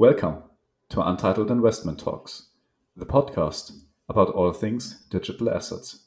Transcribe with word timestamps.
Welcome 0.00 0.44
to 0.88 1.06
Untitled 1.06 1.50
Investment 1.50 2.00
Talks, 2.00 2.48
the 2.96 3.04
podcast 3.04 3.82
about 4.08 4.30
all 4.30 4.50
things 4.50 5.04
digital 5.10 5.50
assets. 5.50 6.06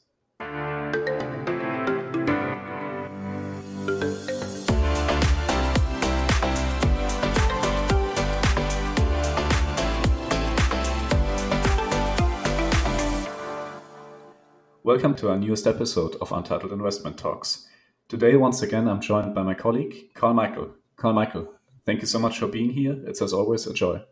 Welcome 14.82 15.14
to 15.14 15.30
our 15.30 15.38
newest 15.38 15.68
episode 15.68 16.16
of 16.16 16.32
Untitled 16.32 16.72
Investment 16.72 17.16
Talks. 17.16 17.68
Today, 18.08 18.34
once 18.34 18.60
again, 18.60 18.88
I'm 18.88 19.00
joined 19.00 19.36
by 19.36 19.44
my 19.44 19.54
colleague, 19.54 20.12
Carl 20.14 20.34
Michael. 20.34 20.74
Carl 20.96 21.14
Michael, 21.14 21.54
thank 21.86 22.00
you 22.00 22.06
so 22.06 22.18
much 22.18 22.38
for 22.38 22.46
being 22.46 22.70
here. 22.70 23.00
It's 23.06 23.22
as 23.22 23.32
always 23.32 23.66
a 23.66 23.74
joy. 23.74 24.02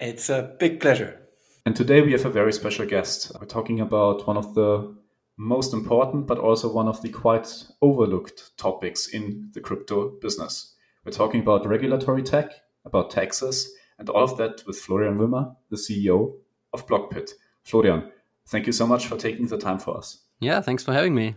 It's 0.00 0.30
a 0.30 0.54
big 0.58 0.80
pleasure. 0.80 1.20
And 1.64 1.76
today 1.76 2.02
we 2.02 2.12
have 2.12 2.24
a 2.24 2.30
very 2.30 2.52
special 2.52 2.86
guest. 2.86 3.30
We're 3.40 3.46
talking 3.46 3.80
about 3.80 4.26
one 4.26 4.36
of 4.36 4.54
the 4.54 4.96
most 5.36 5.72
important, 5.72 6.26
but 6.26 6.38
also 6.38 6.72
one 6.72 6.88
of 6.88 7.02
the 7.02 7.08
quite 7.08 7.64
overlooked 7.80 8.56
topics 8.56 9.08
in 9.08 9.50
the 9.52 9.60
crypto 9.60 10.10
business. 10.20 10.74
We're 11.04 11.12
talking 11.12 11.40
about 11.40 11.66
regulatory 11.66 12.22
tech, 12.22 12.52
about 12.84 13.10
taxes, 13.10 13.72
and 13.98 14.08
all 14.08 14.24
of 14.24 14.36
that 14.38 14.62
with 14.66 14.78
Florian 14.78 15.18
Wimmer, 15.18 15.54
the 15.70 15.76
CEO 15.76 16.34
of 16.72 16.86
Blockpit. 16.86 17.30
Florian, 17.64 18.10
thank 18.48 18.66
you 18.66 18.72
so 18.72 18.86
much 18.86 19.06
for 19.06 19.16
taking 19.16 19.46
the 19.46 19.58
time 19.58 19.78
for 19.78 19.96
us. 19.96 20.18
Yeah, 20.40 20.60
thanks 20.60 20.82
for 20.82 20.92
having 20.92 21.14
me. 21.14 21.36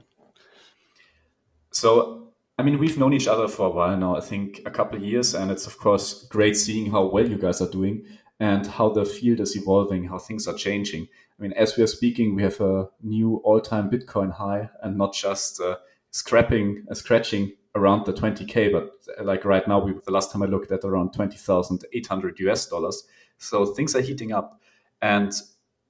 So, 1.71 2.24
I 2.57 2.63
mean, 2.63 2.79
we've 2.79 2.97
known 2.97 3.13
each 3.13 3.27
other 3.27 3.49
for 3.49 3.65
a 3.67 3.69
while 3.69 3.97
now, 3.97 4.15
I 4.15 4.21
think 4.21 4.61
a 4.65 4.71
couple 4.71 5.01
years, 5.01 5.33
and 5.33 5.51
it's 5.51 5.67
of 5.67 5.77
course 5.77 6.25
great 6.27 6.55
seeing 6.55 6.89
how 6.89 7.05
well 7.05 7.27
you 7.27 7.37
guys 7.37 7.61
are 7.61 7.69
doing 7.69 8.05
and 8.39 8.65
how 8.65 8.89
the 8.89 9.03
field 9.03 9.41
is 9.41 9.57
evolving, 9.57 10.05
how 10.05 10.19
things 10.19 10.47
are 10.47 10.53
changing. 10.53 11.07
I 11.37 11.41
mean, 11.41 11.51
as 11.53 11.75
we 11.75 11.83
are 11.83 11.87
speaking, 11.87 12.33
we 12.33 12.43
have 12.43 12.61
a 12.61 12.87
new 13.01 13.41
all 13.43 13.59
time 13.59 13.89
Bitcoin 13.89 14.31
high 14.31 14.69
and 14.81 14.97
not 14.97 15.13
just 15.13 15.59
uh, 15.59 15.75
scrapping, 16.11 16.85
uh, 16.89 16.93
scratching 16.93 17.51
around 17.75 18.05
the 18.05 18.13
20K, 18.13 18.71
but 18.71 18.91
uh, 19.19 19.23
like 19.25 19.43
right 19.43 19.67
now, 19.67 19.79
we, 19.83 19.93
the 20.05 20.11
last 20.11 20.31
time 20.31 20.41
I 20.41 20.45
looked 20.45 20.71
at 20.71 20.85
around 20.85 21.11
20,800 21.11 22.39
US 22.39 22.67
dollars. 22.67 23.03
So 23.37 23.65
things 23.65 23.95
are 23.97 24.01
heating 24.01 24.31
up. 24.31 24.61
And 25.01 25.33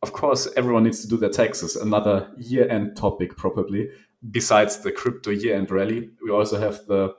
of 0.02 0.13
course, 0.13 0.47
everyone 0.57 0.83
needs 0.83 1.02
to 1.02 1.07
do 1.07 1.17
their 1.17 1.29
taxes. 1.29 1.75
Another 1.75 2.31
year-end 2.38 2.97
topic, 2.97 3.38
probably. 3.38 3.89
Besides 4.31 4.79
the 4.79 4.91
crypto 4.91 5.31
year-end 5.31 5.69
rally, 5.71 6.09
we 6.23 6.31
also 6.31 6.59
have 6.59 6.85
the 6.87 7.15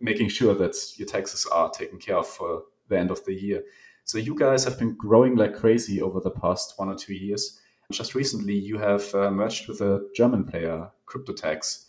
making 0.00 0.28
sure 0.28 0.54
that 0.54 0.76
your 0.96 1.06
taxes 1.06 1.46
are 1.46 1.70
taken 1.70 1.98
care 1.98 2.16
of 2.16 2.26
for 2.26 2.62
the 2.88 2.98
end 2.98 3.10
of 3.10 3.24
the 3.24 3.34
year. 3.34 3.62
So 4.04 4.18
you 4.18 4.34
guys 4.34 4.64
have 4.64 4.78
been 4.78 4.96
growing 4.96 5.36
like 5.36 5.54
crazy 5.54 6.00
over 6.00 6.20
the 6.20 6.30
past 6.30 6.74
one 6.76 6.88
or 6.88 6.94
two 6.94 7.14
years. 7.14 7.60
Just 7.92 8.14
recently, 8.14 8.54
you 8.54 8.78
have 8.78 9.14
uh, 9.14 9.30
merged 9.30 9.68
with 9.68 9.80
a 9.80 10.08
German 10.14 10.44
player, 10.44 10.90
CryptoTax. 11.06 11.84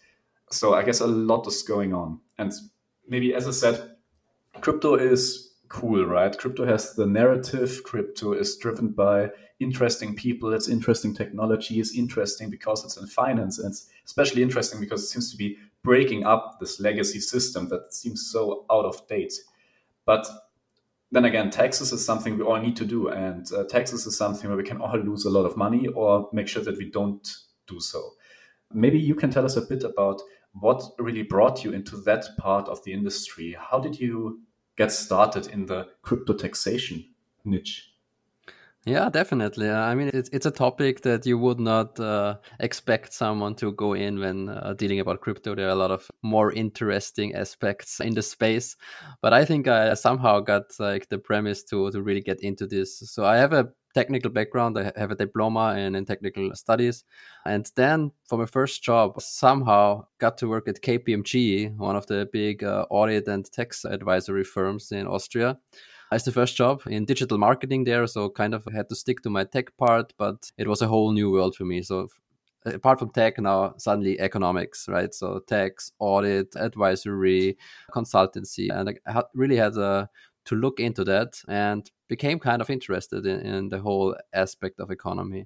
So 0.51 0.73
I 0.73 0.83
guess 0.83 0.99
a 0.99 1.07
lot 1.07 1.47
is 1.47 1.61
going 1.61 1.93
on. 1.93 2.19
And 2.37 2.51
maybe, 3.07 3.33
as 3.33 3.47
I 3.47 3.51
said, 3.51 3.95
crypto 4.61 4.95
is 4.95 5.48
cool, 5.69 6.05
right? 6.05 6.37
Crypto 6.37 6.65
has 6.65 6.93
the 6.93 7.05
narrative. 7.05 7.81
Crypto 7.83 8.33
is 8.33 8.57
driven 8.57 8.89
by 8.89 9.29
interesting 9.59 10.15
people. 10.15 10.51
It's 10.53 10.67
interesting 10.67 11.15
technology. 11.15 11.79
It's 11.79 11.95
interesting 11.95 12.49
because 12.49 12.83
it's 12.83 12.97
in 12.97 13.07
finance. 13.07 13.59
And 13.59 13.71
it's 13.71 13.87
especially 14.05 14.41
interesting 14.41 14.79
because 14.79 15.03
it 15.03 15.07
seems 15.07 15.31
to 15.31 15.37
be 15.37 15.57
breaking 15.83 16.25
up 16.25 16.57
this 16.59 16.79
legacy 16.79 17.19
system 17.19 17.69
that 17.69 17.93
seems 17.93 18.29
so 18.29 18.65
out 18.71 18.85
of 18.85 19.07
date. 19.07 19.33
But 20.05 20.27
then 21.11 21.25
again, 21.25 21.49
taxes 21.49 21.91
is 21.91 22.05
something 22.05 22.37
we 22.37 22.43
all 22.43 22.59
need 22.59 22.75
to 22.77 22.85
do. 22.85 23.09
And 23.09 23.51
uh, 23.53 23.63
taxes 23.65 24.05
is 24.05 24.17
something 24.17 24.49
where 24.49 24.57
we 24.57 24.63
can 24.63 24.81
all 24.81 24.97
lose 24.97 25.25
a 25.25 25.29
lot 25.29 25.45
of 25.45 25.55
money 25.55 25.87
or 25.87 26.29
make 26.33 26.47
sure 26.47 26.63
that 26.63 26.77
we 26.77 26.89
don't 26.89 27.27
do 27.67 27.79
so. 27.79 28.13
Maybe 28.73 28.99
you 28.99 29.15
can 29.15 29.31
tell 29.31 29.45
us 29.45 29.55
a 29.55 29.61
bit 29.61 29.83
about 29.83 30.21
what 30.53 30.83
really 30.97 31.23
brought 31.23 31.63
you 31.63 31.73
into 31.73 31.97
that 32.01 32.25
part 32.37 32.67
of 32.67 32.83
the 32.83 32.93
industry. 32.93 33.55
How 33.59 33.79
did 33.79 33.99
you 33.99 34.41
get 34.79 34.91
started 34.93 35.47
in 35.47 35.65
the 35.65 35.89
crypto 36.01 36.33
taxation 36.33 37.05
niche? 37.43 37.91
Yeah, 38.85 39.09
definitely. 39.09 39.69
I 39.69 39.93
mean, 39.93 40.09
it's, 40.13 40.29
it's 40.29 40.45
a 40.45 40.51
topic 40.51 41.01
that 41.01 41.25
you 41.25 41.37
would 41.37 41.59
not 41.59 41.99
uh, 41.99 42.37
expect 42.61 43.13
someone 43.13 43.55
to 43.55 43.73
go 43.73 43.93
in 43.93 44.19
when 44.19 44.47
uh, 44.47 44.73
dealing 44.77 45.01
about 45.01 45.19
crypto. 45.19 45.53
There 45.53 45.67
are 45.67 45.71
a 45.71 45.75
lot 45.75 45.91
of 45.91 46.09
more 46.23 46.53
interesting 46.53 47.35
aspects 47.35 47.99
in 47.99 48.15
the 48.15 48.21
space, 48.21 48.77
but 49.21 49.33
I 49.33 49.43
think 49.43 49.67
I 49.67 49.93
somehow 49.95 50.39
got 50.39 50.63
like 50.79 51.09
the 51.09 51.19
premise 51.19 51.61
to 51.65 51.91
to 51.91 52.01
really 52.01 52.21
get 52.21 52.39
into 52.39 52.65
this. 52.65 52.99
So 52.99 53.25
I 53.25 53.35
have 53.37 53.51
a 53.51 53.67
technical 53.99 54.31
background. 54.31 54.77
I 54.77 54.91
have 54.95 55.11
a 55.11 55.15
diploma 55.15 55.75
in, 55.77 55.95
in 55.95 56.05
technical 56.05 56.55
studies, 56.55 57.03
and 57.45 57.69
then 57.75 58.11
for 58.27 58.37
my 58.37 58.45
first 58.45 58.83
job, 58.83 59.21
somehow 59.21 60.05
got 60.19 60.37
to 60.39 60.47
work 60.47 60.67
at 60.67 60.81
KPMG, 60.81 61.75
one 61.77 61.95
of 61.95 62.05
the 62.07 62.29
big 62.31 62.63
uh, 62.63 62.85
audit 62.89 63.27
and 63.27 63.43
tax 63.51 63.85
advisory 63.85 64.43
firms 64.43 64.91
in 64.91 65.07
Austria 65.07 65.57
as 66.11 66.23
the 66.23 66.31
first 66.31 66.55
job 66.55 66.81
in 66.87 67.05
digital 67.05 67.37
marketing 67.37 67.83
there. 67.83 68.07
So 68.07 68.29
kind 68.29 68.53
of 68.53 68.65
had 68.73 68.89
to 68.89 68.95
stick 68.95 69.21
to 69.23 69.29
my 69.29 69.43
tech 69.43 69.75
part, 69.77 70.13
but 70.17 70.51
it 70.57 70.67
was 70.67 70.81
a 70.81 70.87
whole 70.87 71.11
new 71.11 71.31
world 71.31 71.55
for 71.55 71.65
me. 71.65 71.81
So 71.83 72.07
apart 72.65 72.99
from 72.99 73.09
tech 73.11 73.39
now 73.39 73.73
suddenly 73.77 74.19
economics 74.19 74.87
right 74.89 75.13
so 75.13 75.39
tax 75.47 75.91
audit 75.99 76.53
advisory 76.57 77.57
consultancy 77.91 78.67
and 78.69 78.99
i 79.07 79.23
really 79.33 79.55
had 79.55 79.75
a, 79.77 80.09
to 80.49 80.55
look 80.55 80.79
into 80.79 81.03
that 81.03 81.39
and 81.47 81.89
became 82.07 82.39
kind 82.39 82.61
of 82.61 82.69
interested 82.69 83.25
in, 83.25 83.39
in 83.41 83.69
the 83.69 83.79
whole 83.79 84.15
aspect 84.33 84.79
of 84.79 84.89
economy. 84.89 85.45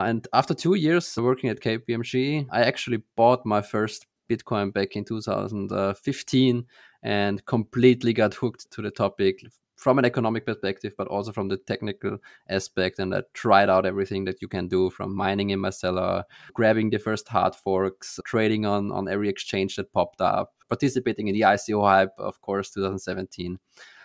And 0.00 0.28
after 0.34 0.54
two 0.54 0.74
years 0.74 1.16
working 1.16 1.50
at 1.50 1.60
kpmg 1.60 2.46
i 2.50 2.62
actually 2.62 3.02
bought 3.16 3.46
my 3.46 3.62
first 3.62 4.06
bitcoin 4.28 4.72
back 4.72 4.96
in 4.96 5.04
2015 5.04 6.64
and 7.02 7.46
completely 7.46 8.12
got 8.12 8.34
hooked 8.34 8.70
to 8.72 8.82
the 8.82 8.90
topic 8.90 9.40
from 9.76 9.98
an 9.98 10.04
economic 10.04 10.46
perspective, 10.46 10.92
but 10.96 11.08
also 11.08 11.32
from 11.32 11.48
the 11.48 11.56
technical 11.56 12.18
aspect. 12.48 12.98
And 12.98 13.14
I 13.14 13.22
tried 13.32 13.68
out 13.68 13.86
everything 13.86 14.24
that 14.24 14.40
you 14.40 14.48
can 14.48 14.68
do 14.68 14.90
from 14.90 15.14
mining 15.14 15.50
in 15.50 15.60
Marcella, 15.60 16.24
grabbing 16.52 16.90
the 16.90 16.98
first 16.98 17.28
hard 17.28 17.54
forks, 17.54 18.20
trading 18.24 18.66
on, 18.66 18.92
on 18.92 19.08
every 19.08 19.28
exchange 19.28 19.76
that 19.76 19.92
popped 19.92 20.20
up, 20.20 20.54
participating 20.68 21.28
in 21.28 21.34
the 21.34 21.42
ICO 21.42 21.82
hype, 21.82 22.12
of 22.18 22.40
course, 22.40 22.70
2017, 22.70 23.58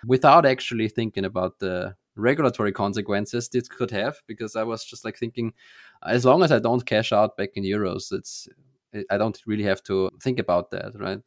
without 0.06 0.46
actually 0.46 0.88
thinking 0.90 1.26
about 1.26 1.60
the 1.60 1.96
regulatory 2.16 2.72
consequences 2.72 3.50
this 3.50 3.68
could 3.68 3.92
have, 3.92 4.22
because 4.28 4.56
I 4.56 4.64
was 4.64 4.84
just 4.84 5.06
like 5.06 5.18
thinking, 5.18 5.54
as 6.06 6.26
long 6.26 6.44
as 6.44 6.52
I 6.52 6.60
don't 6.60 6.86
cash 6.86 7.12
out 7.12 7.38
back 7.38 7.52
in 7.56 7.64
euros, 7.64 8.12
it's 8.12 8.48
I 9.10 9.18
don't 9.18 9.40
really 9.46 9.64
have 9.64 9.84
to 9.84 10.10
think 10.22 10.40
about 10.40 10.72
that, 10.72 11.00
right? 11.00 11.22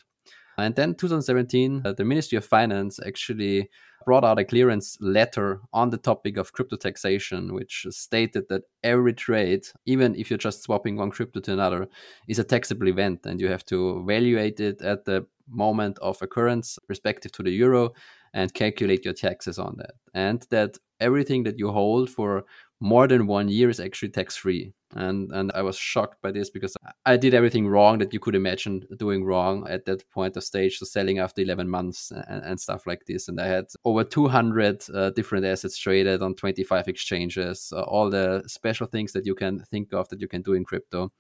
And 0.63 0.77
then 0.77 0.95
2017, 0.95 1.83
uh, 1.85 1.93
the 1.93 2.05
Ministry 2.05 2.39
of 2.39 2.45
Finance 2.45 3.01
actually 3.05 3.69
brought 4.05 4.25
out 4.25 4.39
a 4.39 4.45
clearance 4.45 4.97
letter 5.01 5.61
on 5.73 5.91
the 5.91 5.99
topic 5.99 6.37
of 6.37 6.53
crypto 6.53 6.77
taxation, 6.77 7.53
which 7.53 7.87
stated 7.91 8.45
that 8.49 8.63
every 8.83 9.13
trade, 9.13 9.67
even 9.87 10.15
if 10.15 10.31
you're 10.31 10.39
just 10.39 10.63
swapping 10.63 10.97
one 10.97 11.11
crypto 11.11 11.41
to 11.41 11.53
another, 11.53 11.89
is 12.29 12.39
a 12.39 12.45
taxable 12.45 12.89
event 12.89 13.27
and 13.27 13.41
you 13.41 13.49
have 13.49 13.65
to 13.67 13.99
evaluate 13.99 14.61
it 14.61 14.81
at 14.83 15.05
the 15.05 15.27
moment 15.49 15.99
of 16.01 16.21
occurrence 16.23 16.79
respective 16.89 17.33
to 17.33 17.43
the 17.43 17.51
euro 17.51 17.91
and 18.33 18.55
calculate 18.55 19.05
your 19.05 19.15
taxes 19.15 19.59
on 19.59 19.75
that. 19.79 19.95
And 20.15 20.47
that 20.51 20.79
everything 21.01 21.43
that 21.43 21.59
you 21.59 21.71
hold 21.71 22.09
for 22.09 22.45
more 22.83 23.07
than 23.07 23.29
one 23.29 23.49
year 23.49 23.71
is 23.71 23.79
actually 23.79 24.09
tax 24.09 24.37
free. 24.37 24.73
And 24.95 25.31
and 25.33 25.53
I 25.55 25.63
was 25.63 25.77
shocked 25.77 26.21
by 26.21 26.33
this 26.33 26.51
because 26.51 26.77
I 27.07 27.17
did 27.17 27.33
everything 27.33 27.69
wrong 27.69 27.99
that 27.99 28.13
you 28.13 28.19
could 28.19 28.35
imagine 28.35 28.85
doing 28.99 29.25
wrong 29.25 29.67
at 29.69 29.87
that 29.87 30.11
point 30.11 30.37
of 30.37 30.43
stage, 30.43 30.79
so 30.79 30.85
selling 30.85 31.21
after 31.21 31.43
11 31.43 31.69
months 31.69 32.11
and, 32.11 32.45
and 32.45 32.61
stuff 32.61 32.87
like 32.87 33.07
this. 33.07 33.29
And 33.29 33.41
I 33.41 33.47
had 33.47 33.67
over 33.85 34.03
200 34.03 34.83
uh, 34.93 35.11
different 35.11 35.47
assets 35.47 35.79
traded 35.79 36.23
on 36.23 36.35
25 36.35 36.89
exchanges, 36.89 37.73
uh, 37.75 37.83
all 37.83 38.11
the 38.11 38.43
special 38.49 38.89
things 38.89 39.13
that 39.13 39.27
you 39.27 39.37
can 39.37 39.61
think 39.71 39.93
of 39.93 40.09
that 40.09 40.21
you 40.21 40.29
can 40.29 40.43
do 40.43 40.55
in 40.55 40.65
crypto. 40.65 41.13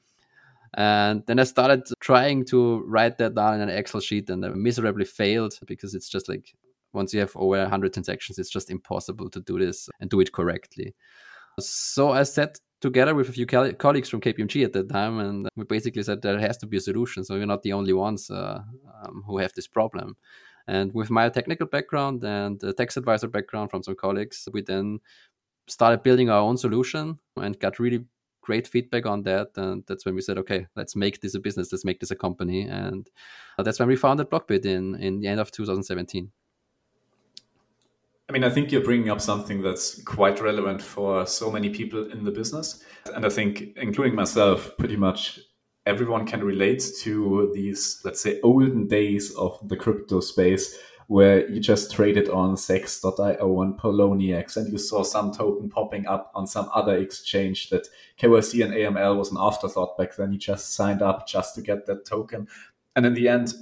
And 0.75 1.23
then 1.27 1.39
I 1.39 1.45
started 1.45 1.85
trying 2.01 2.45
to 2.47 2.81
write 2.87 3.19
that 3.19 3.37
down 3.37 3.55
in 3.55 3.61
an 3.61 3.69
Excel 3.69 4.01
sheet 4.01 4.29
and 4.31 4.45
I 4.45 4.49
miserably 4.49 5.05
failed 5.05 5.59
because 5.67 5.95
it's 5.95 6.09
just 6.09 6.29
like 6.29 6.55
once 6.93 7.15
you 7.15 7.21
have 7.21 7.33
over 7.37 7.59
100 7.59 7.93
transactions, 7.93 8.39
it's 8.39 8.51
just 8.51 8.71
impossible 8.71 9.31
to 9.31 9.41
do 9.41 9.59
this 9.61 9.89
and 10.01 10.11
do 10.11 10.21
it 10.21 10.33
correctly. 10.33 10.95
So 11.61 12.11
I 12.11 12.23
sat 12.23 12.59
together 12.81 13.15
with 13.15 13.29
a 13.29 13.33
few 13.33 13.47
colleagues 13.47 14.09
from 14.09 14.21
KPMG 14.21 14.65
at 14.65 14.73
that 14.73 14.89
time, 14.89 15.19
and 15.21 15.49
we 15.57 15.65
basically 15.65 16.03
said 16.03 16.23
there 16.23 16.39
has 16.39 16.57
to 16.59 16.67
be 16.67 16.79
a 16.79 16.81
solution. 16.81 17.25
So 17.25 17.35
we're 17.35 17.47
not 17.47 17.63
the 17.63 17.73
only 17.73 17.93
ones 17.93 18.31
uh, 18.31 18.61
um, 19.03 19.23
who 19.27 19.39
have 19.39 19.53
this 19.55 19.69
problem. 19.69 20.17
And 20.67 20.93
with 20.95 21.11
my 21.11 21.29
technical 21.29 21.67
background 21.67 22.25
and 22.25 22.61
tax 22.77 22.97
advisor 22.97 23.29
background 23.29 23.71
from 23.71 23.83
some 23.83 23.97
colleagues, 23.97 24.49
we 24.53 24.63
then 24.63 25.01
started 25.69 26.03
building 26.03 26.31
our 26.31 26.41
own 26.41 26.57
solution 26.57 27.19
and 27.37 27.59
got 27.59 27.79
really 27.79 28.05
great 28.43 28.67
feedback 28.67 29.07
on 29.07 29.23
that. 29.23 29.49
And 29.57 29.85
that's 29.87 30.05
when 30.05 30.15
we 30.15 30.21
said, 30.21 30.39
okay, 30.39 30.67
let's 30.77 30.97
make 30.97 31.21
this 31.21 31.35
a 31.35 31.41
business, 31.41 31.73
let's 31.73 31.85
make 31.85 32.01
this 32.01 32.11
a 32.11 32.17
company. 32.17 32.63
And 32.63 33.09
that's 33.59 33.79
when 33.79 33.89
we 33.89 33.97
founded 33.97 34.31
Blockpit 34.31 34.65
in, 34.65 34.97
in 34.97 35.21
the 35.21 35.29
end 35.29 35.41
of 35.41 35.51
2017. 35.51 36.31
I 38.33 38.35
mean, 38.35 38.45
I 38.45 38.49
think 38.49 38.73
you're 38.73 38.81
bringing 38.81 39.11
up 39.11 39.21
something 39.21 39.61
that's 39.61 40.03
quite 40.05 40.41
relevant 40.41 40.81
for 40.81 41.27
so 41.27 41.51
many 41.51 41.69
people 41.69 42.11
in 42.11 42.25
the 42.25 42.31
business. 42.31 42.83
And 43.15 43.27
I 43.27 43.29
think, 43.29 43.77
including 43.77 44.15
myself, 44.15 44.75
pretty 44.79 44.97
much 44.97 45.39
everyone 45.85 46.25
can 46.25 46.43
relate 46.43 46.83
to 47.01 47.53
these, 47.53 48.01
let's 48.07 48.23
say, 48.23 48.41
olden 48.41 48.89
days 48.89 49.35
of 49.35 49.61
the 49.69 49.77
crypto 49.77 50.21
space 50.21 50.79
where 51.09 51.47
you 51.51 51.61
just 51.61 51.93
traded 51.93 52.31
on 52.31 52.57
CEX.io 52.57 53.61
and 53.61 53.79
Poloniex 53.79 54.57
and 54.57 54.73
you 54.73 54.79
saw 54.79 55.03
some 55.03 55.31
token 55.31 55.69
popping 55.69 56.07
up 56.07 56.33
on 56.35 56.47
some 56.47 56.71
other 56.75 56.97
exchange 56.97 57.69
that 57.69 57.87
KYC 58.19 58.65
and 58.65 58.73
AML 58.73 59.19
was 59.19 59.31
an 59.31 59.37
afterthought 59.39 59.99
back 59.99 60.17
then. 60.17 60.33
You 60.33 60.39
just 60.39 60.75
signed 60.75 61.03
up 61.03 61.29
just 61.29 61.55
to 61.57 61.61
get 61.61 61.85
that 61.85 62.07
token. 62.07 62.49
And 62.97 63.05
in 63.05 63.13
the 63.13 63.29
end, 63.29 63.53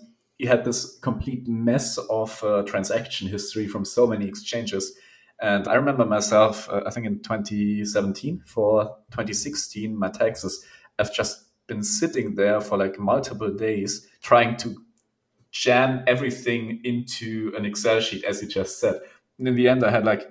you 0.41 0.49
had 0.49 0.65
this 0.65 0.99
complete 1.01 1.47
mess 1.47 1.99
of 1.99 2.43
uh, 2.43 2.63
transaction 2.63 3.29
history 3.29 3.67
from 3.67 3.85
so 3.85 4.07
many 4.07 4.27
exchanges. 4.27 4.97
And 5.39 5.69
I 5.69 5.75
remember 5.75 6.07
myself, 6.07 6.67
uh, 6.71 6.81
I 6.87 6.91
think 6.91 7.05
in 7.05 7.21
2017 7.21 8.45
for 8.47 8.85
2016, 9.11 9.95
my 9.95 10.09
taxes, 10.09 10.65
I've 10.99 11.15
just 11.15 11.45
been 11.67 11.83
sitting 11.83 12.37
there 12.37 12.59
for 12.63 12.79
like 12.79 12.99
multiple 12.99 13.53
days 13.53 14.09
trying 14.23 14.57
to 14.57 14.83
jam 15.51 16.03
everything 16.07 16.81
into 16.85 17.53
an 17.55 17.67
Excel 17.67 18.01
sheet, 18.01 18.25
as 18.25 18.41
you 18.41 18.49
just 18.49 18.81
said. 18.81 18.99
And 19.39 19.47
in 19.47 19.57
the 19.57 19.69
end, 19.69 19.85
I 19.85 19.91
had 19.91 20.07
like 20.07 20.27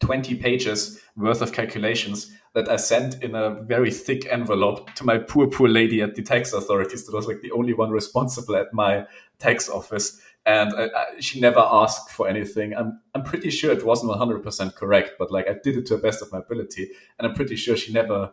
20 0.00 0.36
pages 0.36 1.00
worth 1.16 1.40
of 1.42 1.52
calculations 1.52 2.32
that 2.54 2.68
I 2.68 2.76
sent 2.76 3.22
in 3.22 3.34
a 3.34 3.62
very 3.62 3.90
thick 3.90 4.26
envelope 4.30 4.92
to 4.94 5.04
my 5.04 5.18
poor, 5.18 5.46
poor 5.46 5.68
lady 5.68 6.00
at 6.00 6.14
the 6.14 6.22
tax 6.22 6.52
authorities. 6.52 7.06
That 7.06 7.14
was 7.14 7.26
like 7.26 7.40
the 7.40 7.52
only 7.52 7.74
one 7.74 7.90
responsible 7.90 8.56
at 8.56 8.72
my 8.72 9.06
tax 9.38 9.68
office. 9.68 10.20
And 10.44 10.72
I, 10.74 10.84
I, 10.84 11.20
she 11.20 11.40
never 11.40 11.60
asked 11.60 12.10
for 12.10 12.28
anything. 12.28 12.74
I'm, 12.74 13.00
I'm 13.14 13.24
pretty 13.24 13.50
sure 13.50 13.72
it 13.72 13.84
wasn't 13.84 14.12
100% 14.12 14.74
correct, 14.74 15.12
but 15.18 15.30
like 15.30 15.48
I 15.48 15.56
did 15.62 15.76
it 15.76 15.86
to 15.86 15.96
the 15.96 16.02
best 16.02 16.22
of 16.22 16.32
my 16.32 16.38
ability. 16.38 16.90
And 17.18 17.26
I'm 17.26 17.34
pretty 17.34 17.56
sure 17.56 17.76
she 17.76 17.92
never 17.92 18.32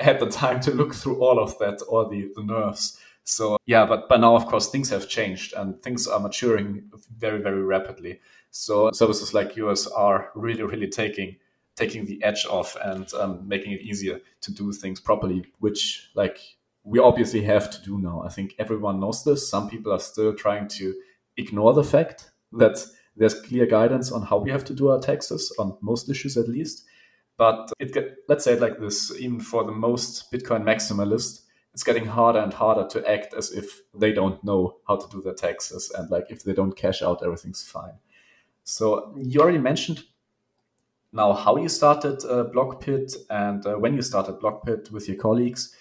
had 0.00 0.20
the 0.20 0.26
time 0.30 0.60
to 0.60 0.70
look 0.70 0.94
through 0.94 1.20
all 1.20 1.38
of 1.38 1.58
that 1.58 1.82
or 1.88 2.08
the, 2.08 2.30
the 2.36 2.42
nerves. 2.42 2.98
So 3.24 3.58
yeah, 3.66 3.84
but 3.84 4.08
by 4.08 4.16
now, 4.16 4.34
of 4.34 4.46
course, 4.46 4.70
things 4.70 4.88
have 4.88 5.08
changed 5.08 5.52
and 5.52 5.82
things 5.82 6.06
are 6.06 6.18
maturing 6.18 6.90
very, 7.14 7.42
very 7.42 7.62
rapidly. 7.62 8.20
So 8.58 8.90
services 8.90 9.34
like 9.34 9.54
yours 9.54 9.86
are 9.86 10.30
really, 10.34 10.64
really 10.64 10.88
taking 10.88 11.36
taking 11.76 12.04
the 12.06 12.20
edge 12.24 12.44
off 12.50 12.76
and 12.82 13.06
um, 13.14 13.46
making 13.46 13.70
it 13.70 13.82
easier 13.82 14.20
to 14.40 14.52
do 14.52 14.72
things 14.72 14.98
properly, 14.98 15.44
which 15.60 16.10
like 16.16 16.40
we 16.82 16.98
obviously 16.98 17.40
have 17.42 17.70
to 17.70 17.80
do 17.82 18.00
now. 18.00 18.20
I 18.26 18.30
think 18.30 18.56
everyone 18.58 18.98
knows 18.98 19.22
this. 19.22 19.48
Some 19.48 19.70
people 19.70 19.92
are 19.92 20.00
still 20.00 20.34
trying 20.34 20.66
to 20.78 20.92
ignore 21.36 21.72
the 21.72 21.84
fact 21.84 22.32
that 22.50 22.84
there's 23.14 23.40
clear 23.42 23.64
guidance 23.64 24.10
on 24.10 24.22
how 24.22 24.38
we 24.38 24.50
have 24.50 24.64
to 24.64 24.74
do 24.74 24.88
our 24.88 24.98
taxes 24.98 25.54
on 25.60 25.78
most 25.80 26.10
issues 26.10 26.36
at 26.36 26.48
least. 26.48 26.84
But 27.36 27.70
it 27.78 27.94
get, 27.94 28.16
let's 28.28 28.42
say 28.42 28.54
it 28.54 28.60
like 28.60 28.80
this, 28.80 29.16
even 29.20 29.38
for 29.38 29.62
the 29.62 29.70
most 29.70 30.32
Bitcoin 30.32 30.64
maximalist, 30.64 31.42
it's 31.74 31.84
getting 31.84 32.06
harder 32.06 32.40
and 32.40 32.52
harder 32.52 32.88
to 32.88 33.08
act 33.08 33.34
as 33.34 33.52
if 33.52 33.82
they 33.94 34.12
don't 34.12 34.42
know 34.42 34.78
how 34.88 34.96
to 34.96 35.08
do 35.10 35.22
their 35.22 35.34
taxes 35.34 35.92
and 35.96 36.10
like 36.10 36.24
if 36.28 36.42
they 36.42 36.54
don't 36.54 36.76
cash 36.76 37.02
out, 37.02 37.22
everything's 37.22 37.62
fine. 37.62 37.94
So 38.68 39.14
you 39.16 39.40
already 39.40 39.56
mentioned 39.56 40.02
now 41.10 41.32
how 41.32 41.56
you 41.56 41.70
started 41.70 42.22
uh, 42.26 42.44
Blockpit 42.54 43.16
and 43.30 43.66
uh, 43.66 43.76
when 43.76 43.94
you 43.94 44.02
started 44.02 44.40
Blockpit 44.40 44.90
with 44.90 45.08
your 45.08 45.16
colleagues. 45.16 45.74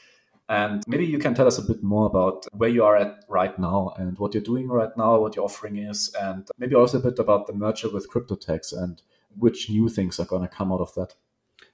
And 0.47 0.83
maybe 0.87 1.05
you 1.05 1.19
can 1.19 1.35
tell 1.35 1.47
us 1.47 1.57
a 1.57 1.61
bit 1.63 1.83
more 1.83 2.05
about 2.05 2.45
where 2.53 2.69
you 2.69 2.85
are 2.85 2.95
at 2.95 3.25
right 3.27 3.59
now 3.59 3.93
and 3.97 4.17
what 4.17 4.33
you're 4.33 4.41
doing 4.41 4.69
right 4.69 4.95
now, 4.95 5.19
what 5.19 5.35
your 5.35 5.43
offering 5.43 5.75
is, 5.79 6.15
and 6.17 6.47
maybe 6.57 6.75
also 6.75 6.99
a 6.99 7.01
bit 7.01 7.19
about 7.19 7.47
the 7.47 7.53
merger 7.53 7.89
with 7.89 8.09
CryptoTax 8.09 8.71
and 8.71 9.01
which 9.37 9.69
new 9.69 9.89
things 9.89 10.17
are 10.17 10.25
going 10.25 10.43
to 10.43 10.47
come 10.47 10.71
out 10.71 10.79
of 10.79 10.95
that. 10.95 11.13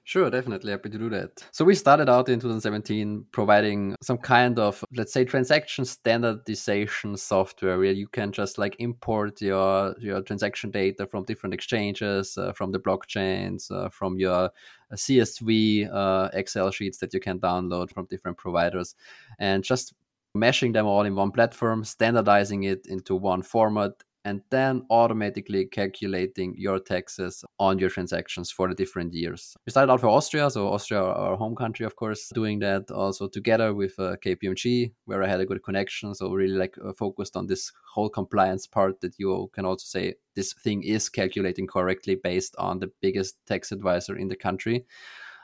Sure, 0.06 0.28
definitely 0.28 0.70
happy 0.70 0.90
to 0.90 0.98
do 0.98 1.08
that. 1.08 1.42
So 1.50 1.64
we 1.64 1.74
started 1.74 2.10
out 2.10 2.28
in 2.28 2.38
2017 2.38 3.24
providing 3.32 3.96
some 4.02 4.18
kind 4.18 4.58
of, 4.58 4.84
let's 4.94 5.14
say, 5.14 5.24
transaction 5.24 5.86
standardization 5.86 7.16
software 7.16 7.78
where 7.78 7.92
you 7.92 8.06
can 8.08 8.30
just 8.30 8.58
like 8.58 8.76
import 8.80 9.40
your 9.40 9.94
your 9.98 10.20
transaction 10.20 10.70
data 10.70 11.06
from 11.06 11.24
different 11.24 11.54
exchanges, 11.54 12.36
uh, 12.36 12.52
from 12.52 12.70
the 12.70 12.78
blockchains, 12.78 13.70
uh, 13.70 13.88
from 13.88 14.18
your 14.18 14.34
uh, 14.34 14.48
CSV 14.92 15.88
uh, 15.90 16.28
Excel 16.34 16.70
sheets 16.70 16.98
that 16.98 17.14
you 17.14 17.20
can 17.20 17.40
download 17.40 17.90
from 17.90 18.04
different 18.04 18.36
providers, 18.36 18.94
and 19.38 19.64
just 19.64 19.94
meshing 20.36 20.74
them 20.74 20.84
all 20.84 21.06
in 21.06 21.14
one 21.14 21.30
platform, 21.30 21.82
standardizing 21.82 22.64
it 22.64 22.86
into 22.88 23.16
one 23.16 23.40
format 23.40 23.92
and 24.24 24.40
then 24.50 24.84
automatically 24.90 25.66
calculating 25.66 26.54
your 26.56 26.78
taxes 26.78 27.44
on 27.58 27.78
your 27.78 27.90
transactions 27.90 28.50
for 28.50 28.68
the 28.68 28.74
different 28.74 29.12
years. 29.12 29.54
We 29.66 29.70
started 29.70 29.92
out 29.92 30.00
for 30.00 30.08
Austria, 30.08 30.50
so 30.50 30.68
Austria, 30.68 31.02
our 31.02 31.36
home 31.36 31.54
country, 31.54 31.84
of 31.84 31.96
course, 31.96 32.30
doing 32.34 32.58
that 32.60 32.90
also 32.90 33.28
together 33.28 33.74
with 33.74 33.98
uh, 33.98 34.16
KPMG, 34.24 34.92
where 35.04 35.22
I 35.22 35.28
had 35.28 35.40
a 35.40 35.46
good 35.46 35.62
connection. 35.62 36.14
So 36.14 36.32
really 36.32 36.54
like 36.54 36.76
uh, 36.84 36.92
focused 36.92 37.36
on 37.36 37.46
this 37.46 37.70
whole 37.92 38.08
compliance 38.08 38.66
part 38.66 39.00
that 39.02 39.14
you 39.18 39.50
can 39.52 39.66
also 39.66 39.84
say 39.84 40.14
this 40.34 40.52
thing 40.54 40.82
is 40.82 41.08
calculating 41.08 41.66
correctly 41.66 42.14
based 42.16 42.56
on 42.56 42.78
the 42.78 42.90
biggest 43.00 43.36
tax 43.46 43.72
advisor 43.72 44.16
in 44.16 44.28
the 44.28 44.36
country. 44.36 44.84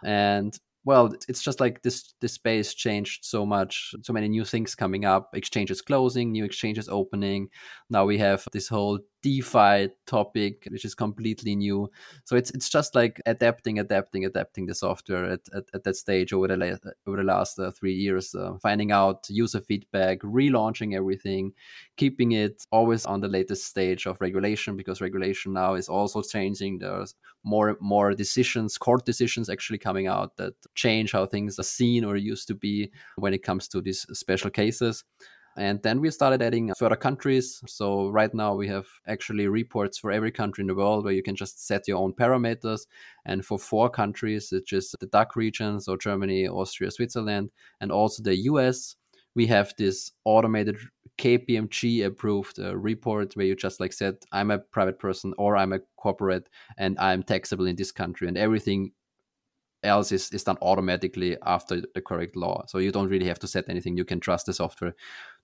And 0.02 0.58
well 0.84 1.12
it's 1.28 1.42
just 1.42 1.60
like 1.60 1.82
this 1.82 2.14
this 2.20 2.32
space 2.32 2.74
changed 2.74 3.24
so 3.24 3.44
much 3.44 3.94
so 4.02 4.12
many 4.12 4.28
new 4.28 4.44
things 4.44 4.74
coming 4.74 5.04
up 5.04 5.30
exchanges 5.34 5.82
closing 5.82 6.32
new 6.32 6.44
exchanges 6.44 6.88
opening 6.88 7.48
now 7.90 8.04
we 8.04 8.18
have 8.18 8.46
this 8.52 8.68
whole 8.68 8.98
DeFi 9.22 9.90
topic, 10.06 10.66
which 10.70 10.84
is 10.84 10.94
completely 10.94 11.54
new. 11.54 11.90
So 12.24 12.36
it's 12.36 12.50
it's 12.50 12.68
just 12.68 12.94
like 12.94 13.20
adapting, 13.26 13.78
adapting, 13.78 14.24
adapting 14.24 14.66
the 14.66 14.74
software 14.74 15.24
at, 15.24 15.40
at, 15.54 15.64
at 15.74 15.84
that 15.84 15.96
stage 15.96 16.32
over 16.32 16.48
the 16.48 16.56
la- 16.56 16.90
over 17.06 17.16
the 17.18 17.22
last 17.22 17.58
uh, 17.58 17.70
three 17.70 17.94
years, 17.94 18.34
uh, 18.34 18.54
finding 18.62 18.92
out 18.92 19.26
user 19.28 19.60
feedback, 19.60 20.20
relaunching 20.20 20.94
everything, 20.94 21.52
keeping 22.00 22.32
it 22.32 22.66
always 22.72 23.04
on 23.04 23.20
the 23.20 23.28
latest 23.28 23.66
stage 23.66 24.06
of 24.06 24.18
regulation 24.22 24.74
because 24.74 25.02
regulation 25.02 25.52
now 25.52 25.74
is 25.74 25.86
also 25.86 26.22
changing. 26.22 26.78
There's 26.78 27.14
more 27.44 27.76
more 27.78 28.14
decisions, 28.14 28.78
court 28.78 29.04
decisions 29.04 29.50
actually 29.50 29.76
coming 29.78 30.06
out 30.06 30.38
that 30.38 30.54
change 30.74 31.12
how 31.12 31.26
things 31.26 31.58
are 31.58 31.70
seen 31.78 32.06
or 32.06 32.16
used 32.16 32.48
to 32.48 32.54
be 32.54 32.90
when 33.16 33.34
it 33.34 33.42
comes 33.42 33.68
to 33.68 33.82
these 33.82 34.06
special 34.18 34.50
cases. 34.50 35.04
And 35.58 35.82
then 35.82 36.00
we 36.00 36.10
started 36.10 36.40
adding 36.40 36.72
further 36.78 36.96
countries. 36.96 37.60
So 37.66 38.08
right 38.08 38.32
now 38.32 38.54
we 38.54 38.68
have 38.68 38.86
actually 39.06 39.46
reports 39.48 39.98
for 39.98 40.10
every 40.10 40.32
country 40.32 40.62
in 40.62 40.68
the 40.68 40.80
world 40.82 41.04
where 41.04 41.12
you 41.18 41.22
can 41.22 41.36
just 41.36 41.66
set 41.66 41.86
your 41.86 41.98
own 41.98 42.14
parameters. 42.14 42.86
And 43.26 43.44
for 43.44 43.58
four 43.58 43.90
countries, 43.90 44.48
which 44.52 44.72
is 44.72 44.94
the 45.00 45.06
DACH 45.06 45.36
region, 45.36 45.80
so 45.80 45.98
Germany, 45.98 46.48
Austria, 46.48 46.90
Switzerland, 46.90 47.50
and 47.78 47.92
also 47.92 48.22
the 48.22 48.36
US, 48.52 48.96
we 49.34 49.46
have 49.46 49.74
this 49.76 50.12
automated 50.24 50.76
KPMG 51.20 52.06
approved 52.06 52.58
uh, 52.58 52.74
report 52.74 53.36
where 53.36 53.44
you 53.44 53.54
just 53.54 53.78
like 53.78 53.92
said, 53.92 54.16
I'm 54.32 54.50
a 54.50 54.58
private 54.58 54.98
person 54.98 55.34
or 55.36 55.54
I'm 55.54 55.74
a 55.74 55.80
corporate 55.98 56.48
and 56.78 56.98
I'm 56.98 57.22
taxable 57.22 57.66
in 57.66 57.76
this 57.76 57.92
country 57.92 58.26
and 58.26 58.38
everything 58.38 58.92
else 59.82 60.12
is, 60.12 60.30
is 60.30 60.44
done 60.44 60.56
automatically 60.62 61.36
after 61.44 61.82
the 61.94 62.00
correct 62.00 62.36
law. 62.36 62.64
So 62.68 62.78
you 62.78 62.90
don't 62.90 63.08
really 63.08 63.26
have 63.26 63.38
to 63.40 63.46
set 63.46 63.68
anything. 63.68 63.98
You 63.98 64.04
can 64.06 64.18
trust 64.18 64.46
the 64.46 64.54
software 64.54 64.94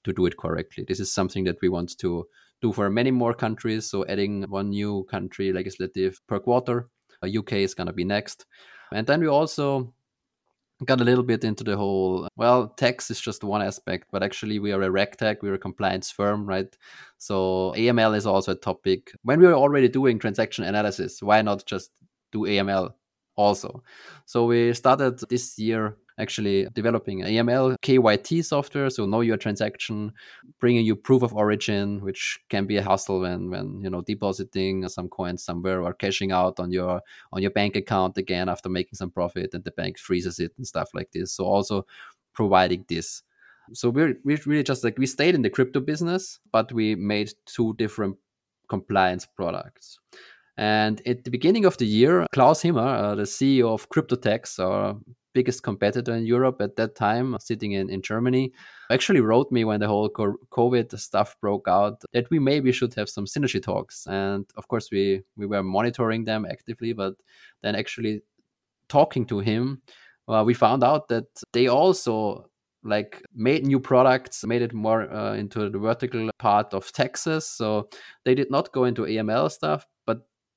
to 0.04 0.12
do 0.14 0.24
it 0.24 0.38
correctly. 0.38 0.84
This 0.88 0.98
is 0.98 1.12
something 1.12 1.44
that 1.44 1.60
we 1.60 1.68
want 1.68 1.98
to 1.98 2.26
do 2.62 2.72
for 2.72 2.88
many 2.88 3.10
more 3.10 3.34
countries. 3.34 3.84
So 3.90 4.06
adding 4.06 4.44
one 4.44 4.70
new 4.70 5.04
country 5.10 5.52
legislative 5.52 6.20
per 6.26 6.38
quarter. 6.38 6.88
UK 7.22 7.52
uh, 7.52 7.56
is 7.56 7.74
going 7.74 7.86
to 7.86 7.92
be 7.92 8.04
next. 8.04 8.46
And 8.92 9.06
then 9.06 9.20
we 9.20 9.26
also 9.26 9.92
got 10.84 11.00
a 11.00 11.04
little 11.04 11.24
bit 11.24 11.42
into 11.42 11.64
the 11.64 11.76
whole 11.76 12.28
well 12.36 12.68
tax 12.68 13.10
is 13.10 13.20
just 13.20 13.42
one 13.42 13.62
aspect 13.62 14.08
but 14.12 14.22
actually 14.22 14.58
we 14.58 14.72
are 14.72 14.82
a 14.82 14.88
regtech 14.88 15.36
we're 15.40 15.54
a 15.54 15.58
compliance 15.58 16.10
firm 16.10 16.44
right 16.44 16.76
so 17.16 17.72
aml 17.76 18.14
is 18.14 18.26
also 18.26 18.52
a 18.52 18.56
topic 18.56 19.10
when 19.22 19.40
we 19.40 19.46
were 19.46 19.54
already 19.54 19.88
doing 19.88 20.18
transaction 20.18 20.64
analysis 20.64 21.22
why 21.22 21.40
not 21.40 21.64
just 21.64 21.90
do 22.30 22.40
aml 22.40 22.92
also. 23.36 23.82
So 24.24 24.46
we 24.46 24.72
started 24.74 25.20
this 25.28 25.58
year 25.58 25.96
actually 26.18 26.66
developing 26.74 27.20
AML 27.22 27.76
KYT 27.82 28.44
software, 28.44 28.90
so 28.90 29.06
know 29.06 29.20
your 29.20 29.36
transaction, 29.36 30.12
bringing 30.60 30.84
you 30.84 30.96
proof 30.96 31.22
of 31.22 31.34
origin, 31.34 32.00
which 32.00 32.38
can 32.48 32.66
be 32.66 32.76
a 32.76 32.82
hassle 32.82 33.20
when 33.20 33.50
when 33.50 33.80
you 33.82 33.90
know 33.90 34.02
depositing 34.02 34.88
some 34.88 35.08
coins 35.08 35.44
somewhere 35.44 35.82
or 35.82 35.92
cashing 35.92 36.32
out 36.32 36.58
on 36.58 36.70
your 36.72 37.00
on 37.32 37.42
your 37.42 37.50
bank 37.50 37.76
account 37.76 38.16
again 38.18 38.48
after 38.48 38.68
making 38.68 38.94
some 38.94 39.10
profit 39.10 39.54
and 39.54 39.64
the 39.64 39.70
bank 39.72 39.98
freezes 39.98 40.38
it 40.38 40.52
and 40.56 40.66
stuff 40.66 40.90
like 40.94 41.10
this. 41.12 41.32
So 41.32 41.44
also 41.44 41.86
providing 42.32 42.84
this. 42.88 43.22
So 43.72 43.90
we're 43.90 44.16
we're 44.24 44.38
really 44.46 44.62
just 44.62 44.84
like 44.84 44.98
we 44.98 45.06
stayed 45.06 45.34
in 45.34 45.42
the 45.42 45.50
crypto 45.50 45.80
business, 45.80 46.40
but 46.52 46.72
we 46.72 46.94
made 46.94 47.32
two 47.46 47.74
different 47.74 48.16
compliance 48.68 49.26
products. 49.26 49.98
And 50.58 51.02
at 51.06 51.24
the 51.24 51.30
beginning 51.30 51.64
of 51.66 51.76
the 51.76 51.86
year, 51.86 52.26
Klaus 52.32 52.62
Himmer, 52.62 52.80
uh, 52.80 53.14
the 53.14 53.24
CEO 53.24 53.68
of 53.68 53.88
CryptoTax, 53.90 54.58
our 54.58 54.96
biggest 55.34 55.62
competitor 55.62 56.14
in 56.14 56.24
Europe 56.24 56.62
at 56.62 56.76
that 56.76 56.94
time, 56.94 57.36
sitting 57.40 57.72
in, 57.72 57.90
in 57.90 58.00
Germany, 58.00 58.52
actually 58.90 59.20
wrote 59.20 59.52
me 59.52 59.64
when 59.64 59.80
the 59.80 59.86
whole 59.86 60.08
COVID 60.08 60.98
stuff 60.98 61.36
broke 61.42 61.68
out 61.68 62.02
that 62.14 62.30
we 62.30 62.38
maybe 62.38 62.72
should 62.72 62.94
have 62.94 63.10
some 63.10 63.26
synergy 63.26 63.62
talks. 63.62 64.06
And 64.06 64.46
of 64.56 64.66
course, 64.68 64.88
we, 64.90 65.20
we 65.36 65.44
were 65.44 65.62
monitoring 65.62 66.24
them 66.24 66.46
actively, 66.50 66.94
but 66.94 67.14
then 67.62 67.74
actually 67.74 68.22
talking 68.88 69.26
to 69.26 69.40
him, 69.40 69.82
uh, 70.26 70.42
we 70.46 70.54
found 70.54 70.82
out 70.82 71.08
that 71.08 71.26
they 71.52 71.68
also 71.68 72.48
like 72.82 73.22
made 73.34 73.66
new 73.66 73.80
products 73.80 74.44
made 74.44 74.62
it 74.62 74.72
more 74.72 75.12
uh, 75.12 75.34
into 75.34 75.68
the 75.68 75.78
vertical 75.78 76.30
part 76.38 76.72
of 76.72 76.92
taxes 76.92 77.44
so 77.44 77.88
they 78.24 78.34
did 78.34 78.48
not 78.48 78.70
go 78.72 78.84
into 78.84 79.02
aml 79.02 79.50
stuff 79.50 79.84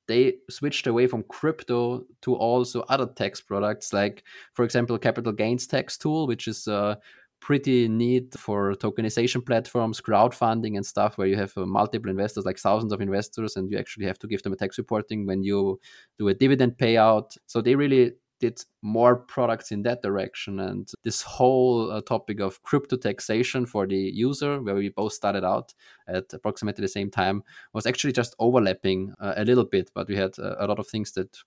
they 0.10 0.34
switched 0.50 0.88
away 0.88 1.08
from 1.08 1.24
crypto 1.24 2.04
to 2.22 2.36
also 2.36 2.82
other 2.90 3.06
tax 3.06 3.40
products 3.40 3.94
like 3.94 4.24
for 4.54 4.66
example 4.66 4.98
capital 4.98 5.32
gains 5.32 5.68
tax 5.68 5.98
tool 5.98 6.28
which 6.28 6.48
is 6.48 6.68
uh, 6.68 6.96
pretty 7.40 7.88
neat 7.88 8.34
for 8.38 8.74
tokenization 8.74 9.46
platforms 9.46 10.02
crowdfunding 10.02 10.76
and 10.76 10.86
stuff 10.86 11.18
where 11.18 11.28
you 11.28 11.38
have 11.38 11.58
uh, 11.58 11.66
multiple 11.66 12.10
investors 12.10 12.46
like 12.46 12.58
thousands 12.58 12.92
of 12.92 13.02
investors 13.02 13.56
and 13.56 13.72
you 13.72 13.78
actually 13.78 14.06
have 14.06 14.20
to 14.20 14.28
give 14.28 14.42
them 14.44 14.54
a 14.54 14.56
tax 14.56 14.78
reporting 14.78 15.26
when 15.26 15.44
you 15.44 15.80
do 16.18 16.28
a 16.28 16.34
dividend 16.34 16.74
payout. 16.78 17.38
So 17.46 17.62
they 17.62 17.76
really 17.76 18.14
did 18.40 18.64
more 18.82 19.16
products 19.16 19.72
in 19.72 19.84
that 19.84 20.02
direction. 20.02 20.60
And 20.60 20.90
this 21.04 21.22
whole 21.22 21.92
uh, 21.92 22.02
topic 22.02 22.40
of 22.40 22.62
crypto 22.64 22.98
taxation 22.98 23.66
for 23.66 23.86
the 23.86 23.98
user, 23.98 24.62
where 24.62 24.76
we 24.76 24.90
both 24.90 25.14
started 25.14 25.44
out 25.44 25.74
at 26.08 26.34
approximately 26.34 26.82
the 26.82 26.88
same 26.88 27.12
time, 27.12 27.44
was 27.74 27.86
actually 27.86 28.14
just 28.14 28.36
overlapping 28.40 29.14
uh, 29.20 29.34
a 29.38 29.46
little 29.46 29.66
bit. 29.66 29.92
But 29.94 30.08
we 30.08 30.16
had 30.16 30.38
uh, 30.40 30.56
a 30.60 30.68
lot 30.68 30.80
of 30.80 30.88
things 30.88 31.12
that 31.14 31.38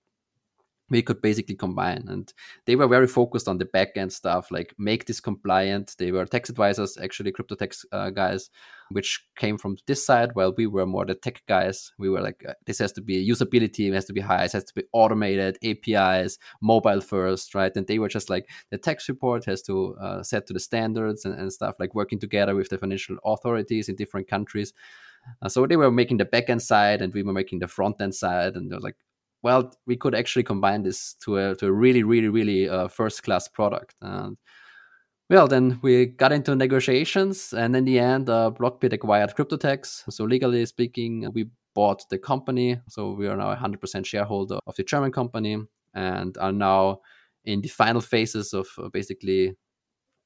we 0.92 1.02
could 1.02 1.22
basically 1.22 1.56
combine. 1.56 2.04
And 2.08 2.32
they 2.66 2.76
were 2.76 2.86
very 2.86 3.06
focused 3.06 3.48
on 3.48 3.56
the 3.56 3.64
back 3.64 3.96
end 3.96 4.12
stuff, 4.12 4.50
like 4.50 4.74
make 4.78 5.06
this 5.06 5.20
compliant. 5.20 5.96
They 5.98 6.12
were 6.12 6.26
tax 6.26 6.50
advisors, 6.50 6.98
actually 7.02 7.32
crypto 7.32 7.54
tax 7.54 7.84
uh, 7.92 8.10
guys, 8.10 8.50
which 8.90 9.26
came 9.34 9.56
from 9.56 9.78
this 9.86 10.04
side, 10.04 10.30
while 10.34 10.52
we 10.54 10.66
were 10.66 10.84
more 10.84 11.06
the 11.06 11.14
tech 11.14 11.42
guys. 11.48 11.92
We 11.98 12.10
were 12.10 12.20
like, 12.20 12.44
uh, 12.46 12.52
this 12.66 12.78
has 12.78 12.92
to 12.92 13.00
be 13.00 13.26
usability, 13.26 13.88
it 13.88 13.94
has 13.94 14.04
to 14.04 14.12
be 14.12 14.20
high, 14.20 14.44
it 14.44 14.52
has 14.52 14.64
to 14.64 14.74
be 14.74 14.84
automated, 14.92 15.56
APIs, 15.64 16.38
mobile 16.60 17.00
first, 17.00 17.54
right? 17.54 17.74
And 17.74 17.86
they 17.86 17.98
were 17.98 18.10
just 18.10 18.28
like, 18.28 18.50
the 18.70 18.78
tax 18.78 19.08
report 19.08 19.46
has 19.46 19.62
to 19.62 19.96
uh, 19.96 20.22
set 20.22 20.46
to 20.48 20.52
the 20.52 20.60
standards 20.60 21.24
and, 21.24 21.34
and 21.40 21.50
stuff, 21.50 21.76
like 21.80 21.94
working 21.94 22.20
together 22.20 22.54
with 22.54 22.68
the 22.68 22.76
financial 22.76 23.16
authorities 23.24 23.88
in 23.88 23.96
different 23.96 24.28
countries. 24.28 24.74
Uh, 25.40 25.48
so 25.48 25.66
they 25.66 25.76
were 25.76 25.90
making 25.90 26.18
the 26.18 26.26
backend 26.26 26.60
side 26.60 27.00
and 27.00 27.14
we 27.14 27.22
were 27.22 27.32
making 27.32 27.60
the 27.60 27.68
front 27.68 27.98
end 28.00 28.14
side. 28.14 28.56
And 28.56 28.70
they 28.70 28.74
were 28.74 28.80
like, 28.82 28.96
well, 29.42 29.74
we 29.86 29.96
could 29.96 30.14
actually 30.14 30.44
combine 30.44 30.82
this 30.82 31.14
to 31.24 31.36
a 31.36 31.54
to 31.56 31.66
a 31.66 31.72
really, 31.72 32.02
really, 32.02 32.28
really 32.28 32.68
uh, 32.68 32.88
first 32.88 33.22
class 33.22 33.48
product. 33.48 33.94
And 34.00 34.36
well, 35.30 35.48
then 35.48 35.78
we 35.82 36.06
got 36.06 36.32
into 36.32 36.54
negotiations, 36.54 37.52
and 37.52 37.74
in 37.74 37.84
the 37.84 37.98
end, 37.98 38.28
uh, 38.28 38.50
Blockpit 38.58 38.92
acquired 38.92 39.34
CryptoTax. 39.34 40.12
So 40.12 40.24
legally 40.24 40.66
speaking, 40.66 41.30
we 41.34 41.48
bought 41.74 42.08
the 42.10 42.18
company. 42.18 42.80
So 42.88 43.12
we 43.12 43.26
are 43.28 43.36
now 43.36 43.50
a 43.50 43.56
hundred 43.56 43.80
percent 43.80 44.06
shareholder 44.06 44.58
of 44.66 44.76
the 44.76 44.84
German 44.84 45.12
company, 45.12 45.58
and 45.94 46.36
are 46.38 46.52
now 46.52 47.00
in 47.44 47.60
the 47.60 47.68
final 47.68 48.00
phases 48.00 48.52
of 48.52 48.68
uh, 48.78 48.88
basically 48.92 49.56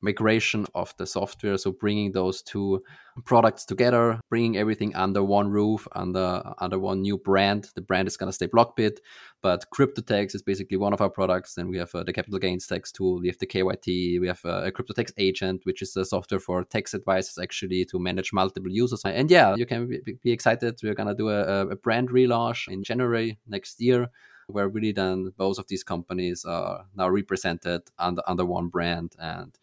migration 0.00 0.66
of 0.74 0.94
the 0.98 1.06
software. 1.06 1.56
So 1.56 1.72
bringing 1.72 2.12
those 2.12 2.42
two 2.42 2.82
products 3.24 3.64
together, 3.64 4.20
bringing 4.28 4.56
everything 4.56 4.94
under 4.94 5.22
one 5.22 5.48
roof, 5.48 5.88
under 5.92 6.42
under 6.58 6.78
one 6.78 7.00
new 7.02 7.18
brand. 7.18 7.70
The 7.74 7.80
brand 7.80 8.08
is 8.08 8.16
going 8.16 8.28
to 8.28 8.32
stay 8.32 8.46
Blockpit, 8.46 8.98
but 9.42 9.64
CryptoTax 9.74 10.34
is 10.34 10.42
basically 10.42 10.76
one 10.76 10.92
of 10.92 11.00
our 11.00 11.10
products. 11.10 11.54
Then 11.54 11.68
we 11.68 11.78
have 11.78 11.94
uh, 11.94 12.04
the 12.04 12.12
capital 12.12 12.38
gains 12.38 12.66
tax 12.66 12.92
tool, 12.92 13.20
we 13.20 13.28
have 13.28 13.38
the 13.38 13.46
KYT, 13.46 14.20
we 14.20 14.26
have 14.26 14.40
uh, 14.44 14.64
a 14.64 14.72
CryptoTax 14.72 15.12
agent, 15.16 15.62
which 15.64 15.82
is 15.82 15.96
a 15.96 16.04
software 16.04 16.40
for 16.40 16.64
tax 16.64 16.94
advisors 16.94 17.38
actually 17.38 17.84
to 17.86 17.98
manage 17.98 18.32
multiple 18.32 18.70
users. 18.70 19.02
And 19.04 19.30
yeah, 19.30 19.54
you 19.56 19.66
can 19.66 19.88
be, 19.88 20.18
be 20.22 20.32
excited. 20.32 20.78
We're 20.82 20.94
going 20.94 21.08
to 21.08 21.14
do 21.14 21.30
a, 21.30 21.68
a 21.68 21.76
brand 21.76 22.10
relaunch 22.10 22.68
in 22.68 22.84
January 22.84 23.38
next 23.46 23.80
year 23.80 24.08
where 24.48 24.68
really 24.68 24.92
then 24.92 25.32
both 25.36 25.58
of 25.58 25.66
these 25.68 25.82
companies 25.82 26.44
are 26.44 26.86
now 26.94 27.08
represented 27.08 27.82
under 27.98 28.22
under 28.26 28.44
one 28.44 28.68
brand 28.68 29.14
and 29.18 29.58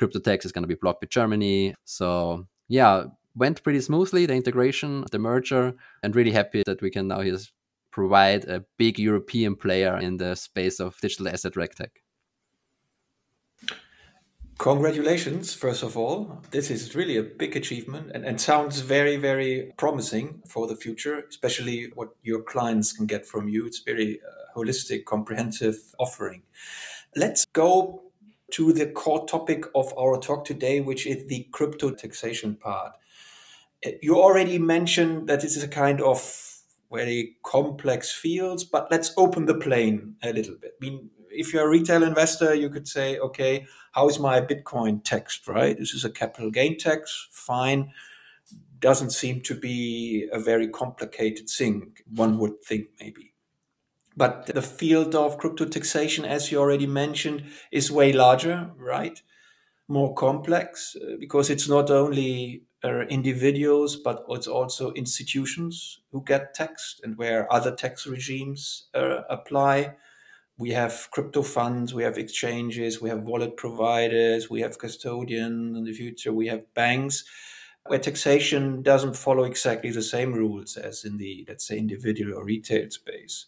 CryptoTax 0.00 0.44
is 0.44 0.52
going 0.52 0.62
to 0.62 0.68
be 0.68 0.76
Blockpit 0.76 1.10
Germany. 1.10 1.74
So 1.84 2.46
yeah, 2.68 3.04
went 3.34 3.62
pretty 3.62 3.80
smoothly 3.80 4.26
the 4.26 4.34
integration, 4.34 5.04
the 5.10 5.18
merger, 5.18 5.74
and 6.02 6.14
really 6.14 6.32
happy 6.32 6.62
that 6.66 6.82
we 6.82 6.90
can 6.90 7.08
now 7.08 7.22
just 7.22 7.52
provide 7.90 8.44
a 8.44 8.64
big 8.78 8.98
European 8.98 9.54
player 9.54 9.98
in 9.98 10.16
the 10.16 10.34
space 10.34 10.80
of 10.80 10.98
digital 11.00 11.28
asset 11.28 11.54
regtech. 11.54 11.90
Congratulations, 14.58 15.52
first 15.52 15.82
of 15.82 15.96
all. 15.96 16.40
This 16.52 16.70
is 16.70 16.94
really 16.94 17.16
a 17.16 17.22
big 17.22 17.56
achievement 17.56 18.12
and, 18.14 18.24
and 18.24 18.40
sounds 18.40 18.80
very, 18.80 19.16
very 19.16 19.72
promising 19.76 20.40
for 20.46 20.66
the 20.68 20.76
future, 20.76 21.24
especially 21.28 21.90
what 21.94 22.10
your 22.22 22.42
clients 22.42 22.92
can 22.92 23.06
get 23.06 23.26
from 23.26 23.48
you. 23.48 23.66
It's 23.66 23.80
very 23.80 24.20
uh, 24.20 24.56
holistic, 24.56 25.04
comprehensive 25.04 25.76
offering. 25.98 26.42
Let's 27.16 27.44
go 27.46 28.11
to 28.52 28.72
the 28.72 28.86
core 28.86 29.26
topic 29.26 29.64
of 29.74 29.92
our 29.98 30.18
talk 30.18 30.44
today, 30.44 30.80
which 30.80 31.06
is 31.06 31.26
the 31.26 31.46
crypto 31.52 31.90
taxation 31.90 32.56
part. 32.56 32.92
Uh, 33.84 33.90
you 34.00 34.16
already 34.16 34.58
mentioned 34.58 35.28
that 35.28 35.40
this 35.40 35.56
is 35.56 35.62
a 35.62 35.68
kind 35.68 36.00
of 36.00 36.48
very 36.92 37.36
complex 37.42 38.12
field, 38.12 38.62
but 38.70 38.88
let's 38.90 39.12
open 39.16 39.46
the 39.46 39.54
plane 39.54 40.14
a 40.22 40.32
little 40.32 40.56
bit. 40.56 40.72
I 40.80 40.84
mean, 40.84 41.10
if 41.30 41.52
you're 41.52 41.66
a 41.66 41.68
retail 41.68 42.02
investor, 42.02 42.54
you 42.54 42.68
could 42.68 42.86
say, 42.86 43.18
okay, 43.18 43.66
how 43.92 44.08
is 44.08 44.18
my 44.18 44.40
Bitcoin 44.40 45.02
taxed, 45.02 45.48
right? 45.48 45.78
This 45.78 45.94
is 45.94 46.04
a 46.04 46.10
capital 46.10 46.50
gain 46.50 46.78
tax, 46.78 47.28
fine. 47.30 47.90
Doesn't 48.80 49.10
seem 49.10 49.40
to 49.42 49.54
be 49.54 50.28
a 50.32 50.38
very 50.38 50.68
complicated 50.68 51.48
thing, 51.48 51.92
one 52.14 52.38
would 52.38 52.62
think 52.62 52.88
maybe. 53.00 53.31
But 54.16 54.46
the 54.46 54.62
field 54.62 55.14
of 55.14 55.38
crypto 55.38 55.64
taxation, 55.64 56.24
as 56.24 56.50
you 56.52 56.58
already 56.58 56.86
mentioned, 56.86 57.44
is 57.70 57.90
way 57.90 58.12
larger, 58.12 58.70
right? 58.76 59.20
More 59.88 60.14
complex 60.14 60.96
uh, 60.96 61.16
because 61.18 61.50
it's 61.50 61.68
not 61.68 61.90
only 61.90 62.64
uh, 62.84 63.00
individuals, 63.02 63.96
but 63.96 64.24
it's 64.30 64.46
also 64.46 64.92
institutions 64.92 66.00
who 66.10 66.22
get 66.24 66.54
taxed 66.54 67.00
and 67.04 67.16
where 67.18 67.52
other 67.52 67.74
tax 67.74 68.06
regimes 68.06 68.88
uh, 68.94 69.22
apply. 69.30 69.96
We 70.58 70.70
have 70.72 71.08
crypto 71.10 71.42
funds, 71.42 71.94
we 71.94 72.04
have 72.04 72.18
exchanges, 72.18 73.00
we 73.00 73.08
have 73.10 73.22
wallet 73.22 73.56
providers, 73.56 74.50
we 74.50 74.60
have 74.62 74.78
custodians. 74.78 75.76
In 75.76 75.84
the 75.84 75.92
future, 75.92 76.32
we 76.32 76.48
have 76.48 76.72
banks 76.74 77.24
where 77.86 77.98
taxation 77.98 78.82
doesn't 78.82 79.16
follow 79.16 79.44
exactly 79.44 79.90
the 79.90 80.02
same 80.02 80.32
rules 80.32 80.76
as 80.76 81.04
in 81.04 81.18
the, 81.18 81.44
let's 81.48 81.66
say, 81.66 81.78
individual 81.78 82.38
or 82.38 82.44
retail 82.44 82.90
space. 82.90 83.46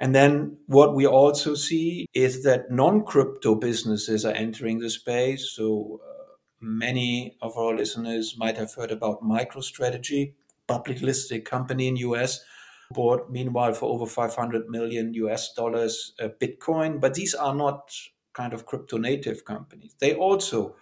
And 0.00 0.14
then 0.14 0.56
what 0.66 0.94
we 0.94 1.06
also 1.06 1.54
see 1.54 2.06
is 2.14 2.42
that 2.44 2.70
non 2.70 3.04
crypto 3.04 3.54
businesses 3.54 4.24
are 4.24 4.32
entering 4.32 4.78
the 4.78 4.88
space. 4.88 5.52
So 5.54 6.00
uh, 6.02 6.32
many 6.58 7.36
of 7.42 7.56
our 7.58 7.76
listeners 7.76 8.34
might 8.38 8.56
have 8.56 8.72
heard 8.72 8.90
about 8.90 9.22
MicroStrategy, 9.22 10.32
public 10.66 11.02
listed 11.02 11.44
company 11.44 11.86
in 11.86 11.96
US, 11.96 12.40
bought 12.92 13.30
meanwhile 13.30 13.74
for 13.74 13.90
over 13.90 14.06
500 14.06 14.70
million 14.70 15.12
US 15.14 15.52
dollars 15.52 16.14
uh, 16.18 16.28
Bitcoin. 16.40 16.98
But 16.98 17.12
these 17.12 17.34
are 17.34 17.54
not 17.54 17.92
kind 18.32 18.54
of 18.54 18.64
crypto 18.64 18.96
native 18.96 19.44
companies. 19.44 19.94
They 20.00 20.14
also 20.14 20.76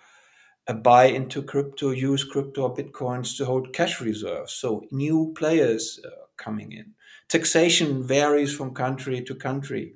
uh, 0.68 0.74
buy 0.74 1.06
into 1.06 1.42
crypto, 1.42 1.90
use 1.90 2.22
crypto 2.22 2.62
or 2.68 2.74
Bitcoins 2.74 3.36
to 3.38 3.46
hold 3.46 3.72
cash 3.72 4.00
reserves. 4.00 4.52
So 4.52 4.84
new 4.92 5.34
players 5.36 5.98
uh, 6.04 6.10
coming 6.36 6.70
in 6.70 6.94
taxation 7.28 8.02
varies 8.02 8.54
from 8.54 8.74
country 8.74 9.22
to 9.22 9.34
country. 9.34 9.94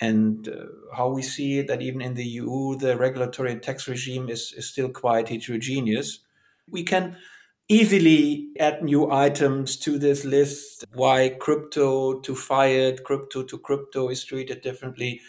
And 0.00 0.48
uh, 0.48 0.96
how 0.96 1.10
we 1.10 1.22
see 1.22 1.58
it, 1.58 1.66
that 1.66 1.82
even 1.82 2.00
in 2.00 2.14
the 2.14 2.24
EU, 2.24 2.76
the 2.76 2.96
regulatory 2.96 3.56
tax 3.56 3.86
regime 3.86 4.30
is, 4.30 4.54
is 4.56 4.68
still 4.68 4.88
quite 4.88 5.28
heterogeneous. 5.28 6.20
We 6.68 6.84
can 6.84 7.16
easily 7.68 8.48
add 8.58 8.82
new 8.82 9.10
items 9.10 9.76
to 9.76 9.98
this 9.98 10.24
list. 10.24 10.84
Why 10.92 11.36
crypto 11.38 12.20
to 12.20 12.34
fiat, 12.34 13.04
crypto 13.04 13.42
to 13.42 13.58
crypto 13.58 14.08
is 14.08 14.24
treated 14.24 14.62
differently 14.62 15.20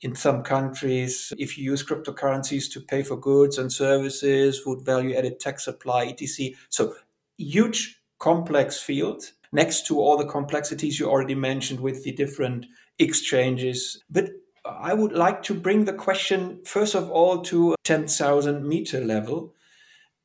in 0.00 0.14
some 0.14 0.42
countries. 0.42 1.32
If 1.38 1.56
you 1.56 1.64
use 1.64 1.84
cryptocurrencies 1.84 2.70
to 2.72 2.80
pay 2.80 3.02
for 3.02 3.16
goods 3.16 3.58
and 3.58 3.72
services, 3.72 4.66
would 4.66 4.84
value 4.84 5.16
added 5.16 5.40
tax 5.40 5.66
apply, 5.66 6.08
etc. 6.08 6.52
So 6.68 6.94
huge 7.38 8.02
complex 8.18 8.80
field 8.80 9.32
next 9.52 9.86
to 9.86 10.00
all 10.00 10.16
the 10.16 10.26
complexities 10.26 10.98
you 10.98 11.08
already 11.08 11.34
mentioned 11.34 11.80
with 11.80 12.04
the 12.04 12.12
different 12.12 12.66
exchanges. 12.98 14.02
But 14.10 14.30
I 14.64 14.94
would 14.94 15.12
like 15.12 15.42
to 15.44 15.54
bring 15.54 15.84
the 15.84 15.92
question, 15.92 16.60
first 16.64 16.94
of 16.94 17.10
all, 17.10 17.42
to 17.44 17.74
10,000 17.84 18.66
meter 18.66 19.04
level 19.04 19.54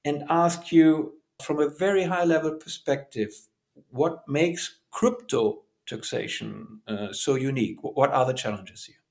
and 0.03 0.23
ask 0.29 0.71
you 0.71 1.13
from 1.41 1.59
a 1.59 1.69
very 1.69 2.03
high 2.03 2.25
level 2.25 2.51
perspective 2.51 3.31
what 3.89 4.27
makes 4.27 4.79
crypto 4.91 5.63
taxation 5.87 6.81
uh, 6.87 7.11
so 7.11 7.35
unique? 7.35 7.77
What 7.81 8.11
are 8.11 8.25
the 8.25 8.33
challenges 8.33 8.85
here? 8.85 9.02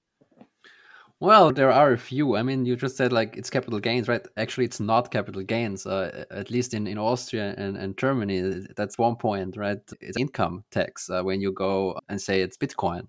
Well, 1.23 1.53
there 1.53 1.71
are 1.71 1.93
a 1.93 1.99
few. 1.99 2.35
I 2.35 2.43
mean, 2.43 2.67
you 2.67 2.75
just 2.75 2.97
said 2.97 3.13
like 3.13 3.37
it's 3.37 3.49
capital 3.49 3.79
gains, 3.79 4.09
right? 4.09 4.27
Actually, 4.37 4.65
it's 4.65 4.81
not 4.81 5.13
capital 5.13 5.45
gains. 5.45 5.87
Uh, 5.87 6.25
at 6.33 6.51
least 6.51 6.75
in, 6.75 6.89
in 6.89 6.99
Austria 6.99 7.55
and, 7.57 7.77
and 7.77 7.97
Germany, 7.97 8.67
that's 8.77 8.99
one 8.99 9.15
point, 9.15 9.57
right? 9.57 9.79
It's 10.01 10.17
income 10.17 10.65
tax 10.73 11.09
uh, 11.09 11.23
when 11.23 11.41
you 11.41 11.53
go 11.53 11.97
and 12.09 12.21
say 12.21 12.41
it's 12.41 12.57
Bitcoin. 12.57 13.07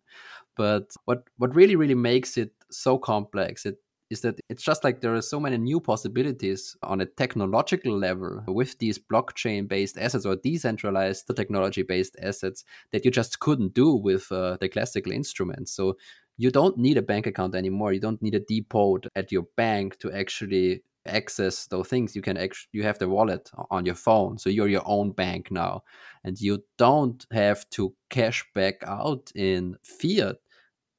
But 0.56 0.92
what 1.06 1.24
what 1.38 1.56
really 1.56 1.76
really 1.76 1.96
makes 1.96 2.38
it 2.38 2.52
so 2.70 3.00
complex 3.00 3.66
it 3.66 3.78
is 4.12 4.22
that 4.22 4.40
it's 4.48 4.62
just 4.64 4.84
like 4.84 5.02
there 5.02 5.16
are 5.16 5.22
so 5.22 5.40
many 5.40 5.58
new 5.58 5.80
possibilities 5.80 6.78
on 6.84 7.02
a 7.02 7.06
technological 7.06 7.98
level 7.98 8.44
with 8.48 8.78
these 8.78 9.00
blockchain 9.00 9.68
based 9.68 9.98
assets 9.98 10.26
or 10.26 10.36
decentralized 10.36 11.26
technology 11.36 11.82
based 11.82 12.16
assets 12.22 12.64
that 12.92 13.04
you 13.06 13.10
just 13.12 13.40
couldn't 13.40 13.74
do 13.74 13.96
with 13.96 14.32
uh, 14.32 14.56
the 14.62 14.70
classical 14.70 15.12
instruments. 15.12 15.74
So 15.74 15.98
you 16.38 16.52
don't 16.52 16.78
need 16.78 16.98
a 16.98 17.02
bank 17.02 17.28
account 17.28 17.56
anymore. 17.56 17.94
You 17.94 18.00
don't 18.00 18.22
need 18.22 18.36
a 18.36 18.40
depot 18.40 19.00
at 19.16 19.32
your 19.32 19.46
bank 19.56 20.00
to 20.00 20.12
actually 20.12 20.84
access 21.06 21.68
those 21.68 21.88
things. 21.88 22.16
You 22.16 22.22
can 22.22 22.38
actually 22.38 22.70
you 22.72 22.84
have 22.84 23.00
the 23.00 23.10
wallet 23.10 23.50
on 23.70 23.86
your 23.86 23.96
phone, 23.96 24.38
so 24.38 24.50
you're 24.50 24.68
your 24.68 24.84
own 24.86 25.12
bank 25.12 25.52
now, 25.52 25.84
and 26.24 26.40
you 26.40 26.64
don't 26.78 27.26
have 27.32 27.70
to 27.72 27.94
cash 28.10 28.46
back 28.56 28.76
out 28.86 29.32
in 29.36 29.78
fiat 29.84 30.38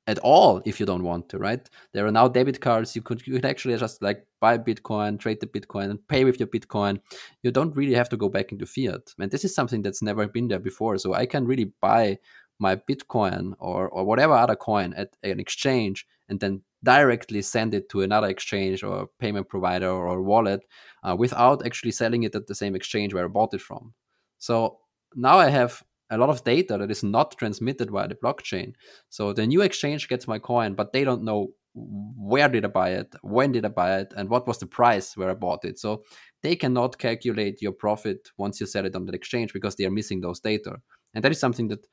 at 0.07 0.19
all 0.19 0.61
if 0.67 0.79
you 0.79 0.87
don't 0.87 1.03
want 1.03 1.29
to, 1.31 1.39
right? 1.39 1.69
There 1.93 2.07
are 2.07 2.13
now 2.13 2.29
debit 2.29 2.61
cards. 2.61 2.95
You 2.95 3.03
could 3.03 3.27
you 3.27 3.35
could 3.35 3.47
actually 3.47 3.77
just 3.79 4.03
like 4.03 4.27
buy 4.41 4.59
Bitcoin, 4.59 5.19
trade 5.19 5.41
the 5.41 5.47
Bitcoin, 5.47 5.91
and 5.91 6.09
pay 6.09 6.25
with 6.25 6.39
your 6.39 6.49
Bitcoin. 6.49 7.01
You 7.43 7.51
don't 7.51 7.75
really 7.75 7.95
have 7.95 8.09
to 8.11 8.17
go 8.17 8.29
back 8.29 8.53
into 8.53 8.67
fiat. 8.67 9.15
And 9.19 9.31
this 9.31 9.45
is 9.45 9.55
something 9.55 9.83
that's 9.83 10.03
never 10.03 10.27
been 10.29 10.49
there 10.49 10.59
before. 10.59 10.99
So 10.99 11.15
I 11.15 11.27
can 11.27 11.47
really 11.47 11.73
buy 11.81 12.19
my 12.59 12.77
Bitcoin 12.77 13.53
or, 13.59 13.89
or 13.89 14.05
whatever 14.05 14.35
other 14.35 14.57
coin 14.57 14.95
at 14.95 15.17
an 15.23 15.41
exchange 15.41 16.07
and 16.29 16.41
then 16.41 16.63
directly 16.83 17.43
send 17.43 17.75
it 17.75 17.89
to 17.89 18.03
another 18.03 18.29
exchange 18.29 18.83
or 18.83 19.09
payment 19.19 19.49
provider 19.49 19.91
or 19.91 20.23
wallet 20.23 20.61
uh, 21.03 21.17
without 21.19 21.65
actually 21.67 21.91
selling 21.91 22.23
it 22.23 22.35
at 22.35 22.47
the 22.47 22.55
same 22.55 22.75
exchange 22.75 23.15
where 23.15 23.25
I 23.25 23.29
bought 23.29 23.55
it 23.55 23.61
from. 23.61 23.95
So 24.39 24.79
now 25.15 25.39
I 25.39 25.49
have 25.49 25.83
a 26.11 26.19
lot 26.19 26.29
of 26.29 26.45
data 26.45 26.77
that 26.79 26.91
is 26.91 27.03
not 27.03 27.37
transmitted 27.39 27.91
via 27.91 28.09
the 28.09 28.15
blockchain. 28.15 28.75
So 29.09 29.33
the 29.33 29.47
new 29.47 29.63
exchange 29.63 30.09
gets 30.09 30.29
my 30.29 30.39
coin, 30.39 30.75
but 30.75 30.93
they 30.93 31.05
don't 31.05 31.25
know 31.25 31.49
where 31.75 32.49
did 32.49 32.65
I 32.65 32.69
buy 32.69 32.91
it, 32.91 33.15
when 33.23 33.51
did 33.53 33.65
I 33.65 33.69
buy 33.69 33.99
it, 33.99 34.13
and 34.17 34.29
what 34.29 34.47
was 34.47 34.59
the 34.59 34.67
price 34.67 35.17
where 35.17 35.31
I 35.31 35.35
bought 35.35 35.65
it. 35.65 35.79
So 35.79 36.05
they 36.43 36.55
cannot 36.55 36.99
calculate 36.99 37.61
your 37.61 37.73
profit 37.73 38.29
once 38.37 38.61
you 38.61 38.67
sell 38.67 38.87
it 38.87 38.95
on 38.95 39.07
the 39.07 39.13
exchange 39.13 39.53
because 39.53 39.75
they 39.75 39.85
are 39.85 39.91
missing 39.91 40.21
those 40.21 40.41
data. 40.41 40.77
And 41.15 41.25
that 41.25 41.33
is 41.33 41.41
something 41.41 41.69
that 41.69 41.85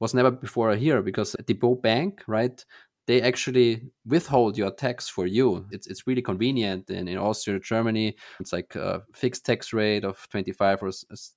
was 0.00 0.14
never 0.14 0.30
before 0.30 0.74
here 0.76 1.02
because 1.02 1.36
Depot 1.46 1.74
Bank, 1.76 2.22
right? 2.26 2.64
They 3.06 3.22
actually 3.22 3.90
withhold 4.04 4.58
your 4.58 4.70
tax 4.70 5.08
for 5.08 5.26
you. 5.26 5.66
It's 5.70 5.86
it's 5.86 6.06
really 6.06 6.22
convenient. 6.22 6.90
And 6.90 7.08
in 7.08 7.16
Austria, 7.16 7.58
Germany, 7.58 8.16
it's 8.38 8.52
like 8.52 8.74
a 8.76 9.02
fixed 9.14 9.46
tax 9.46 9.72
rate 9.72 10.04
of 10.04 10.28
25 10.28 10.82
or 10.82 10.88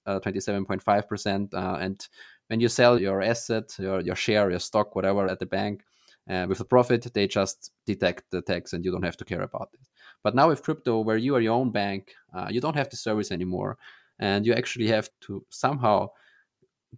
uh, 0.05 0.19
27.5 0.19 1.07
percent. 1.07 1.53
Uh, 1.53 1.77
and 1.79 2.07
when 2.47 2.59
you 2.59 2.67
sell 2.67 2.99
your 2.99 3.21
asset, 3.21 3.73
your 3.79 4.01
your 4.01 4.15
share, 4.15 4.49
your 4.49 4.59
stock, 4.59 4.95
whatever, 4.95 5.25
at 5.27 5.39
the 5.39 5.45
bank, 5.45 5.83
uh, 6.29 6.45
with 6.47 6.59
a 6.59 6.65
profit, 6.65 7.07
they 7.13 7.27
just 7.27 7.71
deduct 7.85 8.23
the 8.31 8.41
tax, 8.41 8.73
and 8.73 8.83
you 8.83 8.91
don't 8.91 9.05
have 9.05 9.17
to 9.17 9.25
care 9.25 9.41
about 9.41 9.69
it. 9.73 9.87
But 10.23 10.35
now 10.35 10.49
with 10.49 10.63
crypto, 10.63 10.99
where 10.99 11.17
you 11.17 11.35
are 11.35 11.41
your 11.41 11.53
own 11.53 11.71
bank, 11.71 12.13
uh, 12.33 12.47
you 12.51 12.61
don't 12.61 12.75
have 12.75 12.89
the 12.89 12.97
service 12.97 13.31
anymore, 13.31 13.77
and 14.19 14.45
you 14.45 14.53
actually 14.53 14.87
have 14.87 15.09
to 15.21 15.45
somehow 15.49 16.09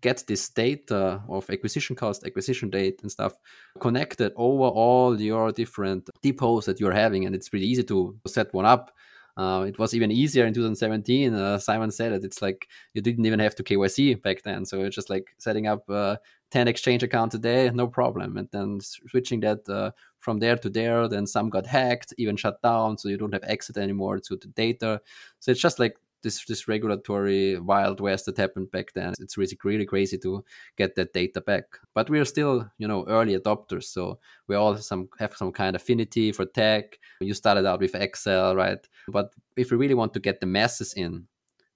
get 0.01 0.23
this 0.27 0.49
data 0.49 1.21
of 1.29 1.49
acquisition 1.49 1.95
cost, 1.95 2.25
acquisition 2.25 2.69
date, 2.69 3.01
and 3.01 3.11
stuff 3.11 3.33
connected 3.79 4.33
over 4.35 4.63
all 4.63 5.19
your 5.19 5.51
different 5.51 6.09
depots 6.21 6.65
that 6.65 6.79
you're 6.79 6.91
having. 6.91 7.25
And 7.25 7.35
it's 7.35 7.49
pretty 7.49 7.67
easy 7.67 7.83
to 7.83 8.17
set 8.27 8.53
one 8.53 8.65
up. 8.65 8.91
Uh, 9.35 9.65
it 9.67 9.79
was 9.79 9.93
even 9.95 10.11
easier 10.11 10.45
in 10.45 10.53
2017. 10.53 11.33
Uh, 11.33 11.57
Simon 11.57 11.89
said 11.89 12.11
it. 12.11 12.23
It's 12.23 12.41
like 12.41 12.67
you 12.93 13.01
didn't 13.01 13.25
even 13.25 13.39
have 13.39 13.55
to 13.55 13.63
KYC 13.63 14.21
back 14.21 14.43
then. 14.43 14.65
So 14.65 14.81
it's 14.81 14.95
just 14.95 15.09
like 15.09 15.33
setting 15.37 15.65
up 15.67 15.89
uh, 15.89 16.17
10 16.51 16.67
exchange 16.67 17.01
accounts 17.01 17.33
a 17.33 17.39
day, 17.39 17.71
no 17.73 17.87
problem. 17.87 18.37
And 18.37 18.47
then 18.51 18.79
switching 18.79 19.39
that 19.39 19.67
uh, 19.67 19.91
from 20.19 20.39
there 20.39 20.55
to 20.57 20.69
there. 20.69 21.07
Then 21.07 21.25
some 21.25 21.49
got 21.49 21.65
hacked, 21.65 22.13
even 22.19 22.35
shut 22.35 22.61
down. 22.61 22.97
So 22.97 23.09
you 23.09 23.17
don't 23.17 23.33
have 23.33 23.43
access 23.43 23.77
anymore 23.77 24.19
to 24.19 24.35
the 24.35 24.47
data. 24.49 25.01
So 25.39 25.51
it's 25.51 25.61
just 25.61 25.79
like 25.79 25.97
this 26.23 26.43
this 26.45 26.67
regulatory 26.67 27.59
wild 27.59 27.99
west 27.99 28.25
that 28.25 28.37
happened 28.37 28.71
back 28.71 28.93
then. 28.93 29.13
It's 29.19 29.37
really 29.37 29.57
really 29.63 29.85
crazy 29.85 30.17
to 30.19 30.43
get 30.77 30.95
that 30.95 31.13
data 31.13 31.41
back. 31.41 31.65
But 31.93 32.09
we're 32.09 32.25
still 32.25 32.69
you 32.77 32.87
know 32.87 33.05
early 33.07 33.37
adopters, 33.37 33.85
so 33.85 34.19
we 34.47 34.55
all 34.55 34.75
some 34.77 35.09
have 35.19 35.35
some 35.35 35.51
kind 35.51 35.75
of 35.75 35.81
affinity 35.81 36.31
for 36.31 36.45
tech. 36.45 36.97
You 37.19 37.33
started 37.33 37.65
out 37.65 37.81
with 37.81 37.95
Excel, 37.95 38.55
right? 38.55 38.79
But 39.07 39.33
if 39.55 39.71
we 39.71 39.77
really 39.77 39.93
want 39.93 40.13
to 40.13 40.19
get 40.19 40.39
the 40.39 40.47
masses 40.47 40.93
in, 40.93 41.27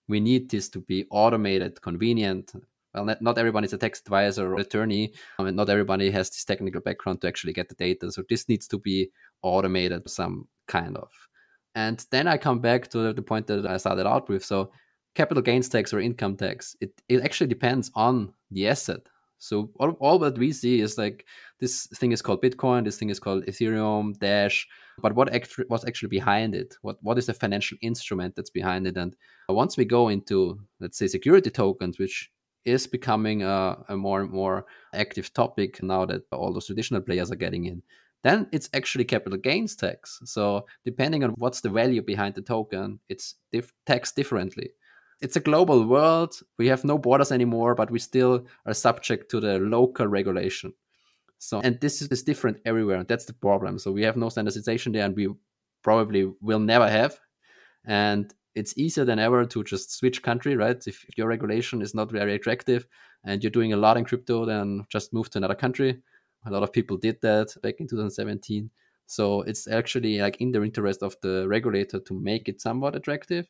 we 0.08 0.20
need 0.20 0.50
this 0.50 0.70
to 0.70 0.80
be 0.80 1.06
automated, 1.12 1.82
convenient. 1.82 2.54
Well, 2.94 3.06
not, 3.06 3.22
not 3.22 3.38
everyone 3.38 3.64
is 3.64 3.74
a 3.74 3.78
tax 3.78 4.00
advisor 4.00 4.52
or 4.52 4.60
attorney, 4.60 5.14
um, 5.38 5.48
and 5.48 5.58
not 5.58 5.70
everybody 5.70 6.10
has 6.10 6.30
this 6.30 6.46
technical 6.46 6.82
background 6.82 7.22
to 7.22 7.28
actually 7.28 7.54
get 7.54 7.70
the 7.70 7.76
data. 7.76 8.12
So 8.12 8.24
this 8.28 8.50
needs 8.50 8.68
to 8.70 8.80
be 8.80 9.12
automated 9.44 10.10
some 10.10 10.48
kind 10.68 10.98
of. 10.98 11.12
And 11.78 12.04
then 12.10 12.28
I 12.28 12.38
come 12.38 12.58
back 12.60 12.88
to 12.90 13.13
the 13.13 13.22
point 13.22 13.46
that 13.48 13.68
I 13.68 13.78
started 13.78 14.08
out 14.08 14.30
with. 14.30 14.44
So 14.44 14.72
capital 15.13 15.44
gains 15.44 15.70
tax 15.70 15.94
or 15.94 16.00
income 16.00 16.36
tax, 16.36 16.76
it, 16.82 16.90
it 17.08 17.22
actually 17.22 17.50
depends 17.50 17.92
on 17.94 18.34
the 18.50 18.68
asset. 18.68 19.02
So 19.38 19.70
all, 19.80 19.92
all 20.00 20.18
that 20.20 20.40
we 20.40 20.52
see 20.52 20.82
is 20.82 20.98
like 20.98 21.28
this 21.60 21.86
thing 21.86 22.13
is 22.13 22.24
called 22.24 22.42
Bitcoin, 22.42 22.84
this 22.84 22.98
thing 22.98 23.12
is 23.12 23.20
called 23.20 23.46
Ethereum, 23.46 24.18
Dash, 24.18 24.68
but 25.04 25.13
what 25.13 25.32
actually 25.32 25.66
what's 25.68 25.86
actually 25.86 26.10
behind 26.10 26.56
it? 26.56 26.74
What 26.82 26.98
what 27.04 27.20
is 27.20 27.28
the 27.28 27.36
financial 27.36 27.78
instrument 27.84 28.36
that's 28.36 28.50
behind 28.50 28.88
it? 28.88 28.98
And 28.98 29.16
once 29.48 29.78
we 29.78 29.86
go 29.86 30.10
into 30.10 30.60
let's 30.80 30.98
say 30.98 31.06
security 31.06 31.52
tokens, 31.52 32.00
which 32.00 32.32
is 32.66 32.88
becoming 32.88 33.44
a, 33.44 33.78
a 33.88 33.96
more 33.96 34.22
and 34.22 34.32
more 34.32 34.66
active 34.96 35.32
topic 35.32 35.84
now 35.84 36.06
that 36.06 36.24
all 36.32 36.52
those 36.52 36.66
traditional 36.66 37.02
players 37.02 37.32
are 37.32 37.36
getting 37.36 37.66
in 37.66 37.84
then 38.23 38.47
it's 38.51 38.69
actually 38.73 39.06
capital 39.06 39.38
gains 39.38 39.75
tax. 39.75 40.19
So 40.25 40.65
depending 40.84 41.23
on 41.23 41.32
what's 41.38 41.62
the 41.62 41.69
value 41.69 42.01
behind 42.01 42.36
the 42.36 42.41
token, 42.41 42.99
it's 43.10 43.36
taxed 43.86 44.15
differently. 44.15 44.71
It's 45.21 45.36
a 45.36 45.39
global 45.41 45.88
world. 45.88 46.39
We 46.58 46.67
have 46.67 46.84
no 46.84 46.97
borders 46.97 47.32
anymore, 47.32 47.73
but 47.73 47.89
we 47.89 47.99
still 47.99 48.45
are 48.65 48.73
subject 48.73 49.32
to 49.32 49.39
the 49.39 49.60
local 49.60 50.08
regulation. 50.08 50.73
So, 51.39 51.62
and 51.62 51.80
this 51.80 52.01
is 52.01 52.23
different 52.23 52.58
everywhere. 52.65 53.03
That's 53.03 53.25
the 53.25 53.34
problem. 53.34 53.80
So 53.80 53.91
we 53.91 54.03
have 54.03 54.17
no 54.17 54.30
standardization 54.30 54.91
there, 54.91 55.06
and 55.06 55.15
we 55.15 55.30
probably 55.84 56.32
will 56.41 56.60
never 56.60 56.89
have. 56.89 57.19
And 57.86 58.34
it's 58.56 58.77
easier 58.77 59.06
than 59.06 59.19
ever 59.19 59.45
to 59.45 59.63
just 59.63 59.95
switch 59.95 60.23
country, 60.23 60.56
right? 60.56 60.82
If 60.86 61.06
your 61.15 61.27
regulation 61.27 61.82
is 61.82 61.93
not 61.93 62.12
very 62.12 62.34
attractive 62.34 62.88
and 63.23 63.43
you're 63.43 63.51
doing 63.51 63.73
a 63.73 63.77
lot 63.77 63.97
in 63.97 64.03
crypto, 64.03 64.45
then 64.45 64.86
just 64.89 65.13
move 65.13 65.30
to 65.30 65.38
another 65.38 65.56
country 65.56 66.01
a 66.48 66.52
lot 66.52 66.64
of 66.64 66.74
people 66.74 66.98
did 66.98 67.22
that 67.22 67.54
back 67.62 67.76
in 67.80 67.88
2017. 67.88 68.70
So 69.06 69.42
it's 69.42 69.68
actually 69.68 70.20
like 70.20 70.42
in 70.42 70.52
the 70.52 70.62
interest 70.64 71.02
of 71.02 71.16
the 71.22 71.48
regulator 71.48 72.00
to 72.00 72.14
make 72.14 72.50
it 72.50 72.62
somewhat 72.62 72.96
attractive, 72.96 73.48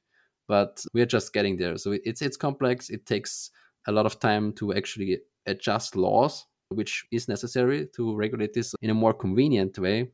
but 0.48 0.84
we're 0.94 1.06
just 1.06 1.34
getting 1.34 1.58
there. 1.58 1.78
So 1.78 1.98
it's 2.04 2.22
it's 2.22 2.38
complex. 2.38 2.90
It 2.90 3.06
takes 3.06 3.52
a 3.88 3.92
lot 3.92 4.06
of 4.06 4.20
time 4.20 4.54
to 4.54 4.74
actually 4.74 5.20
adjust 5.48 5.96
laws, 5.96 6.46
which 6.70 7.06
is 7.12 7.28
necessary 7.28 7.88
to 7.96 8.16
regulate 8.16 8.54
this 8.54 8.76
in 8.82 8.90
a 8.90 8.94
more 8.94 9.14
convenient 9.14 9.80
way. 9.80 10.12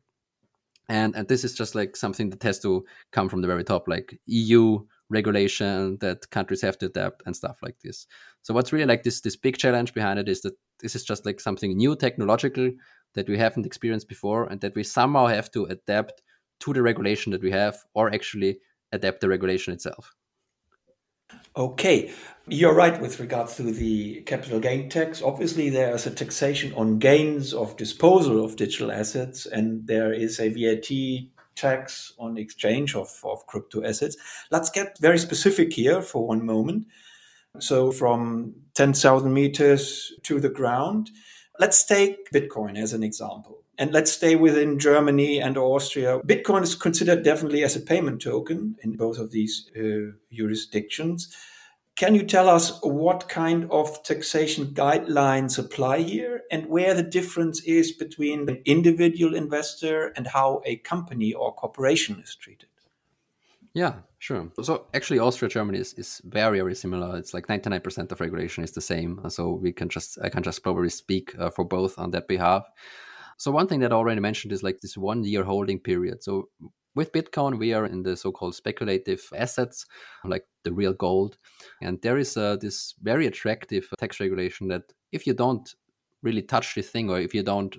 And 0.88 1.14
and 1.14 1.28
this 1.28 1.44
is 1.44 1.54
just 1.54 1.74
like 1.74 1.96
something 1.96 2.30
that 2.30 2.42
has 2.42 2.58
to 2.60 2.84
come 3.12 3.28
from 3.28 3.42
the 3.42 3.48
very 3.48 3.64
top, 3.64 3.88
like 3.88 4.18
EU 4.26 4.84
regulation 5.10 5.98
that 6.00 6.30
countries 6.30 6.62
have 6.62 6.78
to 6.78 6.86
adapt 6.86 7.22
and 7.26 7.36
stuff 7.36 7.58
like 7.62 7.76
this. 7.80 8.06
So 8.42 8.54
what's 8.54 8.72
really 8.72 8.86
like 8.86 9.02
this 9.02 9.20
this 9.20 9.36
big 9.36 9.56
challenge 9.58 9.94
behind 9.94 10.18
it 10.18 10.28
is 10.28 10.42
that 10.42 10.54
this 10.80 10.94
is 10.94 11.04
just 11.04 11.26
like 11.26 11.40
something 11.40 11.76
new 11.76 11.96
technological 11.96 12.70
that 13.14 13.28
we 13.28 13.38
haven't 13.38 13.66
experienced 13.66 14.08
before 14.08 14.44
and 14.44 14.60
that 14.60 14.74
we 14.74 14.82
somehow 14.82 15.26
have 15.26 15.50
to 15.52 15.64
adapt 15.64 16.22
to 16.60 16.72
the 16.72 16.82
regulation 16.82 17.32
that 17.32 17.42
we 17.42 17.50
have 17.50 17.76
or 17.94 18.12
actually 18.12 18.58
adapt 18.92 19.20
the 19.20 19.28
regulation 19.28 19.72
itself. 19.72 20.14
Okay, 21.56 22.12
you're 22.48 22.74
right 22.74 23.00
with 23.00 23.20
regards 23.20 23.56
to 23.56 23.62
the 23.62 24.22
capital 24.22 24.58
gain 24.58 24.88
tax. 24.88 25.22
Obviously, 25.22 25.70
there 25.70 25.94
is 25.94 26.06
a 26.06 26.10
taxation 26.10 26.74
on 26.74 26.98
gains 26.98 27.54
of 27.54 27.76
disposal 27.76 28.44
of 28.44 28.56
digital 28.56 28.90
assets, 28.90 29.46
and 29.46 29.86
there 29.86 30.12
is 30.12 30.40
a 30.40 30.48
VAT 30.48 30.90
tax 31.56 32.12
on 32.18 32.36
exchange 32.36 32.94
of, 32.94 33.08
of 33.24 33.46
crypto 33.46 33.84
assets. 33.84 34.16
Let's 34.50 34.70
get 34.70 34.98
very 35.00 35.18
specific 35.18 35.72
here 35.72 36.02
for 36.02 36.26
one 36.26 36.44
moment. 36.44 36.86
So, 37.60 37.92
from 37.92 38.54
10,000 38.74 39.32
meters 39.32 40.12
to 40.24 40.40
the 40.40 40.48
ground, 40.48 41.10
let's 41.60 41.84
take 41.84 42.30
Bitcoin 42.32 42.76
as 42.76 42.92
an 42.92 43.02
example. 43.02 43.62
And 43.78 43.92
let's 43.92 44.12
stay 44.12 44.36
within 44.36 44.78
Germany 44.78 45.40
and 45.40 45.56
Austria. 45.56 46.20
Bitcoin 46.20 46.62
is 46.62 46.74
considered 46.74 47.24
definitely 47.24 47.64
as 47.64 47.76
a 47.76 47.80
payment 47.80 48.22
token 48.22 48.76
in 48.82 48.96
both 48.96 49.18
of 49.18 49.30
these 49.30 49.70
uh, 49.76 50.12
jurisdictions. 50.32 51.34
Can 51.96 52.16
you 52.16 52.24
tell 52.24 52.48
us 52.48 52.80
what 52.82 53.28
kind 53.28 53.70
of 53.70 54.02
taxation 54.02 54.74
guidelines 54.74 55.58
apply 55.58 55.98
here 55.98 56.42
and 56.50 56.66
where 56.66 56.92
the 56.92 57.04
difference 57.04 57.62
is 57.62 57.92
between 57.92 58.48
an 58.48 58.60
individual 58.64 59.34
investor 59.36 60.12
and 60.16 60.26
how 60.26 60.60
a 60.64 60.76
company 60.76 61.32
or 61.32 61.54
corporation 61.54 62.20
is 62.20 62.34
treated? 62.34 62.68
Yeah, 63.74 63.94
sure. 64.18 64.50
So 64.62 64.86
actually, 64.94 65.18
Austria, 65.18 65.48
Germany 65.48 65.78
is, 65.78 65.94
is 65.94 66.20
very, 66.24 66.58
very 66.58 66.76
similar. 66.76 67.16
It's 67.16 67.34
like 67.34 67.48
99% 67.48 68.10
of 68.10 68.20
regulation 68.20 68.64
is 68.64 68.72
the 68.72 68.80
same. 68.80 69.20
So 69.28 69.50
we 69.50 69.72
can 69.72 69.88
just, 69.88 70.18
I 70.22 70.28
can 70.28 70.42
just 70.44 70.62
probably 70.62 70.90
speak 70.90 71.34
uh, 71.38 71.50
for 71.50 71.64
both 71.64 71.98
on 71.98 72.12
that 72.12 72.28
behalf. 72.28 72.64
So 73.36 73.50
one 73.50 73.66
thing 73.66 73.80
that 73.80 73.92
I 73.92 73.96
already 73.96 74.20
mentioned 74.20 74.52
is 74.52 74.62
like 74.62 74.80
this 74.80 74.96
one 74.96 75.24
year 75.24 75.42
holding 75.42 75.80
period. 75.80 76.22
So 76.22 76.48
with 76.94 77.12
Bitcoin, 77.12 77.58
we 77.58 77.72
are 77.72 77.86
in 77.86 78.02
the 78.02 78.16
so-called 78.16 78.54
speculative 78.54 79.22
assets, 79.34 79.86
like 80.24 80.46
the 80.62 80.72
real 80.72 80.92
gold, 80.92 81.38
and 81.82 82.00
there 82.02 82.18
is 82.18 82.36
uh, 82.36 82.56
this 82.56 82.94
very 83.02 83.26
attractive 83.26 83.88
tax 83.98 84.20
regulation 84.20 84.68
that 84.68 84.82
if 85.12 85.26
you 85.26 85.34
don't 85.34 85.74
really 86.22 86.42
touch 86.42 86.74
the 86.74 86.82
thing, 86.82 87.10
or 87.10 87.20
if 87.20 87.34
you 87.34 87.42
don't 87.42 87.76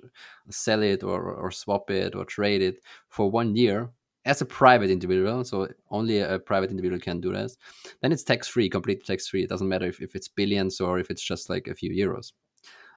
sell 0.50 0.82
it 0.82 1.02
or, 1.02 1.32
or 1.32 1.50
swap 1.50 1.90
it 1.90 2.14
or 2.14 2.24
trade 2.24 2.62
it 2.62 2.80
for 3.08 3.30
one 3.30 3.56
year 3.56 3.90
as 4.24 4.40
a 4.40 4.46
private 4.46 4.90
individual, 4.90 5.44
so 5.44 5.68
only 5.90 6.20
a 6.20 6.38
private 6.38 6.70
individual 6.70 7.00
can 7.00 7.20
do 7.20 7.32
this, 7.32 7.56
then 8.02 8.12
it's 8.12 8.24
tax 8.24 8.48
free, 8.48 8.68
completely 8.68 9.04
tax 9.04 9.28
free. 9.28 9.42
It 9.42 9.48
doesn't 9.48 9.68
matter 9.68 9.86
if, 9.86 10.00
if 10.00 10.14
it's 10.14 10.28
billions 10.28 10.80
or 10.80 10.98
if 10.98 11.10
it's 11.10 11.22
just 11.22 11.48
like 11.48 11.68
a 11.68 11.74
few 11.74 11.90
euros. 11.90 12.32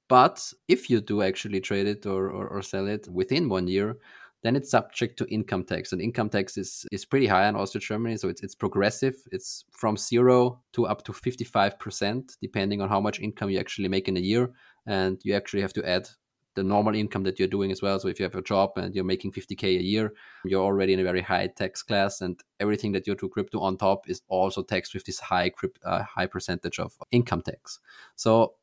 But 0.08 0.52
if 0.66 0.90
you 0.90 1.00
do 1.00 1.22
actually 1.22 1.60
trade 1.60 1.86
it 1.86 2.04
or, 2.04 2.30
or, 2.30 2.48
or 2.48 2.62
sell 2.62 2.88
it 2.88 3.08
within 3.08 3.48
one 3.48 3.68
year, 3.68 3.96
then 4.42 4.56
it's 4.56 4.70
subject 4.70 5.18
to 5.18 5.26
income 5.26 5.64
tax. 5.64 5.92
And 5.92 6.00
income 6.00 6.30
tax 6.30 6.56
is, 6.56 6.86
is 6.90 7.04
pretty 7.04 7.26
high 7.26 7.48
in 7.48 7.56
Austria, 7.56 7.80
Germany. 7.80 8.16
So 8.16 8.28
it's, 8.28 8.42
it's 8.42 8.54
progressive. 8.54 9.16
It's 9.32 9.64
from 9.70 9.96
zero 9.96 10.60
to 10.72 10.86
up 10.86 11.04
to 11.04 11.12
55%, 11.12 12.36
depending 12.40 12.80
on 12.80 12.88
how 12.88 13.00
much 13.00 13.20
income 13.20 13.50
you 13.50 13.58
actually 13.58 13.88
make 13.88 14.08
in 14.08 14.16
a 14.16 14.20
year. 14.20 14.50
And 14.86 15.20
you 15.24 15.34
actually 15.34 15.62
have 15.62 15.74
to 15.74 15.86
add 15.88 16.08
the 16.54 16.64
normal 16.64 16.94
income 16.94 17.22
that 17.24 17.38
you're 17.38 17.48
doing 17.48 17.70
as 17.70 17.82
well. 17.82 17.98
So 18.00 18.08
if 18.08 18.18
you 18.18 18.24
have 18.24 18.34
a 18.34 18.42
job 18.42 18.72
and 18.76 18.94
you're 18.94 19.04
making 19.04 19.32
50K 19.32 19.78
a 19.78 19.82
year, 19.82 20.12
you're 20.44 20.64
already 20.64 20.94
in 20.94 21.00
a 21.00 21.04
very 21.04 21.20
high 21.20 21.46
tax 21.46 21.82
class. 21.82 22.22
And 22.22 22.40
everything 22.58 22.92
that 22.92 23.06
you 23.06 23.14
do 23.14 23.28
crypto 23.28 23.60
on 23.60 23.76
top 23.76 24.08
is 24.08 24.22
also 24.28 24.62
taxed 24.62 24.94
with 24.94 25.04
this 25.04 25.20
high, 25.20 25.52
uh, 25.84 26.02
high 26.02 26.26
percentage 26.26 26.78
of 26.78 26.96
income 27.12 27.42
tax. 27.42 27.78
So 28.16 28.54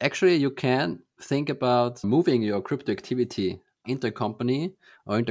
actually 0.00 0.36
you 0.36 0.50
can 0.50 1.00
think 1.20 1.48
about 1.48 2.04
moving 2.04 2.42
your 2.42 2.60
crypto 2.60 2.92
activity 2.92 3.60
into 3.86 4.08
a 4.08 4.12
company 4.12 4.72
or 5.06 5.18
a 5.18 5.22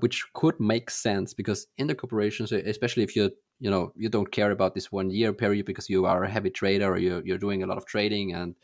which 0.00 0.24
could 0.34 0.58
make 0.60 0.90
sense 0.90 1.34
because 1.34 1.66
in 1.76 1.86
the 1.86 1.94
corporations, 1.94 2.52
especially 2.52 3.02
if 3.02 3.16
you 3.16 3.30
you 3.60 3.70
know 3.70 3.92
you 3.96 4.08
don't 4.08 4.30
care 4.30 4.50
about 4.50 4.74
this 4.74 4.92
one 4.92 5.10
year 5.10 5.32
period 5.32 5.66
because 5.66 5.88
you 5.90 6.06
are 6.06 6.24
a 6.24 6.30
heavy 6.30 6.50
trader 6.50 6.92
or 6.92 6.98
you're, 6.98 7.24
you're 7.24 7.38
doing 7.38 7.62
a 7.62 7.66
lot 7.66 7.78
of 7.78 7.86
trading 7.86 8.34
and 8.34 8.54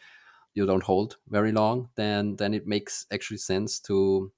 you 0.55 0.67
don't 0.67 0.85
hold 0.85 1.17
very 1.29 1.53
long, 1.53 1.89
then 1.97 2.37
then 2.37 2.55
it 2.55 2.67
makes 2.67 3.07
actually 3.13 3.39
sense 3.39 3.81
to 3.81 4.33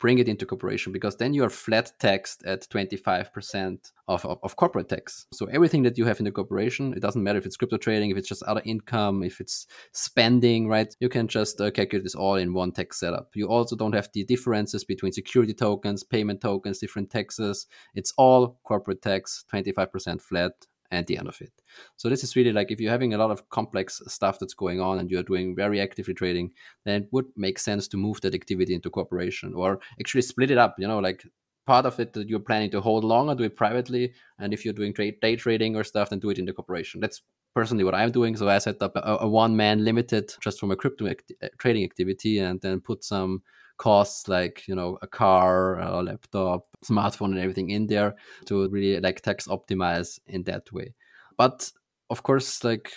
bring 0.00 0.18
it 0.18 0.28
into 0.28 0.46
corporation 0.46 0.92
because 0.92 1.16
then 1.16 1.34
you 1.34 1.44
are 1.44 1.50
flat 1.50 1.92
taxed 2.00 2.42
at 2.44 2.62
25% 2.70 3.92
of, 4.08 4.24
of, 4.24 4.38
of, 4.42 4.56
corporate 4.56 4.88
tax. 4.88 5.26
So 5.32 5.46
everything 5.46 5.84
that 5.84 5.96
you 5.96 6.06
have 6.06 6.18
in 6.18 6.24
the 6.24 6.32
corporation, 6.32 6.94
it 6.94 7.00
doesn't 7.00 7.22
matter 7.22 7.38
if 7.38 7.46
it's 7.46 7.56
crypto 7.56 7.76
trading, 7.76 8.10
if 8.10 8.16
it's 8.16 8.28
just 8.28 8.42
other 8.44 8.62
income, 8.64 9.22
if 9.22 9.40
it's 9.40 9.66
spending, 9.92 10.68
right? 10.68 10.92
You 10.98 11.08
can 11.08 11.28
just 11.28 11.60
uh, 11.60 11.70
calculate 11.70 12.02
this 12.02 12.14
all 12.14 12.36
in 12.36 12.54
one 12.54 12.72
tax 12.72 12.98
setup. 12.98 13.28
You 13.34 13.46
also 13.46 13.76
don't 13.76 13.94
have 13.94 14.08
the 14.12 14.24
differences 14.24 14.84
between 14.84 15.12
security 15.12 15.54
tokens, 15.54 16.02
payment 16.02 16.40
tokens, 16.40 16.78
different 16.78 17.10
taxes. 17.10 17.66
It's 17.94 18.12
all 18.16 18.58
corporate 18.64 19.02
tax, 19.02 19.44
25% 19.52 20.20
flat 20.20 20.52
at 20.90 21.06
the 21.06 21.16
end 21.16 21.28
of 21.28 21.40
it. 21.40 21.52
So 21.96 22.08
this 22.08 22.24
is 22.24 22.36
really 22.36 22.52
like 22.52 22.70
if 22.70 22.80
you're 22.80 22.90
having 22.90 23.14
a 23.14 23.18
lot 23.18 23.30
of 23.30 23.48
complex 23.50 24.02
stuff 24.06 24.38
that's 24.38 24.54
going 24.54 24.80
on 24.80 24.98
and 24.98 25.10
you're 25.10 25.22
doing 25.22 25.54
very 25.54 25.80
actively 25.80 26.14
trading, 26.14 26.52
then 26.84 27.02
it 27.02 27.08
would 27.12 27.26
make 27.36 27.58
sense 27.58 27.86
to 27.88 27.96
move 27.96 28.20
that 28.22 28.34
activity 28.34 28.74
into 28.74 28.90
corporation 28.90 29.54
or 29.54 29.80
actually 30.00 30.22
split 30.22 30.50
it 30.50 30.58
up. 30.58 30.74
You 30.78 30.88
know, 30.88 30.98
like 30.98 31.24
part 31.66 31.86
of 31.86 32.00
it 32.00 32.12
that 32.14 32.28
you're 32.28 32.40
planning 32.40 32.70
to 32.70 32.80
hold 32.80 33.04
longer, 33.04 33.34
do 33.34 33.44
it 33.44 33.56
privately, 33.56 34.12
and 34.38 34.52
if 34.52 34.64
you're 34.64 34.74
doing 34.74 34.92
trade 34.92 35.20
day 35.20 35.36
trading 35.36 35.76
or 35.76 35.84
stuff, 35.84 36.10
then 36.10 36.18
do 36.18 36.30
it 36.30 36.38
in 36.38 36.44
the 36.44 36.52
corporation. 36.52 37.00
That's 37.00 37.22
personally 37.54 37.84
what 37.84 37.94
I'm 37.94 38.10
doing. 38.10 38.36
So 38.36 38.48
I 38.48 38.58
set 38.58 38.82
up 38.82 38.96
a, 38.96 39.18
a 39.20 39.28
one 39.28 39.56
man 39.56 39.84
limited 39.84 40.32
just 40.40 40.58
from 40.58 40.70
a 40.70 40.76
crypto 40.76 41.08
act- 41.08 41.32
uh, 41.42 41.48
trading 41.58 41.84
activity, 41.84 42.38
and 42.40 42.60
then 42.60 42.80
put 42.80 43.04
some 43.04 43.42
costs 43.80 44.28
like 44.28 44.68
you 44.68 44.74
know 44.74 44.98
a 45.00 45.06
car 45.06 45.78
a 45.80 46.02
laptop 46.02 46.66
smartphone 46.84 47.30
and 47.30 47.38
everything 47.38 47.70
in 47.70 47.86
there 47.86 48.14
to 48.44 48.68
really 48.68 49.00
like 49.00 49.22
tax 49.22 49.48
optimize 49.48 50.18
in 50.26 50.42
that 50.42 50.70
way 50.70 50.92
but 51.38 51.72
of 52.10 52.22
course 52.22 52.62
like 52.62 52.92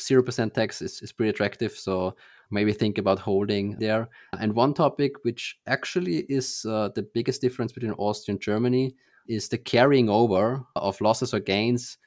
0% 0.00 0.54
tax 0.54 0.80
is, 0.80 1.02
is 1.02 1.12
pretty 1.12 1.28
attractive 1.28 1.72
so 1.72 2.16
maybe 2.50 2.72
think 2.72 2.96
about 2.96 3.18
holding 3.18 3.76
there 3.78 4.08
and 4.40 4.54
one 4.54 4.72
topic 4.72 5.12
which 5.22 5.58
actually 5.66 6.20
is 6.30 6.64
uh, 6.66 6.88
the 6.94 7.02
biggest 7.14 7.42
difference 7.42 7.70
between 7.70 7.92
austria 7.92 8.32
and 8.32 8.40
germany 8.40 8.94
is 9.28 9.50
the 9.50 9.58
carrying 9.58 10.08
over 10.08 10.64
of 10.76 10.98
losses 11.02 11.34
or 11.34 11.40
gains 11.40 11.98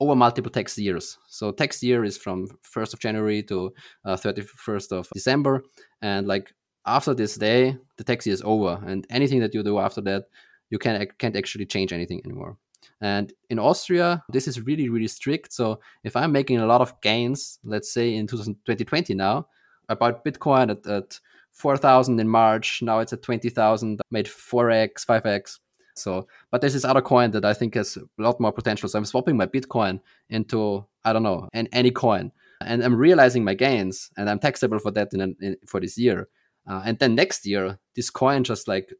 over 0.00 0.16
multiple 0.16 0.50
tax 0.50 0.76
years. 0.76 1.18
So 1.28 1.52
tax 1.52 1.82
year 1.82 2.04
is 2.04 2.18
from 2.18 2.48
1st 2.74 2.94
of 2.94 3.00
January 3.00 3.42
to 3.44 3.72
uh, 4.04 4.16
31st 4.16 4.92
of 4.92 5.08
December, 5.14 5.62
and 6.02 6.26
like 6.26 6.52
after 6.86 7.14
this 7.14 7.36
day, 7.36 7.76
the 7.96 8.04
tax 8.04 8.26
is 8.26 8.42
over, 8.44 8.80
and 8.86 9.06
anything 9.10 9.40
that 9.40 9.54
you 9.54 9.62
do 9.62 9.78
after 9.78 10.00
that, 10.02 10.24
you 10.70 10.78
can 10.78 11.06
can't 11.18 11.36
actually 11.36 11.66
change 11.66 11.92
anything 11.92 12.20
anymore. 12.24 12.56
And 13.00 13.32
in 13.50 13.58
Austria, 13.58 14.22
this 14.28 14.46
is 14.48 14.60
really 14.60 14.88
really 14.88 15.08
strict. 15.08 15.52
So 15.52 15.80
if 16.02 16.16
I'm 16.16 16.32
making 16.32 16.58
a 16.58 16.66
lot 16.66 16.80
of 16.80 17.00
gains, 17.00 17.58
let's 17.64 17.92
say 17.92 18.14
in 18.14 18.26
2020 18.26 19.14
now, 19.14 19.46
about 19.88 20.24
Bitcoin 20.24 20.70
at, 20.70 20.86
at 20.86 21.18
4,000 21.52 22.18
in 22.18 22.28
March, 22.28 22.82
now 22.82 22.98
it's 22.98 23.12
at 23.12 23.22
20,000, 23.22 24.00
made 24.10 24.26
4x, 24.26 25.06
5x. 25.06 25.60
So, 25.96 26.26
but 26.50 26.60
there's 26.60 26.72
this 26.72 26.84
other 26.84 27.00
coin 27.00 27.30
that 27.30 27.44
I 27.44 27.54
think 27.54 27.74
has 27.74 27.96
a 27.96 28.22
lot 28.22 28.40
more 28.40 28.52
potential. 28.52 28.88
So 28.88 28.98
I'm 28.98 29.04
swapping 29.04 29.36
my 29.36 29.46
Bitcoin 29.46 30.00
into 30.28 30.84
I 31.04 31.12
don't 31.12 31.22
know, 31.22 31.48
and 31.52 31.68
any 31.72 31.90
coin, 31.90 32.32
and 32.62 32.82
I'm 32.82 32.96
realizing 32.96 33.44
my 33.44 33.54
gains, 33.54 34.10
and 34.16 34.28
I'm 34.28 34.38
taxable 34.38 34.78
for 34.78 34.90
that 34.92 35.12
in, 35.12 35.36
in 35.40 35.56
for 35.66 35.80
this 35.80 35.98
year. 35.98 36.28
Uh, 36.66 36.82
and 36.84 36.98
then 36.98 37.14
next 37.14 37.46
year, 37.46 37.78
this 37.94 38.10
coin 38.10 38.44
just 38.44 38.68
like 38.68 38.92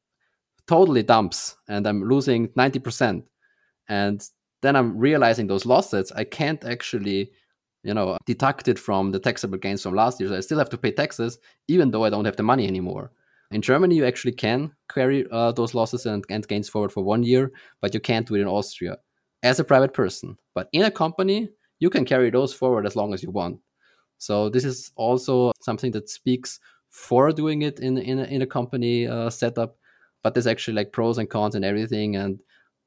totally 0.66 1.02
dumps 1.02 1.56
and 1.68 1.86
I'm 1.86 2.02
losing 2.08 2.48
90%. 2.48 3.22
And 3.88 4.28
then 4.62 4.76
I'm 4.76 4.96
realizing 4.96 5.46
those 5.46 5.66
losses, 5.66 6.12
I 6.12 6.24
can't 6.24 6.64
actually, 6.64 7.30
you 7.82 7.94
know, 7.94 8.16
deduct 8.26 8.68
it 8.68 8.78
from 8.78 9.10
the 9.10 9.18
taxable 9.18 9.58
gains 9.58 9.82
from 9.82 9.94
last 9.94 10.20
year. 10.20 10.30
So 10.30 10.36
I 10.36 10.40
still 10.40 10.58
have 10.58 10.70
to 10.70 10.78
pay 10.78 10.90
taxes, 10.90 11.38
even 11.68 11.90
though 11.90 12.04
I 12.04 12.10
don't 12.10 12.24
have 12.24 12.36
the 12.36 12.42
money 12.42 12.66
anymore. 12.66 13.12
In 13.50 13.60
Germany, 13.60 13.94
you 13.94 14.06
actually 14.06 14.32
can 14.32 14.72
carry 14.92 15.26
uh, 15.30 15.52
those 15.52 15.74
losses 15.74 16.06
and, 16.06 16.24
and 16.30 16.48
gains 16.48 16.68
forward 16.68 16.92
for 16.92 17.04
one 17.04 17.22
year, 17.22 17.52
but 17.80 17.92
you 17.92 18.00
can't 18.00 18.26
do 18.26 18.34
it 18.34 18.40
in 18.40 18.48
Austria 18.48 18.96
as 19.42 19.60
a 19.60 19.64
private 19.64 19.92
person. 19.92 20.36
But 20.54 20.68
in 20.72 20.82
a 20.82 20.90
company, 20.90 21.50
you 21.78 21.90
can 21.90 22.04
carry 22.04 22.30
those 22.30 22.54
forward 22.54 22.86
as 22.86 22.96
long 22.96 23.12
as 23.12 23.22
you 23.22 23.30
want. 23.30 23.60
So 24.18 24.48
this 24.48 24.64
is 24.64 24.90
also 24.96 25.52
something 25.60 25.92
that 25.92 26.08
speaks 26.08 26.58
for 26.94 27.32
doing 27.32 27.62
it 27.62 27.80
in 27.80 27.98
in 27.98 28.20
a, 28.20 28.24
in 28.24 28.40
a 28.40 28.46
company 28.46 29.06
uh, 29.06 29.28
setup 29.28 29.76
but 30.22 30.32
there's 30.32 30.46
actually 30.46 30.74
like 30.74 30.92
pros 30.92 31.18
and 31.18 31.28
cons 31.28 31.56
and 31.56 31.64
everything 31.64 32.14
and 32.14 32.40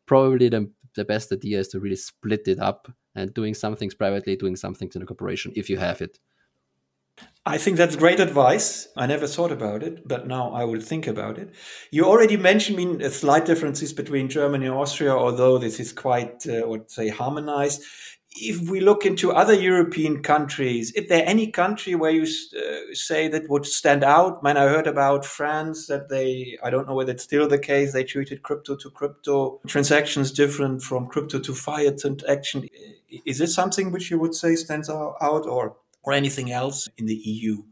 probably 0.06 0.48
the, 0.48 0.72
the 0.96 1.04
best 1.04 1.30
idea 1.32 1.60
is 1.60 1.68
to 1.68 1.80
really 1.80 1.98
split 1.98 2.48
it 2.48 2.58
up 2.58 2.90
and 3.16 3.34
doing 3.34 3.54
some 3.54 3.76
things 3.76 3.94
privately 3.94 4.38
doing 4.38 4.56
some 4.56 4.74
things 4.74 4.96
in 4.96 5.02
a 5.02 5.06
corporation 5.06 5.52
if 5.58 5.70
you 5.70 5.78
have 5.78 6.02
it 6.02 6.20
I 7.48 7.58
think 7.58 7.78
that's 7.78 7.96
great 7.96 8.20
advice. 8.20 8.90
I 8.96 9.08
never 9.08 9.26
thought 9.26 9.52
about 9.52 9.82
it, 9.82 10.08
but 10.08 10.28
now 10.28 10.52
I 10.52 10.66
will 10.66 10.82
think 10.82 11.08
about 11.08 11.38
it. 11.40 11.56
You 11.92 12.04
already 12.06 12.38
mentioned 12.38 12.78
I 12.80 12.86
mean, 12.86 13.10
slight 13.10 13.46
differences 13.46 13.94
between 13.94 14.30
Germany 14.30 14.68
and 14.68 14.76
Austria, 14.76 15.14
although 15.16 15.58
this 15.58 15.80
is 15.80 15.94
quite, 15.94 16.46
uh, 16.46 16.68
what 16.68 16.92
say, 16.92 17.08
harmonized 17.08 17.82
if 18.42 18.70
we 18.70 18.80
look 18.80 19.06
into 19.06 19.32
other 19.32 19.54
European 19.54 20.22
countries, 20.22 20.92
is 20.92 21.08
there 21.08 21.24
any 21.26 21.48
country 21.48 21.96
where 21.96 22.12
you 22.12 22.24
uh, 22.24 22.94
say 22.94 23.28
that 23.28 23.50
would 23.50 23.66
stand 23.66 24.04
out? 24.04 24.44
Man, 24.44 24.58
I 24.58 24.64
heard 24.64 24.88
about 24.88 25.26
France 25.26 25.88
that 25.88 26.10
they, 26.10 26.58
I 26.64 26.70
don't 26.70 26.88
know 26.88 26.96
whether 26.96 27.12
it's 27.12 27.24
still 27.24 27.48
the 27.48 27.60
case, 27.60 27.94
they 27.94 28.04
treated 28.04 28.44
crypto 28.44 28.76
to 28.76 28.90
crypto 28.90 29.60
transactions 29.68 30.32
different 30.32 30.82
from 30.82 31.08
crypto 31.08 31.40
to 31.40 31.54
fiat 31.54 32.00
transaction. 32.00 32.68
Is 33.26 33.40
this 33.40 33.54
something 33.54 33.92
which 33.92 34.12
you 34.12 34.20
would 34.20 34.36
say 34.36 34.56
stands 34.56 34.90
out 34.90 35.16
or, 35.22 35.76
or 36.04 36.14
anything 36.14 36.52
else 36.52 36.88
in 36.98 37.06
the 37.06 37.16
EU? 37.16 37.64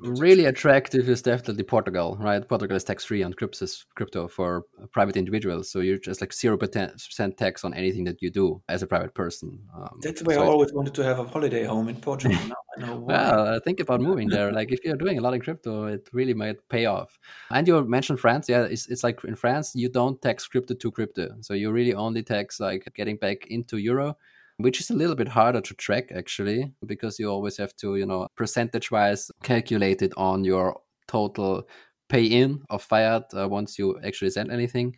Really 0.00 0.46
attractive 0.46 1.08
is 1.08 1.22
definitely 1.22 1.64
Portugal, 1.64 2.16
right? 2.20 2.46
Portugal 2.48 2.76
is 2.76 2.84
tax 2.84 3.04
free 3.04 3.22
on 3.22 3.32
crypto 3.32 4.28
for 4.28 4.64
private 4.92 5.16
individuals, 5.16 5.70
so 5.70 5.80
you're 5.80 5.98
just 5.98 6.20
like 6.20 6.32
zero 6.32 6.56
percent 6.56 7.36
tax 7.36 7.64
on 7.64 7.74
anything 7.74 8.04
that 8.04 8.22
you 8.22 8.30
do 8.30 8.62
as 8.68 8.82
a 8.82 8.86
private 8.86 9.14
person. 9.14 9.58
Um, 9.76 9.98
That's 10.02 10.22
why 10.22 10.34
so 10.34 10.42
I 10.42 10.46
always 10.46 10.72
wanted 10.72 10.94
to 10.94 11.04
have 11.04 11.18
a 11.18 11.24
holiday 11.24 11.64
home 11.64 11.88
in 11.88 11.96
Portugal. 11.96 12.38
now 12.48 12.54
I 12.76 12.86
know 12.86 12.96
why. 12.96 13.12
well, 13.14 13.60
think 13.60 13.80
about 13.80 14.00
moving 14.00 14.28
there. 14.28 14.52
Like 14.52 14.72
if 14.72 14.84
you're 14.84 14.96
doing 14.96 15.18
a 15.18 15.20
lot 15.20 15.34
in 15.34 15.40
crypto, 15.40 15.86
it 15.86 16.08
really 16.12 16.34
might 16.34 16.66
pay 16.68 16.86
off. 16.86 17.18
And 17.50 17.66
you 17.66 17.84
mentioned 17.84 18.20
France, 18.20 18.48
yeah, 18.48 18.62
it's, 18.62 18.86
it's 18.88 19.04
like 19.04 19.22
in 19.24 19.36
France 19.36 19.72
you 19.74 19.88
don't 19.88 20.20
tax 20.20 20.46
crypto 20.46 20.74
to 20.74 20.90
crypto, 20.90 21.36
so 21.40 21.54
you 21.54 21.70
really 21.70 21.94
only 21.94 22.22
tax 22.22 22.60
like 22.60 22.88
getting 22.94 23.16
back 23.16 23.46
into 23.48 23.76
euro 23.76 24.16
which 24.58 24.80
is 24.80 24.90
a 24.90 24.94
little 24.94 25.16
bit 25.16 25.28
harder 25.28 25.60
to 25.60 25.74
track 25.74 26.12
actually, 26.12 26.72
because 26.86 27.18
you 27.18 27.28
always 27.28 27.56
have 27.56 27.74
to, 27.76 27.96
you 27.96 28.06
know, 28.06 28.28
percentage 28.36 28.90
wise 28.90 29.30
calculate 29.42 30.02
it 30.02 30.12
on 30.16 30.44
your 30.44 30.80
total 31.08 31.66
pay 32.08 32.24
in 32.24 32.62
of 32.70 32.82
fiat 32.82 33.24
uh, 33.36 33.48
once 33.48 33.78
you 33.78 33.98
actually 34.04 34.30
send 34.30 34.50
anything. 34.50 34.96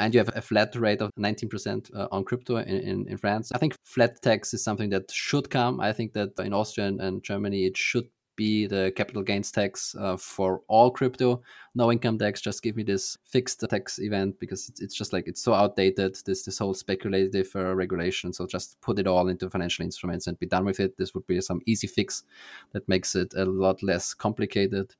And 0.00 0.12
you 0.12 0.18
have 0.18 0.30
a 0.34 0.42
flat 0.42 0.74
rate 0.74 1.00
of 1.00 1.10
19% 1.18 1.94
uh, 1.94 2.08
on 2.10 2.24
crypto 2.24 2.56
in, 2.56 2.80
in, 2.80 3.08
in, 3.08 3.16
France. 3.16 3.52
I 3.52 3.58
think 3.58 3.76
flat 3.84 4.20
tax 4.22 4.52
is 4.52 4.64
something 4.64 4.90
that 4.90 5.08
should 5.12 5.50
come. 5.50 5.80
I 5.80 5.92
think 5.92 6.14
that 6.14 6.36
in 6.40 6.52
Austria 6.52 6.88
and 6.88 7.22
Germany, 7.22 7.64
it 7.66 7.76
should 7.76 8.08
be 8.36 8.66
the 8.66 8.92
capital 8.96 9.22
gains 9.22 9.50
tax 9.50 9.94
uh, 9.98 10.16
for 10.16 10.62
all 10.68 10.90
crypto. 10.90 11.42
No 11.74 11.90
income 11.90 12.18
tax. 12.18 12.40
Just 12.40 12.62
give 12.62 12.76
me 12.76 12.82
this 12.82 13.16
fixed 13.24 13.64
tax 13.68 13.98
event 13.98 14.38
because 14.38 14.68
it's, 14.68 14.80
it's 14.80 14.94
just 14.94 15.12
like 15.12 15.26
it's 15.26 15.42
so 15.42 15.54
outdated. 15.54 16.16
This 16.24 16.42
this 16.42 16.58
whole 16.58 16.74
speculative 16.74 17.50
uh, 17.54 17.74
regulation. 17.74 18.32
So 18.32 18.46
just 18.46 18.80
put 18.80 18.98
it 18.98 19.06
all 19.06 19.28
into 19.28 19.50
financial 19.50 19.84
instruments 19.84 20.26
and 20.26 20.38
be 20.38 20.46
done 20.46 20.64
with 20.64 20.80
it. 20.80 20.96
This 20.96 21.14
would 21.14 21.26
be 21.26 21.40
some 21.40 21.60
easy 21.66 21.86
fix 21.86 22.24
that 22.72 22.88
makes 22.88 23.14
it 23.14 23.34
a 23.34 23.44
lot 23.44 23.82
less 23.82 24.14
complicated. 24.14 24.94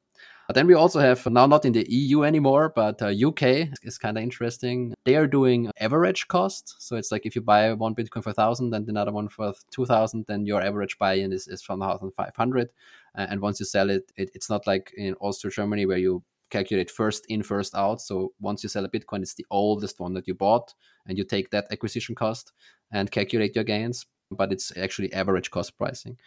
But 0.46 0.54
then 0.54 0.66
we 0.66 0.74
also 0.74 1.00
have 1.00 1.24
now 1.26 1.46
not 1.46 1.64
in 1.64 1.72
the 1.72 1.86
EU 1.88 2.22
anymore, 2.22 2.72
but 2.74 3.00
uh, 3.00 3.06
UK 3.06 3.70
is 3.82 3.96
kind 3.98 4.18
of 4.18 4.22
interesting. 4.22 4.94
They 5.04 5.16
are 5.16 5.26
doing 5.26 5.70
average 5.80 6.28
cost, 6.28 6.76
so 6.78 6.96
it's 6.96 7.10
like 7.10 7.24
if 7.24 7.34
you 7.34 7.40
buy 7.40 7.72
one 7.72 7.94
Bitcoin 7.94 8.22
for 8.22 8.32
thousand 8.32 8.74
and 8.74 8.88
another 8.88 9.12
one 9.12 9.28
for 9.28 9.54
two 9.70 9.86
thousand, 9.86 10.26
then 10.28 10.44
your 10.44 10.60
average 10.60 10.98
buy-in 10.98 11.32
is 11.32 11.48
is 11.48 11.66
one 11.66 11.80
thousand 11.80 12.12
five 12.12 12.36
hundred. 12.36 12.68
And 13.14 13.40
once 13.40 13.60
you 13.60 13.66
sell 13.66 13.90
it, 13.90 14.12
it, 14.16 14.30
it's 14.34 14.50
not 14.50 14.66
like 14.66 14.92
in 14.96 15.14
Austria, 15.20 15.52
Germany, 15.52 15.86
where 15.86 15.98
you 15.98 16.22
calculate 16.50 16.90
first 16.90 17.24
in, 17.28 17.42
first 17.42 17.74
out. 17.74 18.00
So 18.00 18.32
once 18.40 18.62
you 18.62 18.68
sell 18.68 18.84
a 18.84 18.88
Bitcoin, 18.88 19.22
it's 19.22 19.34
the 19.34 19.46
oldest 19.50 19.98
one 20.00 20.14
that 20.14 20.28
you 20.28 20.34
bought, 20.34 20.74
and 21.06 21.16
you 21.16 21.24
take 21.24 21.50
that 21.50 21.66
acquisition 21.70 22.14
cost 22.14 22.52
and 22.92 23.10
calculate 23.10 23.54
your 23.54 23.64
gains. 23.64 24.06
But 24.30 24.52
it's 24.52 24.76
actually 24.76 25.12
average 25.12 25.50
cost 25.50 25.78
pricing, 25.78 26.18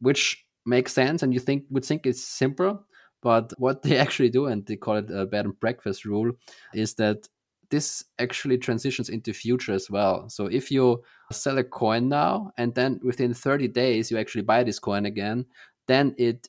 which 0.00 0.44
makes 0.66 0.92
sense, 0.92 1.22
and 1.22 1.32
you 1.32 1.40
think 1.40 1.64
would 1.70 1.84
think 1.84 2.06
it's 2.06 2.24
simple. 2.24 2.84
But 3.22 3.52
what 3.58 3.82
they 3.82 3.96
actually 4.04 4.30
do, 4.30 4.46
and 4.46 4.66
they 4.66 4.76
call 4.76 4.96
it 4.96 5.10
a 5.10 5.26
bed 5.26 5.46
and 5.46 5.58
breakfast 5.60 6.04
rule, 6.04 6.32
is 6.74 6.94
that 6.94 7.28
this 7.70 8.04
actually 8.18 8.58
transitions 8.58 9.08
into 9.08 9.32
future 9.32 9.72
as 9.72 9.90
well. 9.90 10.28
So 10.28 10.46
if 10.46 10.70
you 10.70 11.02
sell 11.32 11.56
a 11.56 11.64
coin 11.64 12.06
now 12.06 12.52
and 12.58 12.74
then 12.74 13.00
within 13.02 13.32
30 13.32 13.68
days 13.68 14.10
you 14.10 14.18
actually 14.18 14.42
buy 14.42 14.62
this 14.62 14.78
coin 14.78 15.06
again, 15.06 15.46
then 15.88 16.14
it 16.18 16.48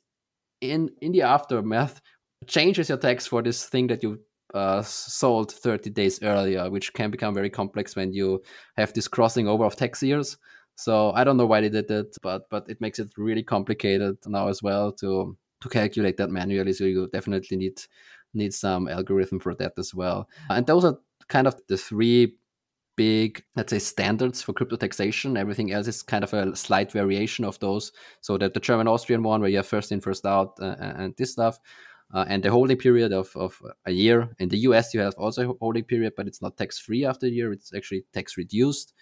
in 0.59 0.89
in 1.01 1.13
the 1.13 1.21
aftermath 1.21 2.01
changes 2.45 2.89
your 2.89 2.97
tax 2.97 3.25
for 3.25 3.41
this 3.41 3.65
thing 3.65 3.87
that 3.87 4.03
you 4.03 4.19
uh, 4.53 4.81
sold 4.81 5.51
30 5.51 5.89
days 5.91 6.21
earlier, 6.21 6.69
which 6.69 6.93
can 6.93 7.09
become 7.09 7.33
very 7.33 7.49
complex 7.49 7.95
when 7.95 8.11
you 8.11 8.43
have 8.75 8.93
this 8.93 9.07
crossing 9.07 9.47
over 9.47 9.63
of 9.63 9.77
tax 9.77 10.03
years. 10.03 10.37
So 10.75 11.11
I 11.11 11.23
don't 11.23 11.37
know 11.37 11.45
why 11.45 11.61
they 11.61 11.69
did 11.69 11.89
it, 11.89 12.17
but 12.21 12.49
but 12.49 12.69
it 12.69 12.81
makes 12.81 12.99
it 12.99 13.13
really 13.17 13.43
complicated 13.43 14.17
now 14.27 14.49
as 14.49 14.61
well 14.61 14.91
to 14.93 15.37
to 15.63 15.69
calculate 15.69 16.17
that 16.17 16.29
manually. 16.29 16.73
So 16.73 16.83
you 16.83 17.09
definitely 17.11 17.57
need 17.57 17.81
need 18.33 18.53
some 18.53 18.87
algorithm 18.87 19.39
for 19.39 19.55
that 19.55 19.73
as 19.77 19.93
well. 19.93 20.27
And 20.49 20.65
those 20.65 20.85
are 20.85 20.97
kind 21.27 21.47
of 21.47 21.55
the 21.67 21.77
three 21.77 22.35
big, 22.95 23.43
let's 23.55 23.71
say, 23.71 23.79
standards 23.79 24.41
for 24.41 24.53
crypto 24.53 24.75
taxation. 24.75 25.37
Everything 25.37 25.71
else 25.71 25.87
is 25.87 26.01
kind 26.01 26.23
of 26.23 26.33
a 26.33 26.55
slight 26.55 26.91
variation 26.91 27.45
of 27.45 27.59
those. 27.59 27.91
So 28.21 28.37
that 28.37 28.53
the 28.53 28.59
German 28.59 28.87
Austrian 28.87 29.23
one, 29.23 29.41
where 29.41 29.49
you 29.49 29.57
have 29.57 29.67
first 29.67 29.91
in, 29.91 30.01
first 30.01 30.25
out, 30.25 30.57
uh, 30.59 30.75
and 30.79 31.15
this 31.15 31.31
stuff. 31.31 31.59
Uh, 32.13 32.25
and 32.27 32.43
the 32.43 32.51
holding 32.51 32.77
period 32.77 33.11
of, 33.11 33.35
of 33.35 33.59
a 33.85 33.91
year. 33.91 34.29
In 34.37 34.49
the 34.49 34.59
US, 34.69 34.93
you 34.93 34.99
have 34.99 35.15
also 35.17 35.57
holding 35.59 35.83
period, 35.83 36.13
but 36.15 36.27
it's 36.27 36.41
not 36.41 36.57
tax 36.57 36.77
free 36.77 37.05
after 37.05 37.25
a 37.25 37.29
year. 37.29 37.51
It's 37.51 37.73
actually 37.73 38.05
tax 38.13 38.37
reduced. 38.37 38.93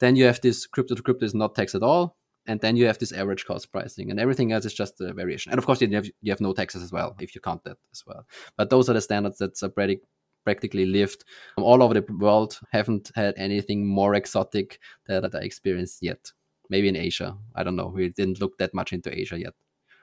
Then 0.00 0.16
you 0.16 0.24
have 0.24 0.40
this 0.40 0.66
crypto 0.66 0.94
to 0.94 1.02
crypto 1.02 1.24
is 1.24 1.34
not 1.34 1.54
taxed 1.54 1.74
at 1.74 1.82
all. 1.82 2.18
And 2.48 2.60
then 2.60 2.76
you 2.76 2.86
have 2.86 2.98
this 2.98 3.12
average 3.12 3.44
cost 3.44 3.70
pricing, 3.70 4.10
and 4.10 4.18
everything 4.18 4.50
else 4.50 4.64
is 4.64 4.74
just 4.74 5.00
a 5.00 5.12
variation. 5.12 5.52
And 5.52 5.58
of 5.58 5.66
course, 5.66 5.80
you 5.80 5.88
have, 5.94 6.06
you 6.22 6.32
have 6.32 6.40
no 6.40 6.52
taxes 6.52 6.82
as 6.82 6.90
well 6.90 7.14
if 7.20 7.34
you 7.34 7.40
count 7.40 7.62
that 7.64 7.76
as 7.92 8.02
well. 8.06 8.26
But 8.56 8.70
those 8.70 8.88
are 8.88 8.94
the 8.94 9.00
standards 9.00 9.38
that's 9.38 9.62
are 9.62 9.68
pretty 9.68 10.00
practically 10.44 10.86
lived 10.86 11.24
all 11.58 11.82
over 11.82 11.94
the 11.94 12.06
world. 12.14 12.58
Haven't 12.72 13.10
had 13.14 13.34
anything 13.36 13.86
more 13.86 14.14
exotic 14.14 14.80
that, 15.06 15.34
I 15.34 15.38
experienced 15.38 15.98
yet. 16.02 16.32
Maybe 16.70 16.88
in 16.88 16.96
Asia. 16.96 17.36
I 17.54 17.62
don't 17.64 17.76
know. 17.76 17.88
We 17.88 18.08
didn't 18.08 18.40
look 18.40 18.58
that 18.58 18.74
much 18.74 18.92
into 18.92 19.16
Asia 19.16 19.38
yet. 19.38 19.54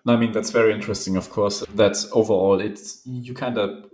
I 0.08 0.16
mean 0.18 0.32
that's 0.32 0.52
very 0.52 0.72
interesting. 0.72 1.16
Of 1.18 1.32
course, 1.32 1.66
that's 1.74 2.08
overall. 2.12 2.60
It's 2.60 3.02
you 3.06 3.34
kind 3.34 3.58
of 3.58 3.90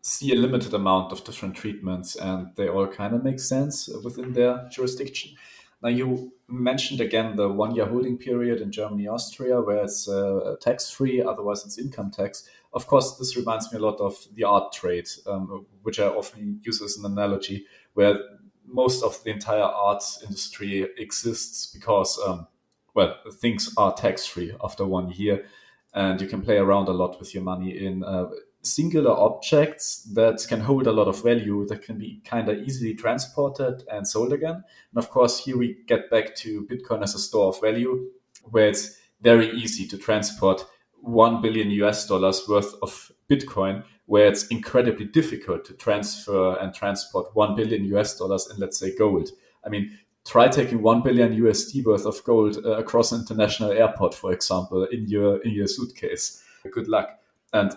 see 0.00 0.32
a 0.32 0.36
limited 0.36 0.72
amount 0.74 1.10
of 1.12 1.24
different 1.24 1.56
treatments, 1.56 2.14
and 2.14 2.50
they 2.54 2.68
all 2.68 2.86
kind 2.86 3.14
of 3.14 3.24
make 3.24 3.40
sense 3.40 3.88
within 4.04 4.32
their 4.32 4.68
jurisdiction. 4.70 5.32
Now, 5.82 5.90
you 5.90 6.32
mentioned 6.48 7.00
again 7.00 7.36
the 7.36 7.48
one 7.48 7.74
year 7.74 7.86
holding 7.86 8.16
period 8.16 8.60
in 8.60 8.72
Germany, 8.72 9.08
Austria, 9.08 9.60
where 9.60 9.84
it's 9.84 10.08
uh, 10.08 10.56
tax 10.60 10.90
free, 10.90 11.22
otherwise, 11.22 11.64
it's 11.64 11.78
income 11.78 12.10
tax. 12.10 12.48
Of 12.72 12.86
course, 12.86 13.16
this 13.16 13.36
reminds 13.36 13.72
me 13.72 13.78
a 13.78 13.82
lot 13.82 14.00
of 14.00 14.16
the 14.34 14.44
art 14.44 14.72
trade, 14.72 15.08
um, 15.26 15.66
which 15.82 16.00
I 16.00 16.06
often 16.06 16.60
use 16.62 16.80
as 16.82 16.96
an 16.96 17.04
analogy, 17.04 17.66
where 17.94 18.18
most 18.66 19.02
of 19.02 19.22
the 19.22 19.30
entire 19.30 19.62
art 19.62 20.02
industry 20.24 20.86
exists 20.98 21.66
because, 21.66 22.18
um, 22.26 22.46
well, 22.94 23.14
things 23.32 23.72
are 23.76 23.94
tax 23.94 24.26
free 24.26 24.54
after 24.62 24.84
one 24.84 25.10
year, 25.10 25.46
and 25.94 26.20
you 26.20 26.26
can 26.26 26.42
play 26.42 26.56
around 26.56 26.88
a 26.88 26.92
lot 26.92 27.18
with 27.18 27.34
your 27.34 27.42
money 27.42 27.86
in 27.86 28.02
uh, 28.02 28.28
singular 28.66 29.10
objects 29.10 30.02
that 30.14 30.44
can 30.48 30.60
hold 30.60 30.86
a 30.86 30.92
lot 30.92 31.08
of 31.08 31.22
value 31.22 31.66
that 31.66 31.82
can 31.82 31.98
be 31.98 32.20
kind 32.24 32.48
of 32.48 32.58
easily 32.58 32.94
transported 32.94 33.84
and 33.90 34.06
sold 34.06 34.32
again. 34.32 34.56
And 34.56 34.98
of 34.98 35.10
course, 35.10 35.38
here 35.44 35.56
we 35.56 35.78
get 35.86 36.10
back 36.10 36.34
to 36.36 36.66
Bitcoin 36.66 37.02
as 37.02 37.14
a 37.14 37.18
store 37.18 37.48
of 37.48 37.60
value, 37.60 38.10
where 38.44 38.68
it's 38.68 38.98
very 39.20 39.50
easy 39.50 39.86
to 39.88 39.98
transport 39.98 40.66
1 41.00 41.40
billion 41.40 41.70
US 41.70 42.06
dollars 42.06 42.42
worth 42.48 42.74
of 42.82 43.12
Bitcoin, 43.30 43.84
where 44.06 44.26
it's 44.26 44.46
incredibly 44.48 45.06
difficult 45.06 45.64
to 45.64 45.74
transfer 45.74 46.56
and 46.58 46.74
transport 46.74 47.34
1 47.34 47.56
billion 47.56 47.84
US 47.96 48.18
dollars 48.18 48.48
in, 48.50 48.58
let's 48.58 48.78
say, 48.78 48.94
gold. 48.96 49.30
I 49.64 49.68
mean, 49.68 49.98
try 50.24 50.48
taking 50.48 50.82
1 50.82 51.02
billion 51.02 51.32
USD 51.32 51.84
worth 51.84 52.06
of 52.06 52.22
gold 52.24 52.58
uh, 52.64 52.78
across 52.78 53.12
an 53.12 53.20
international 53.20 53.72
airport, 53.72 54.14
for 54.14 54.32
example, 54.32 54.84
in 54.84 55.06
your, 55.06 55.40
in 55.42 55.52
your 55.52 55.68
suitcase. 55.68 56.42
Good 56.72 56.88
luck. 56.88 57.20
And 57.52 57.72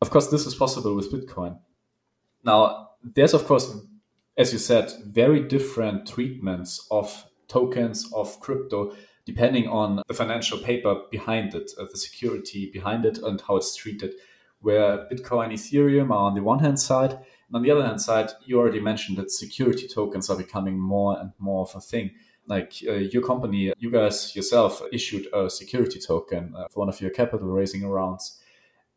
of 0.00 0.10
course, 0.10 0.28
this 0.28 0.46
is 0.46 0.54
possible 0.54 0.94
with 0.94 1.12
Bitcoin. 1.12 1.58
Now, 2.44 2.90
there's, 3.02 3.34
of 3.34 3.46
course, 3.46 3.76
as 4.36 4.52
you 4.52 4.58
said, 4.58 4.92
very 5.04 5.40
different 5.40 6.06
treatments 6.06 6.86
of 6.90 7.26
tokens, 7.48 8.10
of 8.12 8.38
crypto, 8.40 8.94
depending 9.24 9.68
on 9.68 10.02
the 10.06 10.14
financial 10.14 10.58
paper 10.58 11.02
behind 11.10 11.54
it, 11.54 11.70
uh, 11.78 11.84
the 11.90 11.98
security 11.98 12.70
behind 12.72 13.04
it, 13.04 13.18
and 13.18 13.42
how 13.46 13.56
it's 13.56 13.74
treated. 13.74 14.14
Where 14.60 15.06
Bitcoin, 15.10 15.52
Ethereum 15.52 16.10
are 16.10 16.26
on 16.28 16.34
the 16.34 16.42
one 16.42 16.60
hand 16.60 16.80
side, 16.80 17.12
and 17.12 17.54
on 17.54 17.62
the 17.62 17.70
other 17.70 17.86
hand 17.86 18.00
side, 18.00 18.30
you 18.44 18.58
already 18.58 18.80
mentioned 18.80 19.18
that 19.18 19.30
security 19.30 19.86
tokens 19.86 20.30
are 20.30 20.36
becoming 20.36 20.78
more 20.78 21.18
and 21.18 21.32
more 21.38 21.62
of 21.62 21.74
a 21.74 21.80
thing. 21.80 22.12
Like 22.46 22.72
uh, 22.88 22.92
your 22.92 23.22
company, 23.22 23.72
you 23.78 23.90
guys 23.90 24.34
yourself 24.34 24.82
issued 24.92 25.26
a 25.34 25.50
security 25.50 26.00
token 26.00 26.54
uh, 26.56 26.68
for 26.70 26.80
one 26.80 26.88
of 26.88 27.00
your 27.00 27.10
capital 27.10 27.48
raising 27.48 27.86
rounds. 27.86 28.40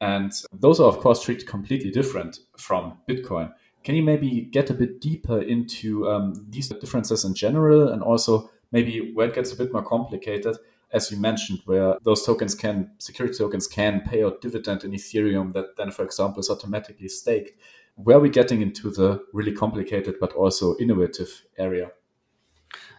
And 0.02 0.34
those 0.52 0.80
are, 0.80 0.88
of 0.88 0.98
course, 0.98 1.24
treated 1.24 1.48
completely 1.48 1.92
different 1.92 2.40
from 2.58 2.98
Bitcoin. 3.08 3.54
Can 3.84 3.96
you 3.96 4.02
maybe 4.02 4.42
get 4.52 4.72
a 4.72 4.74
bit 4.74 5.00
deeper 5.00 5.40
into 5.40 6.10
um, 6.10 6.46
these 6.50 6.70
differences 6.70 7.24
in 7.24 7.36
general 7.36 7.88
and 7.88 8.02
also 8.02 8.50
maybe 8.72 9.12
where 9.14 9.28
it 9.28 9.36
gets 9.36 9.54
a 9.54 9.56
bit 9.56 9.72
more 9.72 9.84
complicated, 9.84 10.58
as 10.92 11.12
you 11.12 11.18
mentioned, 11.18 11.62
where 11.66 11.98
those 12.04 12.26
tokens 12.26 12.56
can, 12.56 12.92
security 12.98 13.38
tokens 13.38 13.68
can 13.68 14.02
pay 14.02 14.24
out 14.24 14.42
dividend 14.42 14.84
in 14.84 14.92
Ethereum 14.92 15.54
that 15.54 15.78
then, 15.78 15.92
for 15.92 16.04
example, 16.04 16.40
is 16.40 16.50
automatically 16.50 17.08
staked? 17.08 17.52
Where 17.96 18.18
are 18.18 18.22
we 18.22 18.30
getting 18.30 18.62
into 18.62 18.90
the 18.90 19.24
really 19.34 19.52
complicated 19.52 20.16
but 20.20 20.34
also 20.34 20.76
innovative 20.80 21.44
area? 21.58 21.92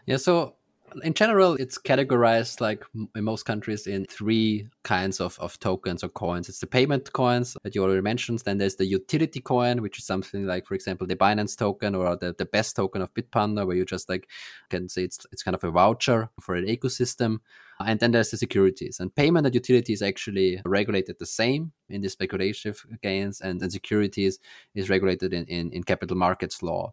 Yeah, 0.06 0.18
so 0.18 0.54
in 1.02 1.14
general, 1.14 1.54
it's 1.54 1.78
categorized 1.78 2.60
like 2.60 2.84
in 3.14 3.24
most 3.24 3.44
countries 3.44 3.86
in 3.86 4.04
three 4.06 4.68
kinds 4.84 5.20
of, 5.20 5.38
of 5.38 5.58
tokens 5.58 6.04
or 6.04 6.08
coins. 6.08 6.48
It's 6.48 6.58
the 6.58 6.66
payment 6.66 7.12
coins 7.12 7.56
that 7.62 7.74
you 7.74 7.82
already 7.82 8.00
mentioned. 8.00 8.40
Then 8.40 8.58
there's 8.58 8.76
the 8.76 8.86
utility 8.86 9.40
coin, 9.40 9.82
which 9.82 9.98
is 9.98 10.06
something 10.06 10.46
like, 10.46 10.66
for 10.66 10.74
example, 10.74 11.06
the 11.06 11.16
Binance 11.16 11.56
token 11.56 11.94
or 11.94 12.16
the, 12.16 12.34
the 12.36 12.46
best 12.46 12.76
token 12.76 13.02
of 13.02 13.12
Bitpanda, 13.14 13.66
where 13.66 13.76
you 13.76 13.84
just 13.84 14.08
like 14.08 14.28
can 14.70 14.88
say 14.88 15.04
it's 15.04 15.26
it's 15.32 15.42
kind 15.42 15.54
of 15.54 15.64
a 15.64 15.70
voucher 15.70 16.30
for 16.40 16.54
an 16.54 16.66
ecosystem. 16.66 17.38
And 17.80 17.98
then 17.98 18.12
there's 18.12 18.30
the 18.30 18.36
securities. 18.36 19.00
And 19.00 19.14
payment 19.14 19.46
and 19.46 19.54
utility 19.54 19.92
is 19.92 20.02
actually 20.02 20.60
regulated 20.64 21.18
the 21.18 21.26
same 21.26 21.72
in 21.88 22.00
the 22.00 22.08
speculative 22.08 22.84
gains, 23.02 23.40
and, 23.40 23.60
then 23.60 23.70
securities 23.70 24.38
is 24.74 24.88
regulated 24.88 25.32
in, 25.32 25.44
in, 25.46 25.72
in 25.72 25.82
capital 25.82 26.16
markets 26.16 26.62
law. 26.62 26.92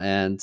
And 0.00 0.42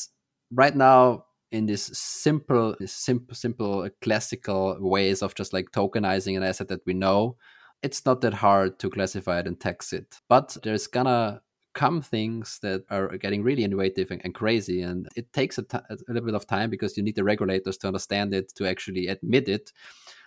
right 0.51 0.75
now, 0.75 1.25
in 1.51 1.65
this 1.65 1.85
simple, 1.93 2.75
simple, 2.85 3.35
simple, 3.35 3.89
classical 4.01 4.77
ways 4.79 5.21
of 5.21 5.35
just 5.35 5.53
like 5.53 5.71
tokenizing 5.71 6.37
an 6.37 6.43
asset 6.43 6.69
that 6.69 6.85
we 6.85 6.93
know, 6.93 7.35
it's 7.83 8.05
not 8.05 8.21
that 8.21 8.33
hard 8.33 8.79
to 8.79 8.89
classify 8.89 9.39
it 9.39 9.47
and 9.47 9.59
tax 9.59 9.93
it. 9.93 10.19
But 10.29 10.55
there's 10.63 10.87
gonna 10.87 11.41
come 11.73 12.01
things 12.01 12.60
that 12.62 12.84
are 12.89 13.17
getting 13.17 13.43
really 13.43 13.63
innovative 13.63 14.12
and, 14.12 14.21
and 14.23 14.34
crazy. 14.34 14.81
And 14.81 15.07
it 15.15 15.31
takes 15.34 15.57
a, 15.57 15.63
t- 15.63 15.77
a 15.89 15.97
little 16.07 16.25
bit 16.25 16.36
of 16.36 16.47
time 16.47 16.69
because 16.69 16.97
you 16.97 17.03
need 17.03 17.15
the 17.15 17.23
regulators 17.23 17.77
to 17.77 17.88
understand 17.88 18.34
it, 18.34 18.53
to 18.55 18.67
actually 18.67 19.07
admit 19.07 19.47
it. 19.47 19.71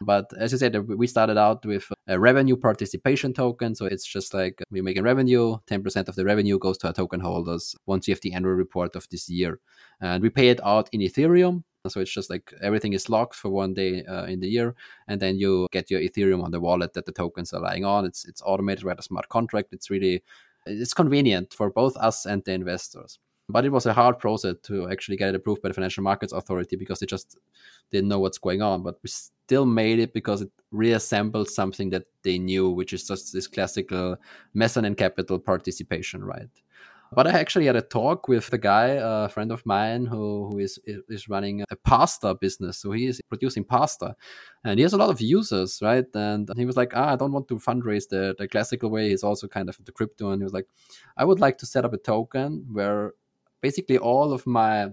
But 0.00 0.30
as 0.38 0.52
you 0.52 0.58
said, 0.58 0.76
we 0.88 1.06
started 1.06 1.36
out 1.38 1.64
with 1.64 1.90
a 2.06 2.18
revenue 2.18 2.56
participation 2.56 3.32
token. 3.32 3.74
So 3.74 3.86
it's 3.86 4.06
just 4.06 4.34
like 4.34 4.62
we're 4.70 4.82
making 4.82 5.02
revenue, 5.02 5.58
10% 5.66 6.08
of 6.08 6.16
the 6.16 6.24
revenue 6.24 6.58
goes 6.58 6.78
to 6.78 6.88
our 6.88 6.92
token 6.92 7.20
holders 7.20 7.76
once 7.86 8.08
you 8.08 8.14
have 8.14 8.20
the 8.20 8.32
annual 8.32 8.54
report 8.54 8.96
of 8.96 9.08
this 9.10 9.28
year. 9.28 9.60
And 10.00 10.22
we 10.22 10.30
pay 10.30 10.48
it 10.48 10.60
out 10.64 10.88
in 10.92 11.00
Ethereum. 11.00 11.64
So 11.86 12.00
it's 12.00 12.12
just 12.12 12.30
like 12.30 12.50
everything 12.62 12.94
is 12.94 13.10
locked 13.10 13.34
for 13.34 13.50
one 13.50 13.74
day 13.74 14.02
uh, 14.06 14.24
in 14.24 14.40
the 14.40 14.48
year, 14.48 14.74
and 15.06 15.20
then 15.20 15.38
you 15.38 15.66
get 15.70 15.90
your 15.90 16.00
Ethereum 16.00 16.42
on 16.42 16.50
the 16.50 16.58
wallet 16.58 16.94
that 16.94 17.04
the 17.04 17.12
tokens 17.12 17.52
are 17.52 17.60
lying 17.60 17.84
on. 17.84 18.06
It's 18.06 18.24
it's 18.24 18.40
automated 18.40 18.86
by 18.86 18.94
the 18.94 19.02
smart 19.02 19.28
contract. 19.28 19.74
It's 19.74 19.90
really 19.90 20.24
it's 20.66 20.94
convenient 20.94 21.52
for 21.52 21.70
both 21.70 21.96
us 21.96 22.26
and 22.26 22.44
the 22.44 22.52
investors. 22.52 23.18
But 23.48 23.66
it 23.66 23.72
was 23.72 23.84
a 23.84 23.92
hard 23.92 24.18
process 24.18 24.54
to 24.64 24.90
actually 24.90 25.18
get 25.18 25.28
it 25.28 25.34
approved 25.34 25.60
by 25.60 25.68
the 25.68 25.74
Financial 25.74 26.02
Markets 26.02 26.32
Authority 26.32 26.76
because 26.76 27.00
they 27.00 27.06
just 27.06 27.36
didn't 27.90 28.08
know 28.08 28.18
what's 28.18 28.38
going 28.38 28.62
on. 28.62 28.82
But 28.82 28.98
we 29.02 29.10
still 29.10 29.66
made 29.66 29.98
it 29.98 30.14
because 30.14 30.40
it 30.40 30.50
reassembled 30.70 31.50
something 31.50 31.90
that 31.90 32.04
they 32.22 32.38
knew, 32.38 32.70
which 32.70 32.94
is 32.94 33.06
just 33.06 33.34
this 33.34 33.46
classical 33.46 34.16
mezzanine 34.54 34.94
capital 34.94 35.38
participation, 35.38 36.24
right? 36.24 36.48
But 37.14 37.26
I 37.26 37.30
actually 37.30 37.66
had 37.66 37.76
a 37.76 37.82
talk 37.82 38.28
with 38.28 38.52
a 38.52 38.58
guy, 38.58 38.98
a 39.00 39.28
friend 39.28 39.52
of 39.52 39.64
mine, 39.66 40.06
who, 40.06 40.50
who 40.50 40.58
is 40.58 40.78
is 40.86 41.28
running 41.28 41.64
a 41.70 41.76
pasta 41.76 42.34
business. 42.34 42.78
So 42.78 42.92
he 42.92 43.06
is 43.06 43.20
producing 43.28 43.64
pasta, 43.64 44.16
and 44.64 44.78
he 44.78 44.82
has 44.82 44.92
a 44.92 44.96
lot 44.96 45.10
of 45.10 45.20
users, 45.20 45.80
right? 45.82 46.06
And 46.14 46.50
he 46.56 46.66
was 46.66 46.76
like, 46.76 46.92
ah, 46.94 47.12
I 47.12 47.16
don't 47.16 47.32
want 47.32 47.48
to 47.48 47.56
fundraise 47.56 48.08
the 48.08 48.34
the 48.38 48.48
classical 48.48 48.90
way. 48.90 49.10
He's 49.10 49.24
also 49.24 49.46
kind 49.48 49.68
of 49.68 49.78
into 49.78 49.92
crypto, 49.92 50.30
and 50.30 50.40
he 50.40 50.44
was 50.44 50.54
like, 50.54 50.66
I 51.16 51.24
would 51.24 51.40
like 51.40 51.58
to 51.58 51.66
set 51.66 51.84
up 51.84 51.92
a 51.92 51.98
token 51.98 52.66
where 52.72 53.12
basically 53.60 53.98
all 53.98 54.32
of 54.32 54.46
my 54.46 54.90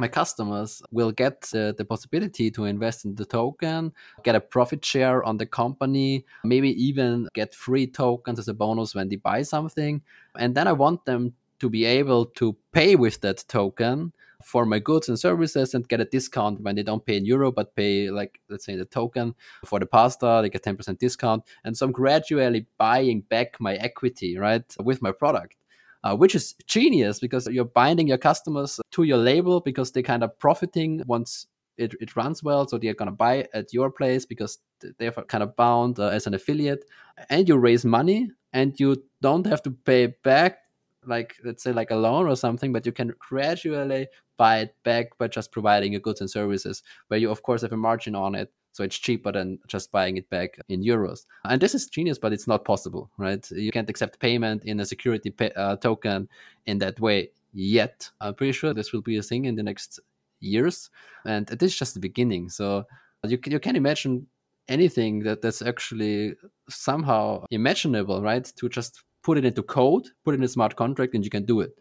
my 0.00 0.08
customers 0.08 0.82
will 0.90 1.12
get 1.12 1.48
uh, 1.54 1.72
the 1.72 1.84
possibility 1.84 2.50
to 2.50 2.64
invest 2.64 3.04
in 3.04 3.14
the 3.14 3.24
token, 3.24 3.92
get 4.24 4.34
a 4.34 4.40
profit 4.40 4.84
share 4.84 5.22
on 5.22 5.36
the 5.36 5.46
company, 5.46 6.24
maybe 6.42 6.70
even 6.82 7.28
get 7.34 7.54
free 7.54 7.86
tokens 7.86 8.38
as 8.38 8.48
a 8.48 8.54
bonus 8.54 8.94
when 8.94 9.08
they 9.08 9.16
buy 9.16 9.42
something. 9.42 10.00
And 10.38 10.54
then 10.54 10.66
I 10.66 10.72
want 10.72 11.04
them 11.04 11.34
to 11.60 11.70
be 11.70 11.84
able 11.84 12.26
to 12.26 12.56
pay 12.72 12.96
with 12.96 13.20
that 13.20 13.44
token 13.48 14.12
for 14.42 14.64
my 14.64 14.78
goods 14.78 15.08
and 15.08 15.18
services 15.18 15.74
and 15.74 15.86
get 15.88 16.00
a 16.00 16.04
discount 16.06 16.60
when 16.62 16.74
they 16.74 16.82
don't 16.82 17.04
pay 17.04 17.16
in 17.16 17.26
euro 17.26 17.52
but 17.52 17.74
pay 17.76 18.10
like 18.10 18.40
let's 18.48 18.64
say 18.64 18.74
the 18.74 18.86
token 18.86 19.34
for 19.66 19.78
the 19.78 19.84
pasta 19.86 20.40
they 20.42 20.48
get 20.48 20.64
10% 20.64 20.98
discount. 20.98 21.44
And 21.64 21.76
so 21.76 21.86
i'm 21.86 21.92
gradually 21.92 22.66
buying 22.78 23.20
back 23.20 23.60
my 23.60 23.74
equity 23.76 24.38
right 24.38 24.64
with 24.82 25.02
my 25.02 25.12
product 25.12 25.56
uh, 26.02 26.16
which 26.16 26.34
is 26.34 26.54
genius 26.66 27.20
because 27.20 27.46
you're 27.48 27.64
binding 27.64 28.08
your 28.08 28.18
customers 28.18 28.80
to 28.90 29.02
your 29.02 29.18
label 29.18 29.60
because 29.60 29.92
they're 29.92 30.02
kind 30.02 30.24
of 30.24 30.38
profiting 30.38 31.02
once 31.06 31.46
it, 31.76 31.94
it 32.00 32.14
runs 32.14 32.42
well. 32.42 32.68
So 32.68 32.78
they're 32.78 32.94
going 32.94 33.10
to 33.10 33.16
buy 33.16 33.48
at 33.54 33.72
your 33.72 33.90
place 33.90 34.26
because 34.26 34.58
they're 34.98 35.12
kind 35.12 35.42
of 35.42 35.56
bound 35.56 35.98
uh, 35.98 36.08
as 36.08 36.26
an 36.26 36.34
affiliate. 36.34 36.84
And 37.28 37.48
you 37.48 37.56
raise 37.56 37.84
money 37.84 38.30
and 38.52 38.78
you 38.78 39.02
don't 39.20 39.46
have 39.46 39.62
to 39.62 39.70
pay 39.70 40.06
back 40.22 40.58
like 41.06 41.36
let's 41.44 41.62
say 41.62 41.72
like 41.72 41.90
a 41.90 41.96
loan 41.96 42.26
or 42.26 42.36
something 42.36 42.72
but 42.72 42.84
you 42.84 42.92
can 42.92 43.12
gradually 43.18 44.06
buy 44.36 44.58
it 44.58 44.74
back 44.84 45.16
by 45.18 45.26
just 45.26 45.52
providing 45.52 45.92
your 45.92 46.00
goods 46.00 46.20
and 46.20 46.30
services 46.30 46.82
where 47.08 47.18
you 47.18 47.30
of 47.30 47.42
course 47.42 47.62
have 47.62 47.72
a 47.72 47.76
margin 47.76 48.14
on 48.14 48.34
it 48.34 48.52
so 48.72 48.84
it's 48.84 48.98
cheaper 48.98 49.32
than 49.32 49.58
just 49.66 49.90
buying 49.90 50.16
it 50.16 50.28
back 50.30 50.58
in 50.68 50.82
euros. 50.82 51.26
And 51.44 51.60
this 51.60 51.74
is 51.74 51.86
genius 51.86 52.18
but 52.18 52.32
it's 52.32 52.46
not 52.46 52.64
possible 52.64 53.10
right? 53.18 53.48
You 53.50 53.72
can't 53.72 53.90
accept 53.90 54.20
payment 54.20 54.64
in 54.64 54.80
a 54.80 54.86
security 54.86 55.30
pay, 55.30 55.50
uh, 55.56 55.76
token 55.76 56.28
in 56.66 56.78
that 56.78 57.00
way 57.00 57.30
yet. 57.52 58.08
I'm 58.20 58.34
pretty 58.34 58.52
sure 58.52 58.72
this 58.72 58.92
will 58.92 59.02
be 59.02 59.16
a 59.16 59.22
thing 59.22 59.46
in 59.46 59.56
the 59.56 59.62
next 59.62 60.00
years 60.40 60.90
and 61.24 61.46
this 61.46 61.72
is 61.72 61.78
just 61.78 61.94
the 61.94 62.00
beginning. 62.00 62.48
So 62.48 62.84
you, 63.24 63.38
you 63.44 63.60
can 63.60 63.76
imagine 63.76 64.26
anything 64.68 65.20
that 65.24 65.42
that's 65.42 65.62
actually 65.62 66.34
somehow 66.68 67.44
imaginable 67.50 68.22
right? 68.22 68.44
To 68.56 68.68
just 68.68 69.02
put 69.22 69.38
it 69.38 69.44
into 69.44 69.62
code, 69.62 70.08
put 70.24 70.34
it 70.34 70.38
in 70.38 70.44
a 70.44 70.48
smart 70.48 70.76
contract, 70.76 71.14
and 71.14 71.24
you 71.24 71.30
can 71.30 71.44
do 71.44 71.60
it. 71.60 71.76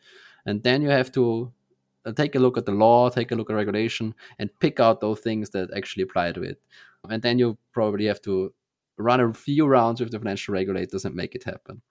And 0.45 0.63
then 0.63 0.81
you 0.81 0.89
have 0.89 1.11
to 1.13 1.51
uh, 2.05 2.11
take 2.13 2.35
a 2.35 2.39
look 2.39 2.57
at 2.57 2.65
the 2.65 2.71
law, 2.71 3.09
take 3.09 3.31
a 3.31 3.35
look 3.35 3.49
at 3.49 3.55
regulation, 3.55 4.13
and 4.37 4.49
pick 4.59 4.79
out 4.79 5.01
those 5.01 5.19
things 5.19 5.49
that 5.51 5.69
actually 5.75 6.03
apply 6.03 6.31
to 6.33 6.43
it. 6.43 6.61
And 7.09 7.21
then 7.21 7.39
you 7.39 7.57
probably 7.71 8.05
have 8.05 8.21
to 8.21 8.53
run 8.97 9.21
a 9.21 9.33
few 9.33 9.65
rounds 9.65 10.01
with 10.01 10.11
the 10.11 10.19
financial 10.19 10.53
regulators 10.53 11.05
and 11.05 11.15
make 11.15 11.35
it 11.35 11.43
happen. 11.43 11.81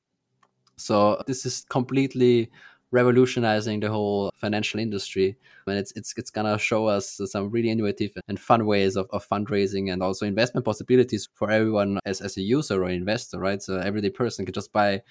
So 0.77 1.23
this 1.27 1.45
is 1.45 1.65
completely 1.69 2.51
revolutionizing 2.91 3.81
the 3.81 3.91
whole 3.91 4.31
financial 4.35 4.81
industry 4.81 5.37
and 5.67 5.79
it's 5.79 5.93
it's 5.93 6.15
it's 6.17 6.31
gonna 6.31 6.59
show 6.59 6.87
us 6.87 7.21
some 7.27 7.51
really 7.51 7.69
innovative 7.69 8.13
and 8.29 8.41
fun 8.41 8.65
ways 8.65 8.97
of, 8.97 9.07
of 9.11 9.29
fundraising 9.29 9.93
and 9.93 10.03
also 10.03 10.25
investment 10.25 10.65
possibilities 10.65 11.29
for 11.35 11.51
everyone 11.51 11.99
as, 12.07 12.23
as 12.23 12.39
a 12.39 12.41
user 12.41 12.83
or 12.83 12.89
investor 12.89 13.39
right 13.39 13.61
so 13.61 13.77
everyday 13.79 14.09
person 14.09 14.47
can 14.47 14.55
just 14.55 14.73
buy 14.73 15.03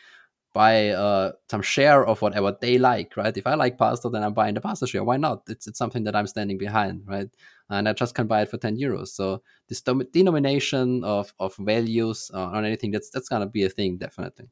buy 0.54 0.90
uh, 0.90 1.34
some 1.50 1.62
share 1.62 2.06
of 2.06 2.22
whatever 2.22 2.56
they 2.60 2.78
like, 2.78 3.16
right? 3.16 3.36
If 3.36 3.46
I 3.46 3.56
like 3.56 3.78
pasta, 3.78 4.10
then 4.10 4.24
I'm 4.24 4.34
buying 4.34 4.56
the 4.56 4.62
pasta 4.62 4.88
share. 4.88 5.04
Why 5.04 5.18
not? 5.18 5.44
It's 5.48 5.68
it's 5.68 5.78
something 5.78 6.04
that 6.06 6.16
I'm 6.16 6.28
standing 6.28 6.58
behind, 6.58 7.04
right? 7.06 7.30
And 7.70 7.88
I 7.88 7.94
just 7.94 8.16
can 8.16 8.28
buy 8.28 8.42
it 8.42 8.50
for 8.50 8.58
ten 8.58 8.78
euros. 8.78 9.10
So 9.10 9.42
this 9.68 9.82
denomination 9.82 11.04
of 11.04 11.34
of 11.40 11.56
values 11.58 12.32
uh, 12.34 12.56
on 12.56 12.66
anything 12.66 12.92
that's 12.92 13.10
that's 13.10 13.30
gonna 13.30 13.48
be 13.48 13.66
a 13.66 13.70
thing, 13.70 13.98
definitely. 13.98 14.50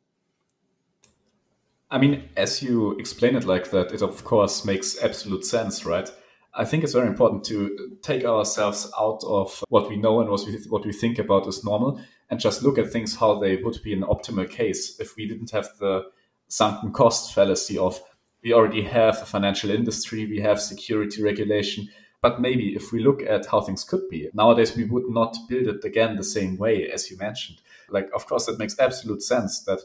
I 1.89 1.97
mean, 1.97 2.29
as 2.35 2.61
you 2.61 2.93
explain 2.97 3.35
it 3.35 3.45
like 3.45 3.71
that, 3.71 3.91
it 3.91 4.01
of 4.01 4.23
course 4.23 4.65
makes 4.65 5.01
absolute 5.01 5.45
sense, 5.45 5.85
right? 5.85 6.09
I 6.53 6.65
think 6.65 6.83
it's 6.83 6.93
very 6.93 7.07
important 7.07 7.43
to 7.45 7.97
take 8.01 8.23
ourselves 8.23 8.91
out 8.97 9.21
of 9.25 9.63
what 9.69 9.89
we 9.89 9.97
know 9.97 10.21
and 10.21 10.29
what 10.29 10.45
we, 10.45 10.57
what 10.69 10.85
we 10.85 10.93
think 10.93 11.19
about 11.19 11.47
as 11.47 11.63
normal 11.63 11.99
and 12.35 12.41
just 12.41 12.63
look 12.63 12.77
at 12.77 12.91
things 12.91 13.15
how 13.15 13.39
they 13.39 13.55
would 13.55 13.81
be 13.81 13.93
an 13.93 14.01
optimal 14.01 14.49
case 14.49 14.99
if 14.99 15.15
we 15.15 15.25
didn't 15.25 15.51
have 15.51 15.69
the 15.79 16.03
sunken 16.49 16.91
cost 16.91 17.33
fallacy 17.33 17.77
of 17.77 18.01
we 18.43 18.51
already 18.51 18.81
have 18.81 19.21
a 19.21 19.25
financial 19.25 19.71
industry, 19.71 20.25
we 20.25 20.41
have 20.41 20.59
security 20.59 21.23
regulation. 21.23 21.87
But 22.21 22.41
maybe 22.41 22.75
if 22.75 22.91
we 22.91 23.01
look 23.01 23.21
at 23.21 23.45
how 23.45 23.61
things 23.61 23.85
could 23.85 24.09
be, 24.09 24.27
nowadays 24.33 24.75
we 24.75 24.83
would 24.83 25.07
not 25.07 25.37
build 25.47 25.67
it 25.67 25.85
again 25.85 26.17
the 26.17 26.25
same 26.25 26.57
way 26.57 26.91
as 26.91 27.09
you 27.09 27.15
mentioned. 27.15 27.59
Like, 27.87 28.09
of 28.13 28.25
course, 28.25 28.49
it 28.49 28.59
makes 28.59 28.77
absolute 28.79 29.21
sense 29.21 29.63
that 29.63 29.79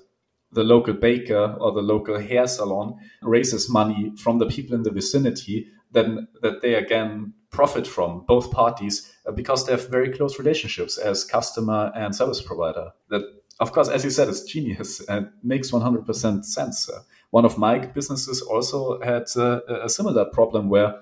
the 0.51 0.65
local 0.65 0.95
baker 0.95 1.57
or 1.61 1.71
the 1.71 1.83
local 1.83 2.19
hair 2.19 2.49
salon 2.49 2.99
raises 3.23 3.71
money 3.71 4.13
from 4.17 4.41
the 4.41 4.47
people 4.47 4.75
in 4.75 4.83
the 4.83 4.91
vicinity 4.91 5.69
then 5.93 6.29
that 6.43 6.63
they 6.63 6.75
again 6.75 7.33
profit 7.51 7.87
from 7.87 8.25
both 8.27 8.51
parties 8.53 9.13
uh, 9.27 9.33
because 9.33 9.67
they 9.67 9.73
have 9.73 9.89
very 9.89 10.11
close 10.13 10.39
relationships 10.39 10.99
as 10.99 11.25
customer 11.25 11.93
and 11.97 12.15
service 12.15 12.41
provider. 12.41 12.93
That 13.09 13.23
of 13.59 13.73
course 13.73 13.89
as 13.89 14.05
you 14.05 14.11
said 14.11 14.29
is 14.29 14.45
genius 14.45 15.01
and 15.09 15.31
makes 15.43 15.71
100% 15.71 16.45
sense 16.45 16.89
uh, 16.89 17.01
one 17.31 17.45
of 17.45 17.59
my 17.59 17.79
businesses 17.79 18.43
also 18.43 19.01
had 19.01 19.25
uh, 19.37 19.61
a 19.67 19.89
similar 19.89 20.25
problem 20.25 20.69
where 20.69 21.01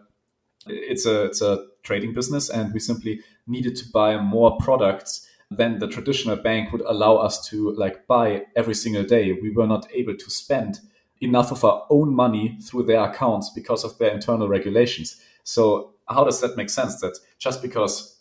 it's 0.66 1.06
a 1.06 1.24
it's 1.24 1.40
a 1.40 1.66
trading 1.82 2.12
business 2.12 2.50
and 2.50 2.72
we 2.72 2.80
simply 2.80 3.20
needed 3.46 3.76
to 3.76 3.84
buy 3.92 4.16
more 4.18 4.58
products 4.58 5.26
than 5.50 5.78
the 5.78 5.88
traditional 5.88 6.36
bank 6.36 6.72
would 6.72 6.82
allow 6.82 7.16
us 7.16 7.48
to 7.48 7.72
like 7.72 8.06
buy 8.06 8.42
every 8.54 8.74
single 8.74 9.04
day. 9.04 9.32
We 9.32 9.50
were 9.50 9.66
not 9.66 9.88
able 9.94 10.14
to 10.14 10.30
spend 10.30 10.80
enough 11.20 11.52
of 11.52 11.64
our 11.64 11.86
own 11.90 12.14
money 12.14 12.58
through 12.62 12.84
their 12.84 13.02
accounts 13.02 13.50
because 13.50 13.84
of 13.84 13.96
their 13.98 14.10
internal 14.10 14.48
regulations. 14.48 15.20
So 15.44 15.94
how 16.08 16.24
does 16.24 16.40
that 16.40 16.56
make 16.56 16.70
sense? 16.70 17.00
That 17.00 17.18
just 17.38 17.62
because 17.62 18.20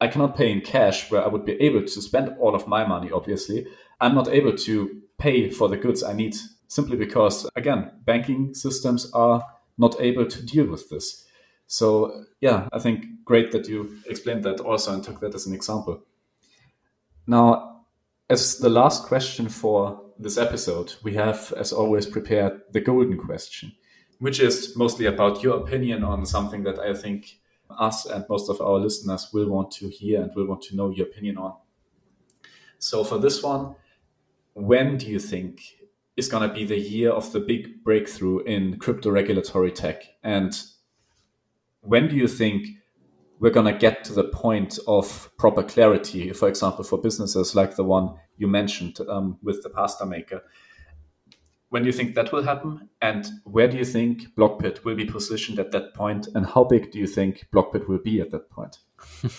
I 0.00 0.08
cannot 0.08 0.36
pay 0.36 0.50
in 0.50 0.60
cash 0.60 1.10
where 1.10 1.24
I 1.24 1.28
would 1.28 1.44
be 1.44 1.60
able 1.60 1.82
to 1.82 2.02
spend 2.02 2.36
all 2.38 2.54
of 2.54 2.66
my 2.66 2.86
money, 2.86 3.10
obviously, 3.10 3.66
I'm 4.00 4.14
not 4.14 4.28
able 4.28 4.56
to 4.56 5.02
pay 5.18 5.48
for 5.50 5.68
the 5.68 5.76
goods 5.76 6.02
I 6.02 6.12
need 6.12 6.36
simply 6.68 6.96
because, 6.96 7.48
again, 7.56 7.90
banking 8.04 8.52
systems 8.54 9.10
are 9.12 9.44
not 9.78 10.00
able 10.00 10.26
to 10.26 10.44
deal 10.44 10.66
with 10.66 10.88
this. 10.90 11.24
So, 11.66 12.24
yeah, 12.40 12.68
I 12.72 12.78
think 12.78 13.06
great 13.24 13.52
that 13.52 13.68
you 13.68 13.96
explained 14.06 14.44
that 14.44 14.60
also 14.60 14.92
and 14.92 15.02
took 15.02 15.20
that 15.20 15.34
as 15.34 15.46
an 15.46 15.54
example. 15.54 16.02
Now, 17.26 17.84
as 18.28 18.58
the 18.58 18.68
last 18.68 19.04
question 19.04 19.48
for 19.48 20.03
this 20.18 20.38
episode, 20.38 20.94
we 21.02 21.14
have, 21.14 21.52
as 21.56 21.72
always, 21.72 22.06
prepared 22.06 22.60
the 22.72 22.80
golden 22.80 23.18
question, 23.18 23.72
which 24.18 24.40
is 24.40 24.76
mostly 24.76 25.06
about 25.06 25.42
your 25.42 25.56
opinion 25.58 26.04
on 26.04 26.24
something 26.26 26.62
that 26.64 26.78
I 26.78 26.94
think 26.94 27.38
us 27.70 28.06
and 28.06 28.24
most 28.28 28.48
of 28.48 28.60
our 28.60 28.78
listeners 28.78 29.30
will 29.32 29.48
want 29.48 29.70
to 29.72 29.88
hear 29.88 30.22
and 30.22 30.30
will 30.34 30.46
want 30.46 30.62
to 30.62 30.76
know 30.76 30.90
your 30.90 31.06
opinion 31.06 31.38
on. 31.38 31.54
So, 32.78 33.04
for 33.04 33.18
this 33.18 33.42
one, 33.42 33.74
when 34.54 34.98
do 34.98 35.06
you 35.06 35.18
think 35.18 35.62
is 36.16 36.28
going 36.28 36.48
to 36.48 36.54
be 36.54 36.64
the 36.64 36.78
year 36.78 37.10
of 37.10 37.32
the 37.32 37.40
big 37.40 37.82
breakthrough 37.82 38.40
in 38.40 38.78
crypto 38.78 39.10
regulatory 39.10 39.72
tech? 39.72 40.04
And 40.22 40.56
when 41.80 42.08
do 42.08 42.14
you 42.14 42.28
think 42.28 42.68
we're 43.40 43.50
going 43.50 43.72
to 43.72 43.78
get 43.78 44.04
to 44.04 44.12
the 44.12 44.24
point 44.24 44.78
of 44.86 45.30
proper 45.36 45.62
clarity, 45.62 46.32
for 46.32 46.48
example, 46.48 46.84
for 46.84 46.98
businesses 46.98 47.54
like 47.54 47.76
the 47.76 47.84
one 47.84 48.14
you 48.36 48.46
mentioned 48.46 48.98
um, 49.08 49.38
with 49.42 49.62
the 49.62 49.70
pasta 49.70 50.06
maker. 50.06 50.42
when 51.70 51.82
do 51.82 51.86
you 51.86 51.92
think 51.92 52.14
that 52.14 52.30
will 52.32 52.42
happen? 52.42 52.88
And 53.02 53.26
where 53.44 53.66
do 53.66 53.76
you 53.76 53.84
think 53.84 54.34
Blockpit 54.36 54.84
will 54.84 54.94
be 54.94 55.04
positioned 55.04 55.58
at 55.58 55.72
that 55.72 55.92
point? 55.94 56.28
And 56.34 56.46
how 56.46 56.64
big 56.64 56.92
do 56.92 56.98
you 56.98 57.06
think 57.06 57.46
Blockpit 57.52 57.88
will 57.88 57.98
be 57.98 58.20
at 58.20 58.30
that 58.30 58.48
point? 58.50 58.78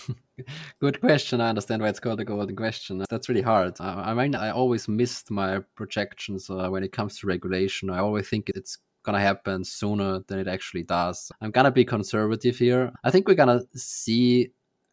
Good 0.80 1.00
question. 1.00 1.40
I 1.40 1.48
understand 1.48 1.80
why 1.80 1.88
it's 1.88 2.00
called 2.00 2.18
the 2.18 2.24
golden 2.24 2.54
question. 2.54 3.02
That's 3.08 3.28
really 3.28 3.42
hard. 3.42 3.76
I, 3.80 4.10
I 4.10 4.14
mean, 4.14 4.34
I 4.34 4.50
always 4.50 4.86
missed 4.86 5.30
my 5.30 5.60
projections 5.76 6.50
uh, 6.50 6.68
when 6.68 6.84
it 6.84 6.92
comes 6.92 7.18
to 7.18 7.26
regulation. 7.26 7.88
I 7.88 8.00
always 8.00 8.28
think 8.28 8.50
it's 8.50 8.78
gonna 9.02 9.20
happen 9.20 9.64
sooner 9.64 10.20
than 10.26 10.38
it 10.38 10.48
actually 10.48 10.82
does. 10.82 11.30
I'm 11.40 11.52
gonna 11.52 11.70
be 11.70 11.84
conservative 11.84 12.58
here. 12.58 12.92
I 13.04 13.10
think 13.10 13.28
we're 13.28 13.34
gonna 13.34 13.62
see 13.74 14.50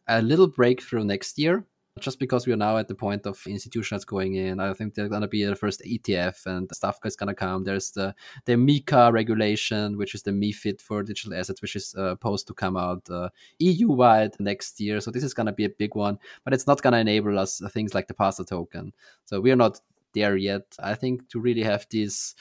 a 0.08 0.22
little 0.22 0.46
breakthrough 0.46 1.04
next 1.04 1.38
year 1.38 1.66
just 2.00 2.18
because 2.18 2.44
we 2.44 2.52
are 2.52 2.56
now 2.56 2.76
at 2.76 2.88
the 2.88 2.94
point 2.94 3.24
of 3.24 3.40
institutions 3.46 4.04
going 4.04 4.34
in, 4.34 4.58
I 4.58 4.72
think 4.74 4.94
there's 4.94 5.08
gonna 5.08 5.28
be 5.28 5.44
the 5.44 5.54
first 5.54 5.80
ETF 5.84 6.44
and 6.46 6.68
stuff 6.74 6.98
is 7.04 7.14
gonna 7.14 7.34
come. 7.34 7.62
There's 7.62 7.92
the 7.92 8.14
the 8.46 8.54
MiCA 8.54 9.12
regulation, 9.12 9.96
which 9.96 10.14
is 10.14 10.22
the 10.22 10.32
MiFID 10.32 10.80
for 10.80 11.04
digital 11.04 11.34
assets, 11.34 11.62
which 11.62 11.76
is 11.76 11.94
uh, 11.96 12.10
supposed 12.10 12.48
to 12.48 12.54
come 12.54 12.76
out 12.76 13.08
uh, 13.10 13.28
EU 13.60 13.88
wide 13.92 14.34
next 14.40 14.80
year. 14.80 15.00
So 15.00 15.12
this 15.12 15.22
is 15.22 15.34
gonna 15.34 15.52
be 15.52 15.66
a 15.66 15.70
big 15.70 15.94
one, 15.94 16.18
but 16.44 16.52
it's 16.52 16.66
not 16.66 16.82
gonna 16.82 16.98
enable 16.98 17.38
us 17.38 17.62
uh, 17.62 17.68
things 17.68 17.94
like 17.94 18.08
the 18.08 18.14
PASA 18.14 18.46
token. 18.46 18.92
So 19.26 19.40
we 19.40 19.52
are 19.52 19.56
not 19.56 19.80
there 20.14 20.36
yet. 20.36 20.62
I 20.80 20.96
think 20.96 21.28
to 21.28 21.38
really 21.38 21.62
have 21.62 21.86
these, 21.90 22.34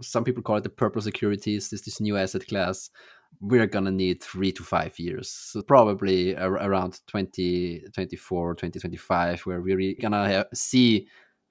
some 0.00 0.24
people 0.24 0.42
call 0.42 0.56
it 0.56 0.62
the 0.62 0.70
purple 0.70 1.02
securities, 1.02 1.68
this 1.68 1.82
this 1.82 2.00
new 2.00 2.16
asset 2.16 2.46
class 2.46 2.90
we're 3.40 3.66
gonna 3.66 3.90
need 3.90 4.22
three 4.22 4.52
to 4.52 4.62
five 4.62 4.98
years. 4.98 5.30
So 5.30 5.62
probably 5.62 6.34
around 6.36 7.00
2024 7.06 8.54
2025 8.54 9.40
where 9.42 9.60
we're 9.60 9.76
really 9.76 9.94
gonna 9.94 10.46
see 10.54 11.08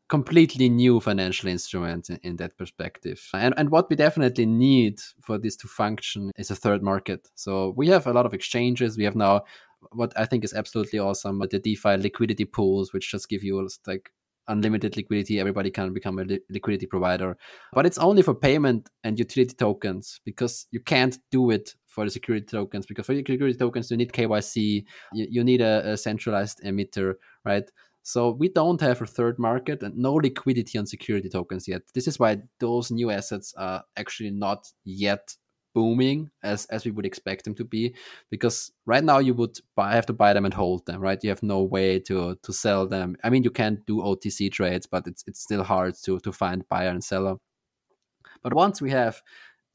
completely 0.07 0.69
new 0.69 0.99
financial 0.99 1.49
instruments 1.49 2.09
in, 2.09 2.19
in, 2.21 2.35
that 2.35 2.55
perspective. 2.57 3.27
And, 3.33 3.55
and 3.57 3.71
what 3.71 3.89
we 3.89 3.95
definitely 3.95 4.45
need 4.45 4.99
for 5.19 5.39
this 5.39 5.55
to 5.57 5.67
function 5.67 6.31
is 6.37 6.51
a 6.51 6.55
third 6.55 6.83
market. 6.83 7.27
So 7.33 7.73
we 7.75 7.87
have 7.87 8.05
a 8.05 8.13
lot 8.13 8.27
of 8.27 8.33
exchanges. 8.35 8.97
We 8.97 9.03
have 9.05 9.15
now 9.15 9.45
what 9.91 10.13
i 10.17 10.25
think 10.25 10.43
is 10.43 10.53
absolutely 10.53 10.99
awesome 10.99 11.39
the 11.49 11.59
defi 11.59 11.97
liquidity 11.97 12.45
pools 12.45 12.93
which 12.93 13.11
just 13.11 13.29
give 13.29 13.43
you 13.43 13.67
like 13.87 14.11
unlimited 14.47 14.97
liquidity. 14.97 15.39
Everybody 15.39 15.71
can 15.71 15.93
become 15.93 16.19
a 16.19 16.23
li- 16.23 16.41
liquidity 16.49 16.85
provider, 16.85 17.37
but 17.73 17.85
it's 17.85 17.97
only 17.97 18.21
for 18.21 18.33
payment 18.33 18.89
and 19.03 19.17
utility 19.17 19.55
tokens 19.55 20.19
because 20.25 20.67
you 20.71 20.79
can't 20.79 21.17
do 21.31 21.51
it 21.51 21.75
for 21.87 22.05
the 22.05 22.11
security 22.11 22.45
tokens 22.45 22.85
because 22.85 23.05
for 23.05 23.13
the 23.13 23.19
security 23.19 23.57
tokens 23.57 23.89
you 23.89 23.97
need 23.97 24.11
KYC, 24.11 24.85
you, 25.13 25.27
you 25.29 25.43
need 25.43 25.61
a, 25.61 25.91
a 25.91 25.97
centralized 25.97 26.61
emitter, 26.63 27.15
right? 27.45 27.69
So 28.03 28.29
we 28.29 28.49
don't 28.49 28.79
have 28.81 29.01
a 29.01 29.05
third 29.07 29.39
market 29.39 29.81
and 29.81 29.97
no 29.97 30.13
liquidity 30.13 30.77
on 30.77 30.85
security 30.85 31.27
tokens 31.27 31.67
yet. 31.67 31.81
This 31.95 32.07
is 32.07 32.19
why 32.19 32.37
those 32.59 32.91
new 32.91 33.09
assets 33.09 33.51
are 33.57 33.83
actually 33.97 34.29
not 34.29 34.67
yet 34.83 35.35
booming 35.75 36.31
as 36.41 36.65
as 36.67 36.85
we 36.85 36.91
would 36.91 37.05
expect 37.05 37.43
them 37.43 37.53
to 37.53 37.65
be 37.65 37.93
because 38.31 38.71
right 38.87 39.03
now 39.03 39.19
you 39.19 39.33
would 39.35 39.59
buy, 39.75 39.93
have 39.93 40.05
to 40.07 40.13
buy 40.13 40.33
them 40.33 40.45
and 40.45 40.53
hold 40.53 40.85
them 40.87 41.01
right? 41.01 41.23
You 41.23 41.29
have 41.29 41.43
no 41.43 41.61
way 41.61 41.99
to 41.99 42.35
to 42.41 42.53
sell 42.53 42.87
them. 42.87 43.17
I 43.23 43.29
mean 43.29 43.43
you 43.43 43.51
can 43.51 43.83
do 43.85 43.97
otc 43.97 44.51
trades 44.51 44.87
but 44.87 45.05
it's 45.05 45.23
it's 45.27 45.41
still 45.41 45.63
hard 45.63 45.93
to 46.05 46.19
to 46.21 46.31
find 46.31 46.67
buyer 46.69 46.89
and 46.89 47.03
seller. 47.03 47.35
But 48.41 48.53
once 48.53 48.81
we 48.81 48.91
have 48.91 49.21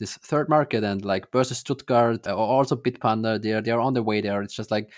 this 0.01 0.16
third 0.16 0.48
market 0.48 0.82
and 0.82 1.05
like 1.05 1.30
Börse 1.30 1.55
Stuttgart 1.55 2.26
or 2.26 2.32
also 2.32 2.74
Bitpanda, 2.74 3.40
they're 3.40 3.61
they're 3.61 3.80
on 3.80 3.94
the 3.94 4.03
way 4.03 4.20
there. 4.22 4.42
It's 4.42 4.55
just 4.55 4.70
like 4.70 4.90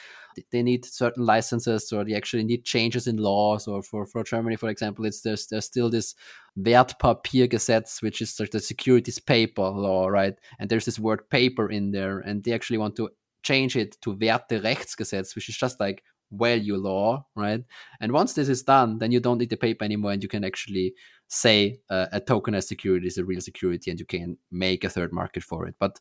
they 0.50 0.62
need 0.62 0.84
certain 0.84 1.24
licenses 1.24 1.92
or 1.92 2.04
they 2.04 2.14
actually 2.14 2.44
need 2.44 2.64
changes 2.64 3.06
in 3.06 3.16
laws 3.16 3.66
or 3.66 3.82
for, 3.82 4.06
for 4.06 4.24
Germany, 4.24 4.56
for 4.56 4.68
example, 4.68 5.04
it's 5.04 5.22
there's 5.22 5.46
there's 5.46 5.66
still 5.66 5.90
this 5.90 6.14
Wertpapiergesetz, 6.58 8.02
which 8.02 8.20
is 8.20 8.38
like 8.38 8.50
the 8.50 8.60
securities 8.60 9.18
paper 9.18 9.62
law, 9.62 10.06
right? 10.06 10.34
And 10.58 10.68
there's 10.68 10.84
this 10.84 10.98
word 10.98 11.28
paper 11.30 11.70
in 11.70 11.92
there, 11.92 12.18
and 12.18 12.44
they 12.44 12.52
actually 12.52 12.78
want 12.78 12.96
to 12.96 13.10
change 13.42 13.76
it 13.76 14.00
to 14.02 14.14
Werterechtsgesetz, 14.14 15.34
which 15.34 15.48
is 15.48 15.56
just 15.56 15.80
like 15.80 16.02
value 16.30 16.76
law, 16.76 17.26
right? 17.36 17.62
And 18.00 18.12
once 18.12 18.34
this 18.34 18.48
is 18.48 18.62
done, 18.62 18.98
then 18.98 19.12
you 19.12 19.20
don't 19.20 19.38
need 19.38 19.50
the 19.50 19.56
paper 19.56 19.84
anymore, 19.84 20.12
and 20.12 20.22
you 20.22 20.28
can 20.28 20.44
actually 20.44 20.94
say 21.28 21.78
uh, 21.88 22.06
a 22.12 22.20
tokenized 22.20 22.66
security 22.66 23.06
is 23.06 23.18
a 23.18 23.24
real 23.24 23.40
security, 23.40 23.90
and 23.90 23.98
you 23.98 24.06
can 24.06 24.36
make 24.50 24.84
a 24.84 24.90
third 24.90 25.12
market 25.12 25.42
for 25.42 25.66
it. 25.66 25.74
But 25.78 25.98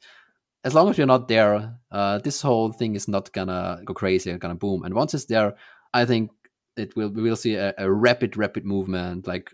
as 0.64 0.74
long 0.76 0.90
as 0.90 0.98
you're 0.98 1.08
not 1.08 1.28
there, 1.28 1.76
uh, 1.92 2.20
this 2.20 2.42
whole 2.42 2.72
thing 2.72 2.96
is 2.96 3.08
not 3.08 3.32
gonna 3.34 3.82
go 3.86 3.94
crazy 3.94 4.32
gonna 4.38 4.56
boom. 4.56 4.84
And 4.84 4.94
once 4.94 5.14
it's 5.14 5.26
there, 5.26 5.56
I 5.94 6.06
think 6.06 6.32
it 6.78 6.96
will 6.96 7.10
we 7.10 7.22
will 7.22 7.36
see 7.36 7.56
a, 7.56 7.74
a 7.78 7.92
rapid, 7.92 8.38
rapid 8.38 8.66
movement, 8.66 9.28
like 9.28 9.54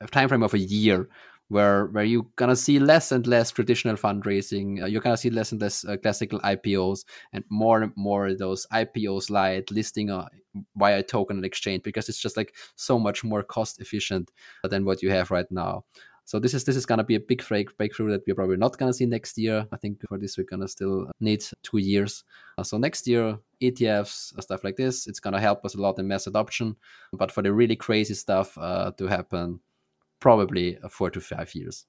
a 0.00 0.06
time 0.06 0.28
frame 0.28 0.42
of 0.42 0.54
a 0.54 0.58
year, 0.58 1.08
where 1.48 1.86
where 1.86 2.04
you're 2.04 2.26
gonna 2.36 2.56
see 2.56 2.78
less 2.78 3.12
and 3.12 3.26
less 3.26 3.50
traditional 3.50 3.96
fundraising. 3.96 4.82
Uh, 4.82 4.86
you're 4.86 5.00
gonna 5.00 5.16
see 5.16 5.30
less 5.30 5.52
and 5.52 5.60
less 5.60 5.84
uh, 5.84 5.96
classical 5.96 6.38
IPOs, 6.40 7.04
and 7.32 7.44
more 7.50 7.82
and 7.82 7.92
more 7.96 8.28
of 8.28 8.38
those 8.38 8.66
IPOs 8.72 9.30
light 9.30 9.70
listing 9.70 10.10
uh, 10.10 10.28
via 10.76 11.02
token 11.02 11.38
and 11.38 11.46
exchange 11.46 11.82
because 11.82 12.08
it's 12.08 12.20
just 12.20 12.36
like 12.36 12.54
so 12.76 12.98
much 12.98 13.24
more 13.24 13.42
cost 13.42 13.80
efficient 13.80 14.30
than 14.64 14.84
what 14.84 15.02
you 15.02 15.10
have 15.10 15.30
right 15.30 15.50
now. 15.50 15.84
So 16.26 16.40
this 16.40 16.54
is 16.54 16.64
this 16.64 16.74
is 16.74 16.84
gonna 16.84 17.04
be 17.04 17.14
a 17.14 17.20
big 17.20 17.46
breakthrough 17.48 18.10
that 18.10 18.22
we're 18.26 18.34
probably 18.34 18.56
not 18.56 18.76
gonna 18.76 18.92
see 18.92 19.06
next 19.06 19.38
year. 19.38 19.64
I 19.70 19.76
think 19.76 20.00
for 20.08 20.18
this 20.18 20.36
we're 20.36 20.44
gonna 20.44 20.66
still 20.66 21.08
need 21.20 21.44
two 21.62 21.78
years. 21.78 22.24
Uh, 22.58 22.64
so 22.64 22.78
next 22.78 23.06
year 23.06 23.38
ETFs 23.62 24.42
stuff 24.42 24.64
like 24.64 24.74
this, 24.74 25.06
it's 25.06 25.20
gonna 25.20 25.40
help 25.40 25.64
us 25.64 25.76
a 25.76 25.80
lot 25.80 26.00
in 26.00 26.08
mass 26.08 26.26
adoption. 26.26 26.74
But 27.12 27.30
for 27.30 27.42
the 27.42 27.52
really 27.52 27.76
crazy 27.76 28.14
stuff 28.14 28.58
uh, 28.58 28.90
to 28.98 29.06
happen, 29.06 29.60
probably 30.18 30.78
four 30.90 31.10
to 31.10 31.20
five 31.20 31.54
years. 31.54 31.86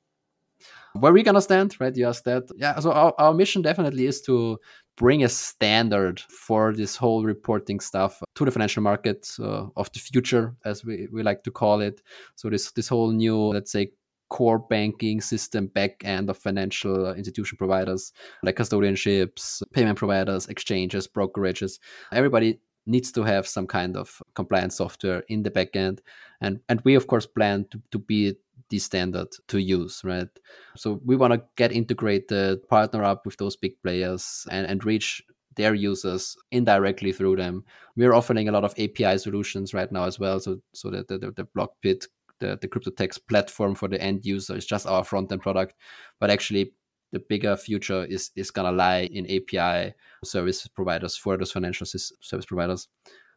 Where 0.93 1.11
are 1.11 1.13
we 1.13 1.23
gonna 1.23 1.41
stand, 1.41 1.75
right? 1.79 1.95
You 1.95 2.07
asked 2.07 2.25
that. 2.25 2.43
Yeah. 2.55 2.79
So 2.79 2.91
our, 2.91 3.15
our 3.17 3.33
mission 3.33 3.63
definitely 3.63 4.05
is 4.05 4.21
to 4.21 4.59
bring 4.97 5.23
a 5.23 5.29
standard 5.29 6.19
for 6.19 6.73
this 6.73 6.95
whole 6.95 7.23
reporting 7.23 7.79
stuff 7.79 8.21
to 8.35 8.45
the 8.45 8.51
financial 8.51 8.83
market 8.83 9.31
uh, 9.39 9.65
of 9.75 9.91
the 9.93 9.99
future, 9.99 10.55
as 10.63 10.85
we, 10.85 11.07
we 11.11 11.23
like 11.23 11.43
to 11.43 11.51
call 11.51 11.81
it. 11.81 12.01
So 12.35 12.51
this 12.51 12.71
this 12.71 12.87
whole 12.87 13.11
new, 13.11 13.37
let's 13.37 13.71
say, 13.71 13.91
core 14.29 14.59
banking 14.59 15.21
system 15.21 15.67
back 15.67 16.03
end 16.03 16.29
of 16.29 16.37
financial 16.37 17.13
institution 17.13 17.57
providers 17.57 18.11
like 18.43 18.55
custodianships, 18.55 19.63
payment 19.73 19.97
providers, 19.97 20.47
exchanges, 20.47 21.07
brokerages. 21.07 21.79
Everybody 22.11 22.59
needs 22.85 23.11
to 23.11 23.23
have 23.23 23.47
some 23.47 23.67
kind 23.67 23.97
of 23.97 24.21
compliance 24.33 24.77
software 24.77 25.23
in 25.27 25.43
the 25.43 25.51
back 25.51 25.75
end. 25.75 26.01
And, 26.41 26.59
and 26.69 26.81
we, 26.81 26.95
of 26.95 27.07
course, 27.07 27.25
plan 27.25 27.65
to, 27.71 27.81
to 27.91 27.99
be 27.99 28.35
the 28.69 28.79
standard 28.79 29.27
to 29.47 29.61
use, 29.61 30.01
right? 30.03 30.27
So 30.75 31.01
we 31.05 31.15
want 31.15 31.33
to 31.33 31.43
get 31.55 31.71
integrated, 31.71 32.67
partner 32.67 33.03
up 33.03 33.25
with 33.25 33.37
those 33.37 33.55
big 33.55 33.81
players 33.83 34.47
and, 34.51 34.65
and 34.65 34.83
reach 34.85 35.21
their 35.55 35.73
users 35.73 36.37
indirectly 36.51 37.11
through 37.11 37.35
them. 37.35 37.65
We're 37.95 38.13
offering 38.13 38.47
a 38.47 38.51
lot 38.51 38.63
of 38.63 38.73
API 38.77 39.17
solutions 39.17 39.73
right 39.73 39.91
now 39.91 40.03
as 40.03 40.19
well. 40.19 40.39
So 40.39 40.61
so 40.73 40.89
that 40.91 41.07
the, 41.07 41.17
the, 41.17 41.31
the 41.31 41.47
Blockpit 41.57 42.07
the, 42.39 42.57
the 42.61 42.67
CryptoTax 42.67 43.19
platform 43.27 43.75
for 43.75 43.87
the 43.87 44.01
end 44.01 44.25
user 44.25 44.55
is 44.55 44.65
just 44.65 44.87
our 44.87 45.03
front 45.03 45.31
end 45.31 45.41
product. 45.41 45.75
But 46.19 46.29
actually, 46.29 46.73
the 47.11 47.19
bigger 47.19 47.55
future 47.55 48.05
is, 48.05 48.31
is 48.35 48.51
going 48.51 48.69
to 48.69 48.75
lie 48.75 49.09
in 49.11 49.25
API 49.25 49.93
service 50.23 50.67
providers 50.67 51.15
for 51.15 51.37
those 51.37 51.51
financial 51.51 51.85
service 51.85 52.45
providers. 52.45 52.87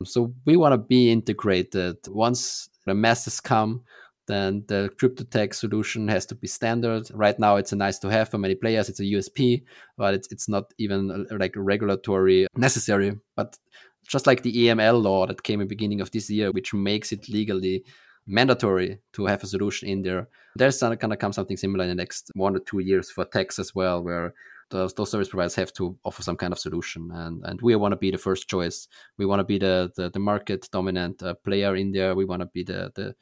So 0.04 0.32
we 0.46 0.56
want 0.56 0.72
to 0.72 0.78
be 0.78 1.10
integrated. 1.10 1.96
Once 2.08 2.68
the 2.86 2.94
masses 2.94 3.40
come, 3.40 3.82
then 4.26 4.64
the 4.68 4.90
CryptoTax 4.96 5.54
solution 5.54 6.08
has 6.08 6.24
to 6.26 6.34
be 6.34 6.46
standard. 6.46 7.10
Right 7.12 7.38
now, 7.38 7.56
it's 7.56 7.72
a 7.72 7.76
nice 7.76 7.98
to 7.98 8.08
have 8.08 8.28
for 8.28 8.38
many 8.38 8.54
players. 8.54 8.88
It's 8.88 9.00
a 9.00 9.04
USP, 9.04 9.64
but 9.96 10.14
it's, 10.14 10.30
it's 10.30 10.48
not 10.48 10.72
even 10.78 11.10
uh, 11.10 11.36
like 11.36 11.54
regulatory 11.56 12.46
necessary. 12.56 13.18
But 13.36 13.58
just 14.06 14.26
like 14.26 14.42
the 14.42 14.52
AML 14.66 15.02
law 15.02 15.26
that 15.26 15.42
came 15.42 15.60
in 15.60 15.68
beginning 15.68 16.00
of 16.00 16.10
this 16.10 16.30
year, 16.30 16.52
which 16.52 16.72
makes 16.72 17.12
it 17.12 17.28
legally 17.28 17.84
mandatory 18.26 18.98
to 19.12 19.26
have 19.26 19.42
a 19.42 19.46
solution 19.46 19.88
in 19.88 20.02
there. 20.02 20.28
There's 20.56 20.80
going 20.80 20.98
to 20.98 21.16
come 21.16 21.32
something 21.32 21.56
similar 21.56 21.84
in 21.84 21.90
the 21.90 21.94
next 21.94 22.30
one 22.34 22.56
or 22.56 22.60
two 22.60 22.80
years 22.80 23.10
for 23.10 23.24
tax 23.24 23.58
as 23.58 23.74
well, 23.74 24.02
where 24.02 24.34
those, 24.70 24.94
those 24.94 25.10
service 25.10 25.28
providers 25.28 25.54
have 25.56 25.72
to 25.74 25.96
offer 26.04 26.22
some 26.22 26.36
kind 26.36 26.52
of 26.52 26.58
solution. 26.58 27.10
And 27.12 27.44
and 27.44 27.60
we 27.60 27.74
want 27.76 27.92
to 27.92 27.96
be 27.96 28.10
the 28.10 28.18
first 28.18 28.48
choice. 28.48 28.88
We 29.16 29.26
want 29.26 29.40
to 29.40 29.44
be 29.44 29.58
the, 29.58 29.90
the, 29.96 30.10
the 30.10 30.18
market 30.18 30.68
dominant 30.72 31.22
uh, 31.22 31.34
player 31.34 31.76
in 31.76 31.92
there. 31.92 32.14
We 32.14 32.24
want 32.24 32.40
to 32.40 32.46
be 32.46 32.64
the, 32.64 32.92
the 32.94 33.14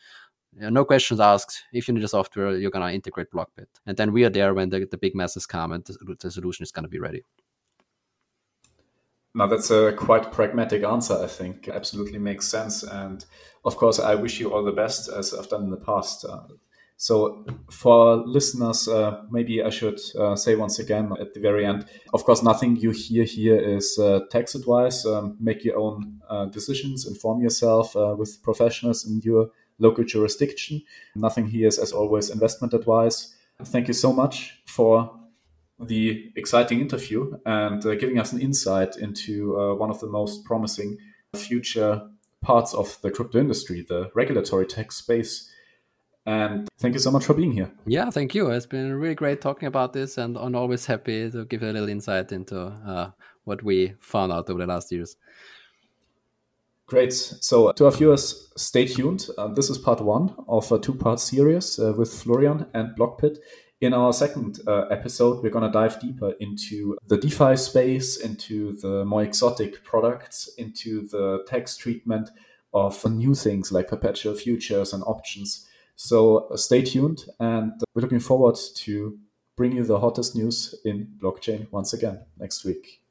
no 0.55 0.85
questions 0.85 1.21
asked. 1.21 1.63
If 1.73 1.89
you 1.89 1.95
need 1.95 2.05
a 2.05 2.09
software, 2.09 2.57
you're 2.57 2.71
going 2.71 2.87
to 2.87 2.95
integrate 2.95 3.31
Blockpit. 3.31 3.69
And 3.87 3.97
then 3.97 4.13
we 4.13 4.25
are 4.25 4.31
there 4.31 4.55
when 4.55 4.71
the, 4.71 4.87
the 4.91 4.99
big 4.99 5.15
masses 5.15 5.47
come 5.47 5.73
and 5.73 5.85
the, 5.85 6.17
the 6.19 6.31
solution 6.31 6.63
is 6.63 6.73
going 6.73 6.85
to 6.85 6.89
be 6.89 6.99
ready. 6.99 7.23
Now, 9.35 9.47
that's 9.47 9.71
a 9.71 9.93
quite 9.93 10.33
pragmatic 10.33 10.83
answer, 10.83 11.15
I 11.23 11.27
think. 11.27 11.69
Absolutely 11.69 12.19
makes 12.19 12.49
sense. 12.49 12.83
And 12.83 13.25
of 13.69 13.77
course, 13.77 14.01
I 14.01 14.15
wish 14.15 14.41
you 14.41 14.53
all 14.53 14.65
the 14.65 14.73
best 14.73 15.11
as 15.11 15.35
I've 15.35 15.51
done 15.51 15.65
in 15.65 15.71
the 15.71 15.77
past. 15.77 16.25
Uh, 16.25 16.41
so, 16.97 17.45
for 17.71 18.17
listeners, 18.17 18.89
uh, 18.89 19.23
maybe 19.31 19.63
I 19.63 19.71
should 19.71 20.01
uh, 20.19 20.35
say 20.35 20.57
once 20.57 20.79
again 20.81 21.13
at 21.21 21.35
the 21.35 21.41
very 21.41 21.65
end 21.65 21.85
of 22.13 22.25
course, 22.25 22.43
nothing 22.43 22.77
you 22.77 22.91
hear 22.91 23.25
here 23.25 23.59
is 23.77 23.99
uh, 23.99 24.21
tax 24.31 24.55
advice. 24.55 25.07
Um, 25.07 25.37
make 25.39 25.65
your 25.65 25.79
own 25.79 26.21
uh, 26.29 26.47
decisions, 26.47 27.07
inform 27.07 27.43
yourself 27.43 27.95
uh, 27.95 28.17
with 28.19 28.43
professionals 28.43 29.07
in 29.07 29.21
your 29.21 29.51
local 29.79 30.03
jurisdiction. 30.03 30.83
Nothing 31.15 31.47
here 31.47 31.69
is, 31.69 31.79
as 31.79 31.93
always, 31.93 32.31
investment 32.31 32.73
advice. 32.73 33.35
thank 33.65 33.87
you 33.89 33.95
so 33.95 34.13
much 34.13 34.63
for 34.67 35.11
the 35.79 36.33
exciting 36.37 36.81
interview 36.81 37.21
and 37.45 37.83
giving 38.01 38.19
us 38.19 38.33
an 38.33 38.41
insight 38.41 38.97
into 38.97 39.35
one 39.79 39.91
of 39.91 40.01
the 40.01 40.07
most 40.07 40.45
promising 40.45 40.97
future 41.37 42.03
parts 42.49 42.73
of 42.73 42.99
the 43.03 43.11
crypto 43.11 43.39
industry, 43.39 43.85
the 43.87 44.11
regulatory 44.15 44.67
tech 44.67 44.91
space. 44.91 45.51
And 46.25 46.67
thank 46.79 46.95
you 46.95 47.01
so 47.01 47.11
much 47.11 47.27
for 47.27 47.35
being 47.35 47.53
here. 47.53 47.71
Yeah, 47.87 48.09
thank 48.09 48.35
you. 48.35 48.51
It's 48.51 48.65
been 48.65 48.95
really 48.95 49.15
great 49.15 49.43
talking 49.43 49.69
about 49.69 49.93
this, 49.93 50.17
and 50.17 50.39
I'm 50.39 50.55
always 50.55 50.87
happy 50.87 51.31
to 51.31 51.45
give 51.45 51.63
a 51.63 51.73
little 51.73 51.91
insight 51.91 52.33
into 52.33 52.59
uh, 52.59 53.11
what 53.45 53.63
we 53.63 53.93
found 54.01 54.33
out 54.33 54.49
over 54.49 54.61
the 54.61 54.67
last 54.67 54.91
years. 54.91 55.17
Great. 56.87 57.13
So, 57.13 57.71
to 57.73 57.85
our 57.85 57.91
viewers, 57.91 58.51
stay 58.57 58.87
tuned. 58.87 59.29
Uh, 59.37 59.49
this 59.49 59.69
is 59.69 59.77
part 59.77 60.01
one 60.01 60.35
of 60.49 60.73
a 60.73 60.79
two 60.79 60.95
part 60.95 61.21
series 61.21 61.79
uh, 61.79 61.93
with 61.93 62.11
Florian 62.11 62.65
and 62.73 62.97
Blockpit. 62.97 63.37
In 63.81 63.95
our 63.95 64.13
second 64.13 64.59
uh, 64.67 64.87
episode, 64.91 65.41
we're 65.41 65.51
going 65.51 65.65
to 65.65 65.71
dive 65.71 66.01
deeper 66.01 66.33
into 66.41 66.99
the 67.07 67.17
DeFi 67.17 67.57
space, 67.57 68.17
into 68.17 68.77
the 68.79 69.05
more 69.05 69.23
exotic 69.23 69.85
products, 69.85 70.49
into 70.59 71.07
the 71.07 71.45
tax 71.47 71.77
treatment 71.77 72.29
of 72.75 73.09
new 73.09 73.37
things 73.37 73.71
like 73.71 73.87
perpetual 73.87 74.35
futures 74.35 74.93
and 74.93 75.05
options. 75.05 75.65
So 75.95 76.49
uh, 76.49 76.57
stay 76.57 76.83
tuned, 76.83 77.25
and 77.39 77.73
we're 77.95 78.03
looking 78.03 78.19
forward 78.19 78.57
to 78.79 79.17
bring 79.57 79.77
you 79.77 79.85
the 79.85 80.01
hottest 80.01 80.35
news 80.35 80.75
in 80.85 81.15
blockchain 81.23 81.71
once 81.71 81.93
again 81.93 82.25
next 82.37 82.65
week. 82.65 83.03